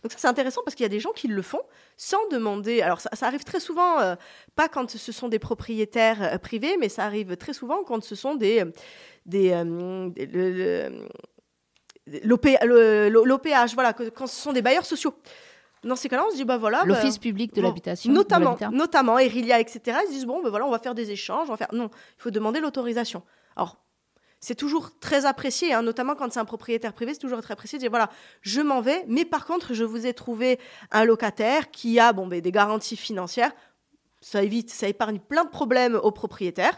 Donc 0.02 0.12
ça 0.12 0.18
c'est 0.18 0.28
intéressant 0.28 0.62
parce 0.64 0.74
qu'il 0.74 0.84
y 0.84 0.86
a 0.86 0.90
des 0.90 1.00
gens 1.00 1.12
qui 1.12 1.28
le 1.28 1.42
font 1.42 1.60
sans 1.98 2.26
demander. 2.28 2.80
Alors 2.80 3.02
ça, 3.02 3.10
arrive 3.20 3.44
très 3.44 3.60
souvent, 3.60 4.16
pas 4.56 4.66
quand 4.66 4.96
ce 4.96 5.12
sont 5.12 5.28
des 5.28 5.38
propriétaires 5.38 6.40
privés, 6.40 6.78
mais 6.78 6.88
ça 6.88 7.04
arrive 7.04 7.36
très 7.36 7.52
souvent 7.52 7.84
quand 7.84 8.02
ce 8.02 8.14
sont 8.14 8.34
des 8.34 8.64
des, 9.26 9.52
l'OPH, 12.06 13.74
voilà, 13.74 13.92
que- 13.92 14.08
quand 14.10 14.26
ce 14.26 14.40
sont 14.40 14.52
des 14.52 14.62
bailleurs 14.62 14.84
sociaux. 14.86 15.14
Dans 15.82 15.96
ces 15.96 16.08
cas-là, 16.10 16.24
on 16.26 16.30
se 16.30 16.36
dit 16.36 16.44
bah 16.44 16.58
voilà. 16.58 16.80
bah, 16.80 16.86
L'office 16.88 17.16
public 17.18 17.54
de 17.54 17.62
bon, 17.62 17.68
l'habitation. 17.68 18.12
Notamment, 18.12 18.56
notamment 18.70 19.18
Erilia, 19.18 19.60
etc. 19.60 19.98
Ils 20.04 20.08
se 20.08 20.12
disent 20.12 20.26
bon, 20.26 20.42
ben 20.42 20.50
voilà, 20.50 20.66
on 20.66 20.70
va 20.70 20.78
faire 20.78 20.94
des 20.94 21.10
échanges, 21.10 21.46
on 21.48 21.52
va 21.52 21.56
faire. 21.56 21.72
Non, 21.72 21.88
il 22.18 22.22
faut 22.22 22.30
demander 22.30 22.60
l'autorisation. 22.60 23.22
Alors, 23.56 23.78
c'est 24.40 24.54
toujours 24.54 24.98
très 25.00 25.24
apprécié, 25.24 25.72
hein, 25.72 25.82
notamment 25.82 26.14
quand 26.14 26.30
c'est 26.32 26.38
un 26.40 26.44
propriétaire 26.44 26.92
privé, 26.92 27.14
c'est 27.14 27.20
toujours 27.20 27.40
très 27.40 27.52
apprécié 27.52 27.78
de 27.78 27.82
dire 27.82 27.90
voilà, 27.90 28.10
je 28.42 28.60
m'en 28.60 28.80
vais, 28.82 29.04
mais 29.08 29.24
par 29.24 29.46
contre, 29.46 29.72
je 29.72 29.84
vous 29.84 30.06
ai 30.06 30.12
trouvé 30.12 30.58
un 30.90 31.04
locataire 31.04 31.70
qui 31.70 31.98
a 31.98 32.12
bon, 32.12 32.26
ben, 32.26 32.40
des 32.42 32.52
garanties 32.52 32.96
financières. 32.96 33.52
Ça 34.20 34.42
évite, 34.42 34.68
ça 34.70 34.86
épargne 34.86 35.18
plein 35.18 35.44
de 35.44 35.50
problèmes 35.50 35.94
aux 36.02 36.12
propriétaires. 36.12 36.76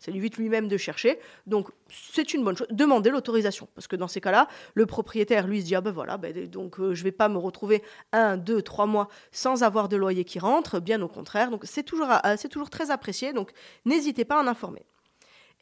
Ça 0.00 0.10
lui 0.10 0.18
évite 0.18 0.38
lui-même 0.38 0.66
de 0.66 0.78
chercher. 0.78 1.20
Donc, 1.46 1.68
c'est 1.88 2.32
une 2.32 2.42
bonne 2.42 2.56
chose. 2.56 2.66
Demandez 2.70 3.10
l'autorisation. 3.10 3.68
Parce 3.74 3.86
que 3.86 3.96
dans 3.96 4.08
ces 4.08 4.22
cas-là, 4.22 4.48
le 4.74 4.86
propriétaire, 4.86 5.46
lui, 5.46 5.60
se 5.60 5.66
dit 5.66 5.74
Ah 5.74 5.82
ben 5.82 5.92
voilà, 5.92 6.16
ben, 6.16 6.48
donc 6.48 6.80
euh, 6.80 6.94
je 6.94 7.04
vais 7.04 7.12
pas 7.12 7.28
me 7.28 7.36
retrouver 7.36 7.82
un, 8.12 8.38
deux, 8.38 8.62
trois 8.62 8.86
mois 8.86 9.08
sans 9.30 9.62
avoir 9.62 9.90
de 9.90 9.96
loyer 9.96 10.24
qui 10.24 10.38
rentre. 10.38 10.80
Bien 10.80 11.02
au 11.02 11.08
contraire. 11.08 11.50
Donc, 11.50 11.64
c'est 11.64 11.82
toujours, 11.82 12.08
euh, 12.10 12.34
c'est 12.38 12.48
toujours 12.48 12.70
très 12.70 12.90
apprécié. 12.90 13.34
Donc, 13.34 13.52
n'hésitez 13.84 14.24
pas 14.24 14.38
à 14.38 14.42
en 14.42 14.46
informer. 14.46 14.86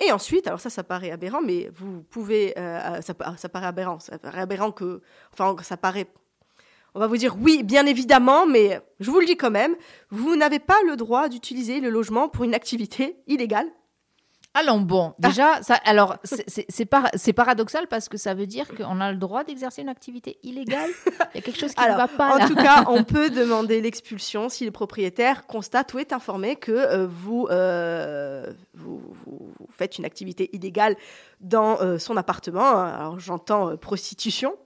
Et 0.01 0.12
ensuite, 0.12 0.47
alors 0.47 0.61
ça, 0.61 0.70
ça 0.70 0.84
paraît 0.84 1.11
aberrant, 1.11 1.43
mais 1.43 1.68
vous 1.74 2.03
pouvez, 2.03 2.57
euh, 2.57 3.01
ça, 3.01 3.14
ça, 3.36 3.49
paraît 3.49 3.66
aberrant, 3.66 3.99
ça 3.99 4.16
paraît 4.18 4.43
aberrant 4.43 4.70
que, 4.70 5.03
enfin, 5.32 5.57
ça 5.64 5.76
paraît, 5.76 6.07
on 6.95 7.01
va 7.01 7.09
vous 7.09 7.16
dire 7.16 7.34
oui, 7.41 7.64
bien 7.64 7.84
évidemment, 7.84 8.47
mais 8.47 8.80
je 9.01 9.11
vous 9.11 9.18
le 9.18 9.26
dis 9.26 9.36
quand 9.36 9.51
même, 9.51 9.74
vous 10.11 10.36
n'avez 10.36 10.61
pas 10.61 10.80
le 10.86 10.95
droit 10.95 11.28
d'utiliser 11.28 11.80
le 11.80 11.91
logement 11.91 12.28
pour 12.28 12.45
une 12.45 12.55
activité 12.55 13.16
illégale 13.26 13.66
Allons 14.61 14.80
bon, 14.80 15.14
ah. 15.22 15.28
déjà, 15.28 15.62
ça, 15.62 15.74
alors 15.84 16.16
c'est 16.24 16.84
par, 16.84 17.11
paradoxal 17.36 17.86
parce 17.86 18.09
que 18.09 18.16
ça 18.16 18.34
veut 18.34 18.46
dire 18.46 18.66
qu'on 18.74 19.00
a 19.00 19.12
le 19.12 19.18
droit 19.18 19.44
d'exercer 19.44 19.82
une 19.82 19.88
activité 19.88 20.38
illégale. 20.42 20.90
Il 21.06 21.36
y 21.36 21.38
a 21.38 21.42
quelque 21.42 21.61
chose 21.61 21.74
qui 21.74 21.84
ne 21.84 21.96
va 21.96 22.09
pas. 22.09 22.36
En 22.36 22.48
tout 22.48 22.56
cas, 22.56 22.84
on 22.88 23.04
peut 23.04 23.30
demander 23.30 23.80
l'expulsion 23.80 24.48
si 24.48 24.64
le 24.64 24.72
propriétaire 24.72 25.46
constate 25.46 25.94
ou 25.94 26.00
est 26.00 26.12
informé 26.12 26.56
que 26.56 26.72
euh, 26.72 27.06
euh, 27.50 28.52
vous, 28.74 29.00
vous, 29.24 29.54
faites 29.70 29.96
une 29.96 30.04
activité 30.04 30.50
illégale 30.52 30.96
dans 31.40 31.80
euh, 31.80 31.98
son 31.98 32.16
appartement. 32.16 32.82
Alors 32.82 33.20
j'entends 33.20 33.76
prostitution, 33.76 34.56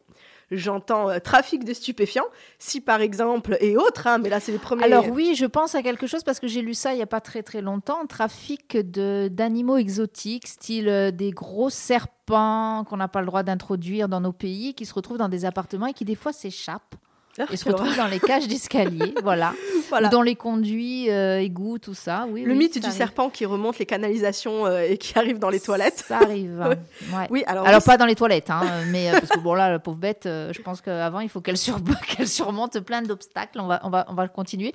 j'entends 0.52 1.10
euh, 1.10 1.18
trafic 1.18 1.64
de 1.64 1.72
stupéfiants, 1.72 2.26
si 2.58 2.80
par 2.80 3.00
exemple, 3.00 3.56
et 3.60 3.76
autres, 3.76 4.06
hein, 4.06 4.18
mais 4.18 4.28
là 4.28 4.40
c'est 4.40 4.52
les 4.52 4.58
premiers. 4.58 4.84
Alors 4.84 5.08
oui, 5.08 5.34
je 5.36 5.46
pense 5.46 5.74
à 5.74 5.82
quelque 5.82 6.06
chose 6.06 6.22
parce 6.22 6.40
que 6.40 6.46
j'ai 6.46 6.62
lu 6.62 6.74
ça 6.74 6.92
il 6.92 6.96
n'y 6.96 7.02
a 7.02 7.06
pas 7.06 7.20
très 7.20 7.42
très 7.42 7.60
longtemps, 7.60 8.06
trafic 8.06 8.76
d'animaux 8.76 9.76
exotiques, 9.76 10.46
style 10.46 10.88
euh, 10.88 11.10
des 11.10 11.30
gros 11.30 11.70
serpents 11.70 12.84
qu'on 12.88 12.96
n'a 12.96 13.08
pas 13.08 13.20
le 13.20 13.26
droit 13.26 13.42
d'introduire 13.42 14.08
dans 14.08 14.20
nos 14.20 14.32
pays, 14.32 14.74
qui 14.74 14.86
se 14.86 14.94
retrouvent 14.94 15.18
dans 15.18 15.28
des 15.28 15.44
appartements 15.44 15.86
et 15.86 15.92
qui 15.92 16.04
des 16.04 16.14
fois 16.14 16.32
s'échappent. 16.32 16.94
Ah, 17.38 17.44
et 17.50 17.56
se 17.56 17.66
retrouvent 17.66 17.96
dans 17.96 18.08
les 18.08 18.20
cages 18.20 18.46
d'escalier, 18.46 19.14
voilà. 19.22 19.54
voilà. 19.88 20.08
Ou 20.08 20.10
dans 20.10 20.20
les 20.20 20.36
conduits, 20.36 21.10
euh, 21.10 21.40
égouts, 21.40 21.78
tout 21.78 21.94
ça. 21.94 22.26
Oui, 22.30 22.42
le 22.42 22.52
mythe 22.52 22.78
du 22.78 22.90
serpent 22.90 23.30
qui 23.30 23.46
remonte 23.46 23.78
les 23.78 23.86
canalisations 23.86 24.66
euh, 24.66 24.82
et 24.82 24.98
qui 24.98 25.18
arrive 25.18 25.38
dans 25.38 25.48
les 25.48 25.60
toilettes. 25.60 26.04
Ça 26.06 26.18
arrive. 26.22 26.58
ouais. 26.60 27.26
Oui, 27.30 27.42
alors, 27.46 27.66
alors 27.66 27.82
pas 27.82 27.96
dans 27.96 28.04
les 28.04 28.14
toilettes, 28.14 28.50
hein, 28.50 28.62
mais 28.88 29.08
euh, 29.08 29.12
parce 29.12 29.30
que 29.30 29.38
bon 29.38 29.54
là, 29.54 29.70
la 29.70 29.78
pauvre 29.78 29.96
bête, 29.96 30.24
je 30.24 30.60
pense 30.60 30.82
qu'avant 30.82 31.20
il 31.20 31.30
faut 31.30 31.40
qu'elle 31.40 31.56
sur... 31.56 31.80
qu'elle 32.16 32.28
surmonte 32.28 32.80
plein 32.80 33.00
d'obstacles. 33.00 33.60
On 33.60 33.66
va, 33.66 33.80
on 33.84 33.88
va, 33.88 34.04
on 34.08 34.14
va 34.14 34.28
continuer. 34.28 34.74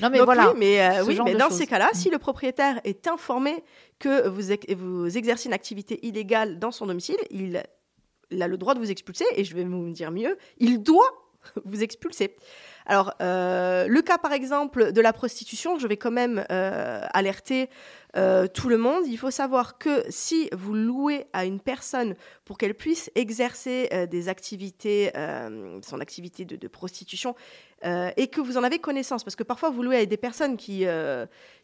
non 0.00 0.10
mais 0.10 0.20
voilà. 0.20 0.52
Oui, 0.52 0.56
mais, 0.58 1.00
oui, 1.04 1.18
mais 1.24 1.34
dans 1.34 1.50
ces 1.50 1.66
cas-là, 1.66 1.88
si 1.94 2.10
le 2.10 2.18
propriétaire 2.18 2.80
est 2.84 3.08
informé 3.08 3.64
que 3.98 4.28
vous, 4.28 4.54
vous 4.76 5.18
exercez 5.18 5.48
une 5.48 5.54
activité 5.54 5.98
illégale 6.06 6.60
dans 6.60 6.70
son 6.70 6.86
domicile, 6.86 7.16
il 7.30 7.60
il 8.30 8.42
a 8.42 8.48
le 8.48 8.56
droit 8.56 8.74
de 8.74 8.78
vous 8.78 8.90
expulser, 8.90 9.24
et 9.36 9.44
je 9.44 9.54
vais 9.54 9.64
vous 9.64 9.90
dire 9.90 10.10
mieux, 10.10 10.36
il 10.58 10.82
doit 10.82 11.28
vous 11.64 11.82
expulser. 11.82 12.36
Alors, 12.86 13.12
euh, 13.20 13.86
le 13.86 14.00
cas 14.00 14.16
par 14.16 14.32
exemple 14.32 14.92
de 14.92 15.00
la 15.02 15.12
prostitution, 15.12 15.78
je 15.78 15.86
vais 15.86 15.98
quand 15.98 16.10
même 16.10 16.44
euh, 16.50 17.02
alerter 17.12 17.68
euh, 18.16 18.46
tout 18.46 18.70
le 18.70 18.78
monde. 18.78 19.04
Il 19.06 19.18
faut 19.18 19.30
savoir 19.30 19.76
que 19.76 20.04
si 20.08 20.48
vous 20.56 20.72
louez 20.72 21.26
à 21.34 21.44
une 21.44 21.60
personne 21.60 22.14
pour 22.46 22.56
qu'elle 22.56 22.74
puisse 22.74 23.10
exercer 23.14 24.06
des 24.10 24.28
activités, 24.30 25.12
son 25.82 26.00
activité 26.00 26.46
de, 26.46 26.68
prostitution, 26.68 27.34
et 27.84 28.28
que 28.28 28.40
vous 28.40 28.56
en 28.56 28.64
avez 28.64 28.78
connaissance, 28.78 29.22
parce 29.22 29.36
que 29.36 29.42
parfois 29.42 29.68
vous 29.68 29.82
louez 29.82 29.98
à 29.98 30.06
des 30.06 30.16
personnes 30.16 30.56
qui, 30.56 30.86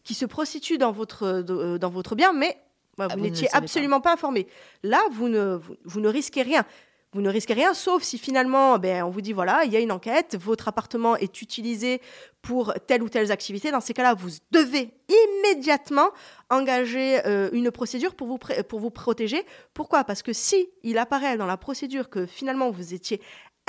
qui 0.02 0.14
se 0.14 0.26
prostituent 0.26 0.78
dans 0.78 0.92
votre, 0.92 1.40
dans 1.40 1.90
votre 1.90 2.14
bien, 2.14 2.34
mais 2.34 2.58
ah, 2.99 3.09
vous, 3.09 3.20
n'étiez 3.20 3.49
absolument 3.53 4.01
pas. 4.01 4.12
informé. 4.12 4.47
Là, 4.82 5.01
vous 5.12 5.28
ne, 5.28 5.59
vous, 5.84 6.01
ne 6.01 6.09
risquez 6.09 6.42
rien. 6.42 6.64
Vous 7.12 7.20
ne 7.20 7.30
risquez 7.30 7.55
rien, 7.55 7.74
sauf 7.74 8.03
si 8.03 8.18
finalement, 8.18 8.76
ben, 8.78 9.05
on 9.05 9.11
vous 9.11 9.20
dit 9.20 9.32
voilà, 9.32 9.64
il 9.64 9.72
y 9.72 9.76
a 9.76 9.80
une 9.80 9.92
enquête, 9.92 10.36
votre 10.36 10.66
appartement 10.66 11.14
est 11.16 11.42
utilisé 11.42 12.01
pour 12.42 12.74
telle 12.88 13.05
ou 13.05 13.09
telle 13.09 13.30
activité. 13.30 13.70
Dans 13.70 13.80
ces 13.80 13.95
cas-là, 13.95 14.14
vous 14.14 14.30
devez 14.51 14.90
immédiatement 15.09 16.11
engager 16.51 17.24
euh, 17.24 17.51
une 17.53 17.70
procédure 17.70 18.16
pour 18.16 18.26
vous, 18.26 18.38
pour 18.68 18.80
vous 18.80 18.90
protéger. 18.90 19.47
Pourquoi? 19.74 20.03
Parce 20.03 20.22
que 20.22 20.32
si 20.32 20.68
il 20.82 20.99
apparaît 20.99 21.36
dans 21.36 21.47
la 21.47 21.57
procédure 21.57 22.11
que 22.11 22.26
finalement 22.26 22.70
vous 22.72 22.95
étiez 22.95 23.20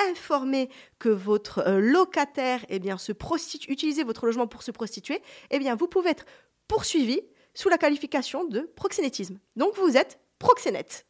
informé 0.09 0.69
que 0.99 1.09
votre 1.09 1.59
euh, 1.67 1.79
locataire 1.79 2.65
eh 2.69 2.79
bien, 2.79 2.97
se 2.97 3.11
prostitue, 3.11 3.71
utilisait 3.71 4.03
votre 4.03 4.25
logement 4.25 4.47
pour 4.47 4.63
se 4.63 4.71
prostituer, 4.71 5.21
eh 5.51 5.59
bien, 5.59 5.75
vous 5.75 5.87
pouvez 5.87 6.09
être 6.09 6.25
poursuivi 6.67 7.21
sous 7.55 7.69
la 7.69 7.79
qualification 7.79 8.45
de 8.45 8.69
proxénétisme. 8.75 9.39
Donc 9.55 9.75
vous 9.75 9.97
êtes 9.97 10.19
proxénète. 10.37 11.05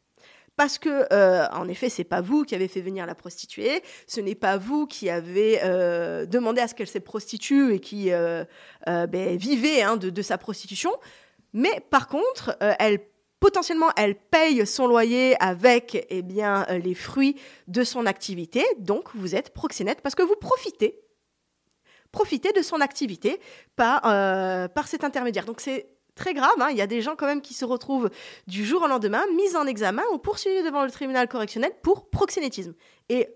Parce 0.55 0.77
que, 0.77 1.05
euh, 1.11 1.47
en 1.51 1.67
effet, 1.67 1.89
c'est 1.89 2.05
pas 2.05 2.21
vous 2.21 2.43
qui 2.45 2.55
avez 2.55 2.69
fait 2.69 2.79
venir 2.79 3.05
la 3.05 3.15
prostituée, 3.15 3.83
ce 4.07 4.21
n'est 4.21 4.35
pas 4.35 4.57
vous 4.57 4.87
qui 4.87 5.09
avez 5.09 5.59
euh, 5.63 6.25
demandé 6.25 6.61
à 6.61 6.67
ce 6.67 6.75
qu'elle 6.75 6.87
se 6.87 6.99
prostitue 6.99 7.73
et 7.73 7.79
qui 7.79 8.11
euh, 8.11 8.45
ben, 8.87 9.35
vivait 9.35 9.81
hein, 9.81 9.97
de, 9.97 10.21
sa 10.21 10.37
prostitution. 10.37 10.91
Mais 11.51 11.81
par 11.89 12.07
contre, 12.07 12.57
elle 12.79 12.99
potentiellement, 13.41 13.89
elle 13.97 14.15
paye 14.15 14.65
son 14.65 14.87
loyer 14.87 15.35
avec 15.41 16.07
eh 16.09 16.21
bien, 16.21 16.65
les 16.69 16.95
fruits 16.95 17.35
de 17.67 17.83
son 17.83 18.05
activité. 18.05 18.63
Donc, 18.79 19.09
vous 19.13 19.35
êtes 19.35 19.53
proxénète 19.53 20.01
parce 20.01 20.15
que 20.15 20.23
vous 20.23 20.35
profitez 20.35 21.01
profitez 22.11 22.53
de 22.53 22.61
son 22.61 22.79
activité 22.79 23.41
par, 23.75 24.03
par 24.03 24.87
cet 24.87 25.03
intermédiaire. 25.03 25.43
Donc 25.43 25.59
c'est 25.59 25.94
très 26.15 26.33
grave. 26.33 26.55
Hein. 26.59 26.69
Il 26.71 26.77
y 26.77 26.81
a 26.81 26.87
des 26.87 27.01
gens 27.01 27.15
quand 27.15 27.27
même 27.27 27.41
qui 27.41 27.53
se 27.53 27.65
retrouvent 27.65 28.09
du 28.47 28.65
jour 28.65 28.83
au 28.83 28.87
lendemain 28.87 29.23
mis 29.35 29.55
en 29.55 29.67
examen 29.67 30.03
ou 30.13 30.17
poursuivis 30.17 30.63
devant 30.63 30.83
le 30.83 30.91
tribunal 30.91 31.27
correctionnel 31.27 31.71
pour 31.83 32.09
proxénétisme. 32.09 32.73
Et 33.09 33.27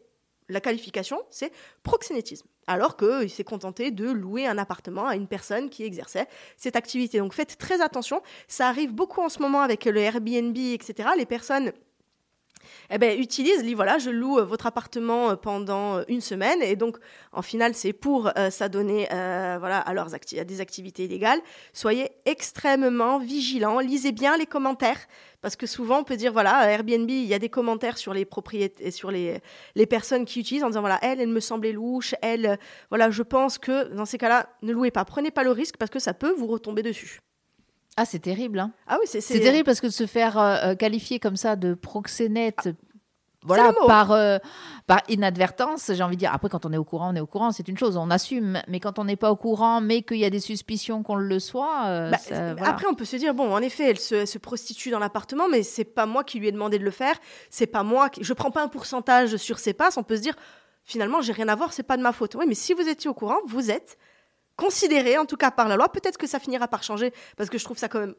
la 0.50 0.62
qualification, 0.62 1.22
c'est 1.30 1.52
proxénétisme. 1.84 2.48
Alors 2.66 2.98
qu'il 2.98 3.30
s'est 3.30 3.44
contenté 3.44 3.92
de 3.92 4.10
louer 4.10 4.48
un 4.48 4.58
appartement 4.58 5.08
à 5.08 5.16
une 5.16 5.28
personne 5.28 5.70
qui 5.70 5.84
exerçait 5.84 6.28
cette 6.58 6.76
activité. 6.76 7.20
Donc 7.20 7.34
faites 7.34 7.58
très 7.58 7.82
attention. 7.82 8.22
Ça 8.48 8.68
arrive 8.68 8.94
beaucoup 8.94 9.22
en 9.22 9.30
ce 9.30 9.40
moment 9.40 9.62
avec 9.62 9.86
le 9.86 9.98
Airbnb, 9.98 10.58
etc. 10.58 11.10
Les 11.18 11.26
personnes 11.26 11.72
eh 12.90 12.98
ben, 12.98 13.20
utilise, 13.20 13.64
dit 13.64 13.74
voilà, 13.74 13.98
je 13.98 14.10
loue 14.10 14.40
euh, 14.40 14.44
votre 14.44 14.66
appartement 14.66 15.32
euh, 15.32 15.36
pendant 15.36 15.98
euh, 15.98 16.04
une 16.08 16.22
semaine. 16.22 16.62
Et 16.62 16.76
donc 16.76 16.98
en 17.32 17.42
final 17.42 17.74
c'est 17.74 17.94
pour 17.94 18.32
s'adonner 18.50 19.08
voilà, 19.10 19.80
à, 19.80 20.44
des 20.44 20.62
activités 20.62 21.06
illégales. 21.06 21.40
Soyez 21.74 22.10
extrêmement 22.26 23.20
vigilants, 23.20 23.80
lisez 23.80 24.12
bien 24.12 24.38
les 24.38 24.46
commentaires. 24.46 25.00
Parce 25.42 25.56
que 25.56 25.68
souvent 25.68 26.00
on 26.00 26.04
peut 26.04 26.18
dire 26.18 26.34
voilà, 26.34 26.70
Airbnb, 26.70 27.10
il 27.10 27.26
y 27.26 27.34
a 27.34 27.40
des 27.40 27.50
commentaires 27.50 27.98
sur 27.98 28.14
les 28.14 28.26
propriétés, 28.26 28.92
sur 28.92 29.10
les, 29.10 29.40
les 29.76 29.86
personnes 29.86 30.26
qui 30.26 30.40
utilisent 30.40 30.64
en 30.64 30.68
disant 30.68 30.82
voilà, 30.82 31.00
elle, 31.02 31.22
elle 31.22 31.30
me 31.30 31.40
semblait 31.40 31.72
louche, 31.72 32.14
elle, 32.22 32.60
voilà, 32.90 33.10
je 33.10 33.24
pense 33.24 33.58
que 33.58 33.94
dans 33.94 34.06
ces 34.06 34.18
cas-là, 34.18 34.50
ne 34.64 34.74
louez 34.74 34.92
pas, 34.92 35.06
prenez 35.06 35.32
pas 35.32 35.44
le 35.44 35.52
risque 35.52 35.78
parce 35.78 35.92
que 35.92 36.00
ça 36.00 36.14
peut 36.14 36.34
vous 36.34 36.48
retomber 36.48 36.84
dessus. 36.84 37.22
Ah, 37.98 38.06
c'est 38.06 38.20
terrible. 38.20 38.60
Hein. 38.60 38.72
Ah 38.88 38.98
oui, 39.00 39.08
c'est 39.08 39.40
terrible 39.40 39.66
parce 39.66 39.82
que 39.82 39.88
de 39.88 39.92
se 39.92 40.06
faire 40.06 40.38
euh, 40.38 40.56
euh, 40.64 40.76
qualifier 40.76 41.20
comme 41.20 41.36
ça 41.36 41.56
de 41.56 41.74
proxénète. 41.74 42.70
voilà, 43.44 43.74
par, 43.88 44.12
euh, 44.12 44.38
par 44.88 45.02
inadvertance, 45.10 45.92
j'ai 45.94 46.04
envie 46.04 46.16
de 46.16 46.20
dire. 46.20 46.34
Après, 46.34 46.50
quand 46.50 46.66
on 46.66 46.72
est 46.72 46.78
au 46.78 46.84
courant, 46.84 47.12
on 47.12 47.16
est 47.16 47.20
au 47.20 47.28
courant, 47.28 47.52
c'est 47.52 47.68
une 47.68 47.78
chose, 47.78 47.98
on 47.98 48.10
assume. 48.10 48.62
Mais 48.68 48.80
quand 48.80 49.00
on 49.00 49.04
n'est 49.04 49.16
pas 49.16 49.32
au 49.32 49.36
courant, 49.36 49.82
mais 49.82 50.02
qu'il 50.02 50.18
y 50.18 50.26
a 50.26 50.30
des 50.30 50.40
suspicions 50.40 51.04
qu'on 51.04 51.16
le 51.16 51.40
soit. 51.40 52.10
Bah, 52.10 52.18
après, 52.64 52.88
on 52.88 52.96
peut 52.96 53.06
se 53.06 53.18
dire 53.18 53.34
bon, 53.34 53.54
en 53.54 53.62
effet, 53.62 53.90
elle 53.90 54.00
se, 54.00 54.38
prostitue 54.38 54.92
dans 54.92 55.00
l'appartement, 55.00 55.50
mais 55.50 55.64
c'est 55.64 55.84
pas 55.84 56.06
moi 56.06 56.24
qui 56.24 56.40
lui 56.40 56.48
ai 56.48 56.52
demandé 56.52 56.80
de 56.80 56.86
le 56.86 56.92
faire. 56.92 57.16
C'est 57.50 57.68
pas 57.68 57.84
moi. 57.84 58.10
Qui... 58.10 58.24
Je 58.24 58.34
prends 58.34 58.52
pas 58.52 58.64
un 58.64 58.70
pourcentage 58.70 59.36
sur 59.38 59.60
ses 59.60 59.74
passes. 59.74 59.98
On 59.98 60.04
peut 60.04 60.16
se 60.16 60.22
dire 60.22 60.36
finalement, 60.86 61.22
j'ai 61.22 61.34
rien 61.34 61.48
à 61.50 61.56
voir, 61.56 61.74
c'est 61.74 61.84
pas 61.84 61.98
de 61.98 62.02
ma 62.02 62.14
faute. 62.14 62.36
Oui, 62.36 62.46
mais 62.48 62.56
si 62.56 62.74
vous 62.74 62.88
étiez 62.88 63.10
au 63.10 63.14
courant, 63.14 63.40
vous 63.46 63.70
êtes 63.70 63.98
considéré, 64.60 65.18
en 65.18 65.26
tout 65.26 65.38
cas 65.38 65.51
par 65.51 65.68
la 65.68 65.78
loi. 65.78 65.89
Peut-être 65.89 66.18
que 66.18 66.28
ça 66.28 66.39
finira 66.39 66.68
par 66.68 66.84
changer, 66.84 67.14
parce 67.38 67.49
que 67.49 67.57
je 67.57 67.64
trouve 67.64 67.78
ça 67.78 67.88
quand 67.88 67.99
même 67.99 68.16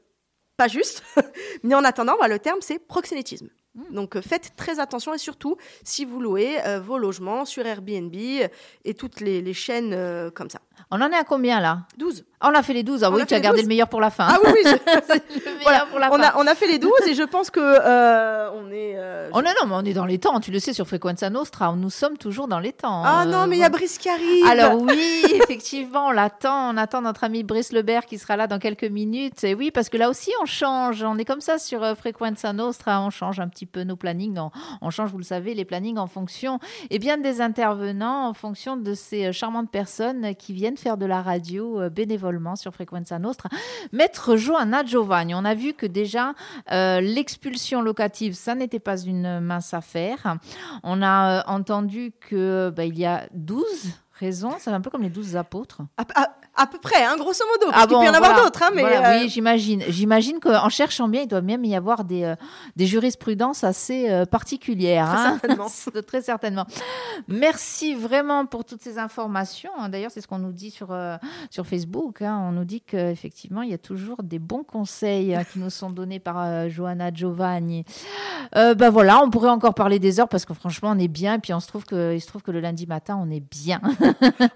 pas 0.56 0.68
juste. 0.68 1.02
Mais 1.62 1.74
en 1.74 1.84
attendant, 1.84 2.16
bah, 2.18 2.28
le 2.28 2.38
terme, 2.38 2.60
c'est 2.60 2.78
proxénétisme. 2.78 3.48
Hmm. 3.74 3.94
Donc 3.94 4.16
euh, 4.16 4.22
faites 4.22 4.56
très 4.56 4.80
attention 4.80 5.14
et 5.14 5.18
surtout 5.18 5.56
si 5.84 6.04
vous 6.04 6.20
louez 6.20 6.58
euh, 6.66 6.80
vos 6.80 6.98
logements 6.98 7.44
sur 7.44 7.64
Airbnb 7.64 8.14
euh, 8.14 8.48
et 8.84 8.94
toutes 8.94 9.20
les, 9.20 9.54
chaînes 9.54 10.30
comme 10.32 10.50
ça. 10.50 10.60
On 10.90 11.00
en 11.00 11.10
est 11.10 11.16
à 11.16 11.24
combien 11.24 11.60
là? 11.60 11.86
12. 11.98 12.24
On 12.42 12.54
a 12.54 12.62
fait 12.62 12.72
les 12.72 12.82
12. 12.82 13.04
Ah 13.04 13.10
On 13.10 13.14
oui, 13.16 13.26
tu 13.26 13.34
as 13.34 13.40
gardé 13.40 13.58
12. 13.58 13.64
le 13.64 13.68
meilleur 13.68 13.88
pour 13.88 14.00
la 14.00 14.10
fin. 14.10 14.26
Ah 14.30 14.38
oui, 14.44 14.50
oui, 14.54 14.62
Le 14.66 15.44
meilleur 15.44 15.60
Voilà, 15.62 15.86
pour 15.90 15.98
la 15.98 16.10
on, 16.10 16.16
fin. 16.16 16.22
a, 16.22 16.38
on 16.38 16.46
a 16.46 16.54
fait 16.54 16.66
les 16.66 16.78
12 16.78 16.90
et 17.08 17.14
je 17.14 17.22
pense 17.22 17.50
que 17.50 17.60
euh, 17.60 18.50
on 18.52 18.70
est. 18.70 18.94
euh, 18.96 19.28
Oh 19.34 19.42
non, 19.42 19.50
non, 19.60 19.68
mais 19.68 19.74
on 19.76 19.84
est 19.84 19.92
dans 19.92 20.06
les 20.06 20.18
temps. 20.18 20.40
Tu 20.40 20.50
le 20.50 20.58
sais, 20.58 20.72
sur 20.72 20.86
Frequenza 20.86 21.28
Nostra, 21.30 21.72
nous 21.76 21.90
sommes 21.90 22.16
toujours 22.16 22.48
dans 22.48 22.58
les 22.58 22.72
temps. 22.72 23.02
Ah 23.04 23.22
Euh, 23.22 23.24
non, 23.26 23.46
mais 23.46 23.56
il 23.56 23.60
y 23.60 23.62
a 23.62 23.68
voilà. 23.68 23.78
Brice 23.78 23.98
qui 23.98 24.08
arrive. 24.08 24.46
Alors 24.46 24.80
oui, 24.80 25.22
effectivement, 25.34 26.06
on 26.08 26.10
l'attend. 26.12 26.72
On 26.74 26.76
attend 26.76 27.02
notre 27.02 27.24
ami 27.24 27.42
Brice 27.42 27.72
Lebert 27.72 28.06
qui 28.06 28.18
sera 28.18 28.36
là 28.36 28.46
dans 28.46 28.58
quelques 28.58 28.84
minutes. 28.84 29.44
Et 29.44 29.54
oui, 29.54 29.70
parce 29.70 29.88
que 29.88 29.96
là 29.98 30.08
aussi, 30.08 30.30
on 30.42 30.46
change. 30.46 31.02
On 31.02 31.18
est 31.18 31.24
comme 31.26 31.40
ça 31.42 31.58
sur 31.58 31.82
euh, 31.82 31.94
Frequenza 31.94 32.52
Nostra. 32.52 33.00
On 33.02 33.10
change 33.10 33.38
un 33.40 33.48
petit 33.48 33.66
peu 33.66 33.82
nos 33.84 33.96
plannings. 33.96 34.38
On, 34.38 34.50
on 34.80 34.90
change, 34.90 35.10
vous 35.10 35.18
le 35.18 35.24
savez, 35.24 35.54
les 35.54 35.64
plannings 35.66 35.98
en 35.98 36.06
fonction 36.06 36.58
et 36.90 36.98
bien 36.98 37.18
des 37.18 37.40
intervenants, 37.40 38.28
en 38.28 38.34
fonction 38.34 38.76
de 38.76 38.94
ces 38.94 39.26
euh, 39.26 39.32
charmantes 39.32 39.70
personnes 39.70 40.34
qui 40.36 40.52
viennent 40.54 40.76
faire 40.78 40.96
de 40.96 41.06
la 41.06 41.20
radio 41.22 41.80
euh, 41.80 41.90
sur 42.56 42.72
Frequenza 42.72 43.18
Nostra. 43.18 43.48
Maître 43.92 44.36
Johanna 44.36 44.84
Giovanni, 44.84 45.34
on 45.34 45.44
a 45.44 45.54
vu 45.54 45.72
que 45.74 45.86
déjà 45.86 46.34
euh, 46.72 47.00
l'expulsion 47.00 47.82
locative, 47.82 48.34
ça 48.34 48.54
n'était 48.54 48.78
pas 48.80 49.00
une 49.00 49.40
mince 49.40 49.74
affaire. 49.74 50.36
On 50.82 51.02
a 51.02 51.40
euh, 51.40 51.42
entendu 51.46 52.12
que 52.20 52.72
bah, 52.74 52.84
il 52.84 52.98
y 52.98 53.06
a 53.06 53.26
12 53.34 53.64
raisons, 54.12 54.54
c'est 54.58 54.70
un 54.70 54.80
peu 54.80 54.90
comme 54.90 55.02
les 55.02 55.10
12 55.10 55.36
apôtres. 55.36 55.80
À, 55.96 56.04
à- 56.14 56.30
à 56.60 56.66
peu 56.66 56.78
près, 56.78 57.02
hein, 57.02 57.16
grosso 57.16 57.42
modo. 57.46 57.72
Parce 57.72 57.86
qu'il 57.86 57.96
peut 57.96 58.04
y 58.04 58.08
en 58.08 58.12
avoir 58.12 58.36
Ah 58.36 58.44
d'autres, 58.44 58.62
hein, 58.62 58.70
mais. 58.74 58.82
Voilà, 58.82 59.12
euh, 59.12 59.22
Oui, 59.22 59.30
j'imagine. 59.30 59.82
J'imagine 59.88 60.40
qu'en 60.40 60.68
cherchant 60.68 61.08
bien, 61.08 61.22
il 61.22 61.26
doit 61.26 61.40
même 61.40 61.64
y 61.64 61.74
avoir 61.74 62.04
des, 62.04 62.24
euh, 62.24 62.36
des 62.76 62.86
jurisprudences 62.86 63.64
assez 63.64 64.10
euh, 64.10 64.26
particulières. 64.26 65.08
Très 65.08 65.18
hein. 65.18 65.38
certainement. 65.40 66.02
Très 66.06 66.22
certainement. 66.22 66.66
Merci 67.28 67.94
vraiment 67.94 68.44
pour 68.44 68.66
toutes 68.66 68.82
ces 68.82 68.98
informations. 68.98 69.70
D'ailleurs, 69.88 70.10
c'est 70.10 70.20
ce 70.20 70.28
qu'on 70.28 70.38
nous 70.38 70.52
dit 70.52 70.70
sur, 70.70 70.94
sur 71.50 71.66
Facebook. 71.66 72.18
On 72.20 72.52
nous 72.52 72.64
dit 72.64 72.82
qu'effectivement, 72.82 73.62
il 73.62 73.70
y 73.70 73.74
a 73.74 73.78
toujours 73.78 74.22
des 74.22 74.38
bons 74.38 74.64
conseils 74.64 75.36
qui 75.52 75.58
nous 75.58 75.70
sont 75.70 75.90
donnés 75.90 76.18
par 76.18 76.68
Johanna 76.68 77.12
Giovanni. 77.12 77.84
Ben 78.54 78.90
voilà, 78.90 79.22
on 79.22 79.30
pourrait 79.30 79.50
encore 79.50 79.74
parler 79.74 79.98
des 79.98 80.20
heures 80.20 80.28
parce 80.28 80.44
que 80.44 80.54
franchement, 80.54 80.90
on 80.94 80.98
est 80.98 81.08
bien. 81.08 81.34
Et 81.34 81.38
puis, 81.38 81.54
on 81.54 81.60
se 81.60 81.68
trouve 81.68 81.84
que, 81.84 82.14
il 82.14 82.20
se 82.20 82.26
trouve 82.26 82.42
que 82.42 82.50
le 82.50 82.60
lundi 82.60 82.86
matin, 82.86 83.18
on 83.20 83.30
est 83.30 83.40
bien. 83.40 83.80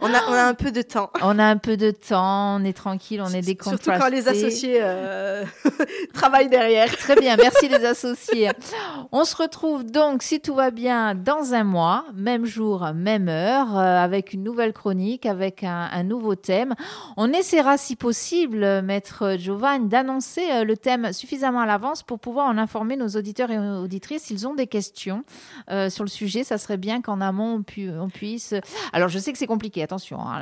on, 0.01 0.13
a, 0.13 0.21
on 0.29 0.33
a 0.33 0.45
un 0.45 0.55
peu 0.55 0.73
de 0.73 0.83
temps. 0.83 1.11
on 1.23 1.39
a 1.39 1.45
un 1.45 1.57
peu 1.57 1.77
de 1.77 1.94
temps, 1.95 2.57
on 2.61 2.65
est 2.65 2.73
tranquille, 2.77 3.23
on 3.23 3.29
est 3.31 3.41
décontracté. 3.41 3.85
Surtout 3.85 4.01
quand 4.01 4.09
les 4.11 4.29
associés 4.29 4.79
euh, 4.81 5.45
travaillent 6.15 6.49
derrière. 6.49 6.95
Très 6.97 7.17
bien, 7.17 7.37
merci 7.37 7.69
les 7.69 7.85
associés. 7.85 8.51
On 9.13 9.25
se 9.25 9.37
retrouve 9.37 9.85
donc, 9.85 10.23
si 10.23 10.41
tout 10.41 10.55
va 10.55 10.71
bien, 10.71 11.15
dans 11.15 11.55
un 11.55 11.65
mois, 11.65 12.05
même 12.15 12.45
jour, 12.45 12.87
même 12.95 13.29
heure, 13.29 13.77
euh, 13.79 14.03
avec 14.03 14.33
une 14.33 14.43
nouvelle 14.43 14.73
chronique, 14.73 15.27
avec 15.27 15.65
un, 15.65 15.89
un 15.93 16.03
nouveau 16.03 16.35
thème. 16.35 16.75
On 17.17 17.33
essaiera, 17.33 17.77
si 17.79 17.97
possible, 17.97 18.83
maître 18.83 19.37
Giovanni, 19.39 19.89
d'annoncer 19.89 20.45
euh, 20.53 20.65
le 20.65 20.77
thème 20.77 21.13
suffisamment 21.13 21.61
à 21.61 21.67
l'avance 21.67 22.03
pour 22.03 22.19
pouvoir 22.19 22.47
en 22.49 22.59
informer 22.59 22.97
nos 22.97 23.09
auditeurs 23.09 23.51
et 23.51 23.59
auditrices 23.59 24.23
s'ils 24.25 24.47
ont 24.47 24.55
des 24.55 24.67
questions 24.67 25.25
euh, 25.71 25.91
sur 25.91 26.05
le 26.05 26.11
sujet. 26.11 26.45
Ça 26.45 26.59
serait 26.59 26.77
bien 26.77 27.01
qu'en 27.03 27.21
amont, 27.21 27.55
on, 27.57 27.63
pu- 27.63 27.91
on 27.91 28.09
puisse... 28.09 28.55
Alors, 28.93 29.09
je 29.09 29.19
sais 29.19 29.33
que 29.33 29.39
c'est 29.39 29.47
compliqué, 29.47 29.83
attention, 29.83 30.21
hein, 30.21 30.41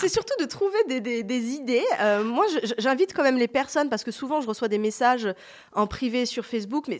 c'est 0.00 0.08
surtout 0.08 0.34
de 0.40 0.44
trouver 0.46 0.71
des, 0.88 1.00
des- 1.00 1.22
des 1.22 1.50
idées. 1.50 1.84
Euh, 2.00 2.24
moi, 2.24 2.44
j'invite 2.78 3.12
quand 3.14 3.22
même 3.22 3.38
les 3.38 3.48
personnes 3.48 3.88
parce 3.88 4.04
que 4.04 4.10
souvent 4.10 4.40
je 4.40 4.46
reçois 4.48 4.68
des 4.68 4.78
messages 4.78 5.28
en 5.74 5.86
privé 5.86 6.26
sur 6.26 6.44
Facebook, 6.46 6.86
mais 6.88 6.98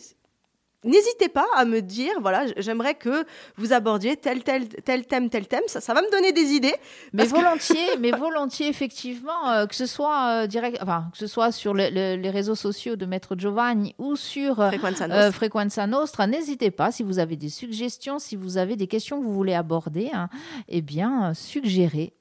n'hésitez 0.84 1.28
pas 1.28 1.46
à 1.54 1.64
me 1.64 1.80
dire, 1.80 2.12
voilà, 2.20 2.44
j'aimerais 2.56 2.94
que 2.96 3.24
vous 3.56 3.72
abordiez 3.72 4.16
tel 4.16 4.42
tel 4.42 4.66
tel 4.68 5.06
thème, 5.06 5.30
tel 5.30 5.46
thème. 5.46 5.62
Ça, 5.68 5.80
ça 5.80 5.94
va 5.94 6.02
me 6.02 6.10
donner 6.10 6.32
des 6.32 6.50
idées. 6.54 6.74
Mais 7.12 7.24
que- 7.24 7.30
volontiers, 7.30 7.86
mais 8.00 8.10
volontiers 8.10 8.66
effectivement, 8.66 9.48
euh, 9.50 9.66
que 9.66 9.76
ce 9.76 9.86
soit 9.86 10.42
euh, 10.42 10.46
direct, 10.48 10.78
enfin 10.82 11.08
que 11.12 11.18
ce 11.18 11.28
soit 11.28 11.52
sur 11.52 11.72
le- 11.72 11.88
le- 11.90 12.16
les 12.20 12.30
réseaux 12.30 12.56
sociaux 12.56 12.96
de 12.96 13.06
Maître 13.06 13.36
Giovanni 13.38 13.94
ou 13.98 14.16
sur 14.16 14.58
euh, 14.60 14.68
Frequenza 14.70 15.06
Nostra. 15.06 15.30
Frequenza 15.32 15.86
Nostra, 15.86 16.26
n'hésitez 16.26 16.72
pas 16.72 16.90
si 16.90 17.04
vous 17.04 17.20
avez 17.20 17.36
des 17.36 17.48
suggestions, 17.50 18.18
si 18.18 18.34
vous 18.34 18.58
avez 18.58 18.74
des 18.74 18.88
questions 18.88 19.20
que 19.20 19.24
vous 19.24 19.34
voulez 19.34 19.54
aborder, 19.54 20.10
hein, 20.12 20.28
eh 20.68 20.82
bien 20.82 21.32
suggérez. 21.32 22.12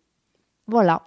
Voilà. 0.72 1.02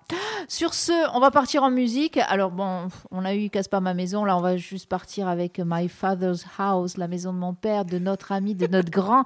Sur 0.46 0.74
ce, 0.74 0.92
on 1.16 1.20
va 1.20 1.30
partir 1.30 1.62
en 1.62 1.70
musique. 1.70 2.18
Alors 2.18 2.50
bon, 2.50 2.88
on 3.10 3.24
a 3.24 3.34
eu 3.34 3.48
Casse 3.48 3.66
pas 3.66 3.80
ma 3.80 3.94
maison. 3.94 4.26
Là, 4.26 4.36
on 4.36 4.42
va 4.42 4.58
juste 4.58 4.90
partir 4.90 5.26
avec 5.26 5.58
My 5.58 5.88
Father's 5.88 6.44
House, 6.58 6.98
la 6.98 7.08
maison 7.08 7.32
de 7.32 7.38
mon 7.38 7.54
père, 7.54 7.86
de 7.86 7.98
notre 7.98 8.30
ami, 8.30 8.54
de 8.54 8.66
notre 8.66 8.90
grand. 8.90 9.24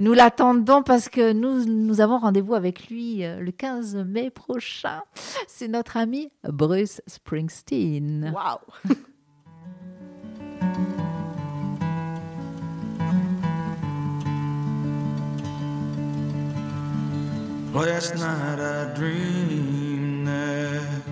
Nous 0.00 0.12
l'attendons 0.12 0.82
parce 0.82 1.08
que 1.08 1.32
nous, 1.32 1.64
nous 1.66 2.00
avons 2.00 2.18
rendez-vous 2.18 2.54
avec 2.54 2.88
lui 2.88 3.24
euh, 3.24 3.38
le 3.38 3.52
15 3.52 3.94
mai 4.06 4.30
prochain. 4.30 5.02
C'est 5.46 5.68
notre 5.68 5.96
ami 5.96 6.32
Bruce 6.42 7.00
Springsteen. 7.06 8.32
Waouh. 8.34 8.96
Last 17.72 18.16
night 18.16 18.58
I 18.58 18.92
dreamed 18.94 20.26
that 20.26 21.02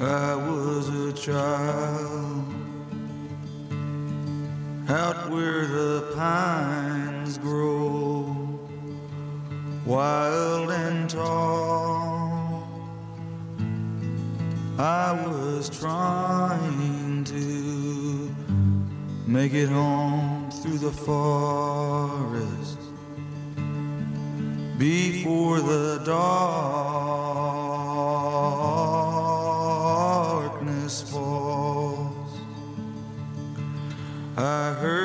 I 0.00 0.34
was 0.34 0.88
a 0.88 1.12
child 1.12 2.46
out 4.88 5.30
where 5.30 5.66
the 5.66 6.10
pines 6.16 7.36
grow 7.36 8.34
wild 9.84 10.70
and 10.70 11.10
tall. 11.10 12.66
I 14.78 15.12
was 15.26 15.68
trying 15.68 17.24
to 17.24 18.34
make 19.26 19.52
it 19.52 19.68
home 19.68 20.50
through 20.50 20.78
the 20.78 20.92
forest 20.92 22.83
before 24.78 25.60
the 25.60 26.02
darkness 30.44 31.02
falls. 31.10 32.40
I 34.36 34.72
heard 34.80 35.03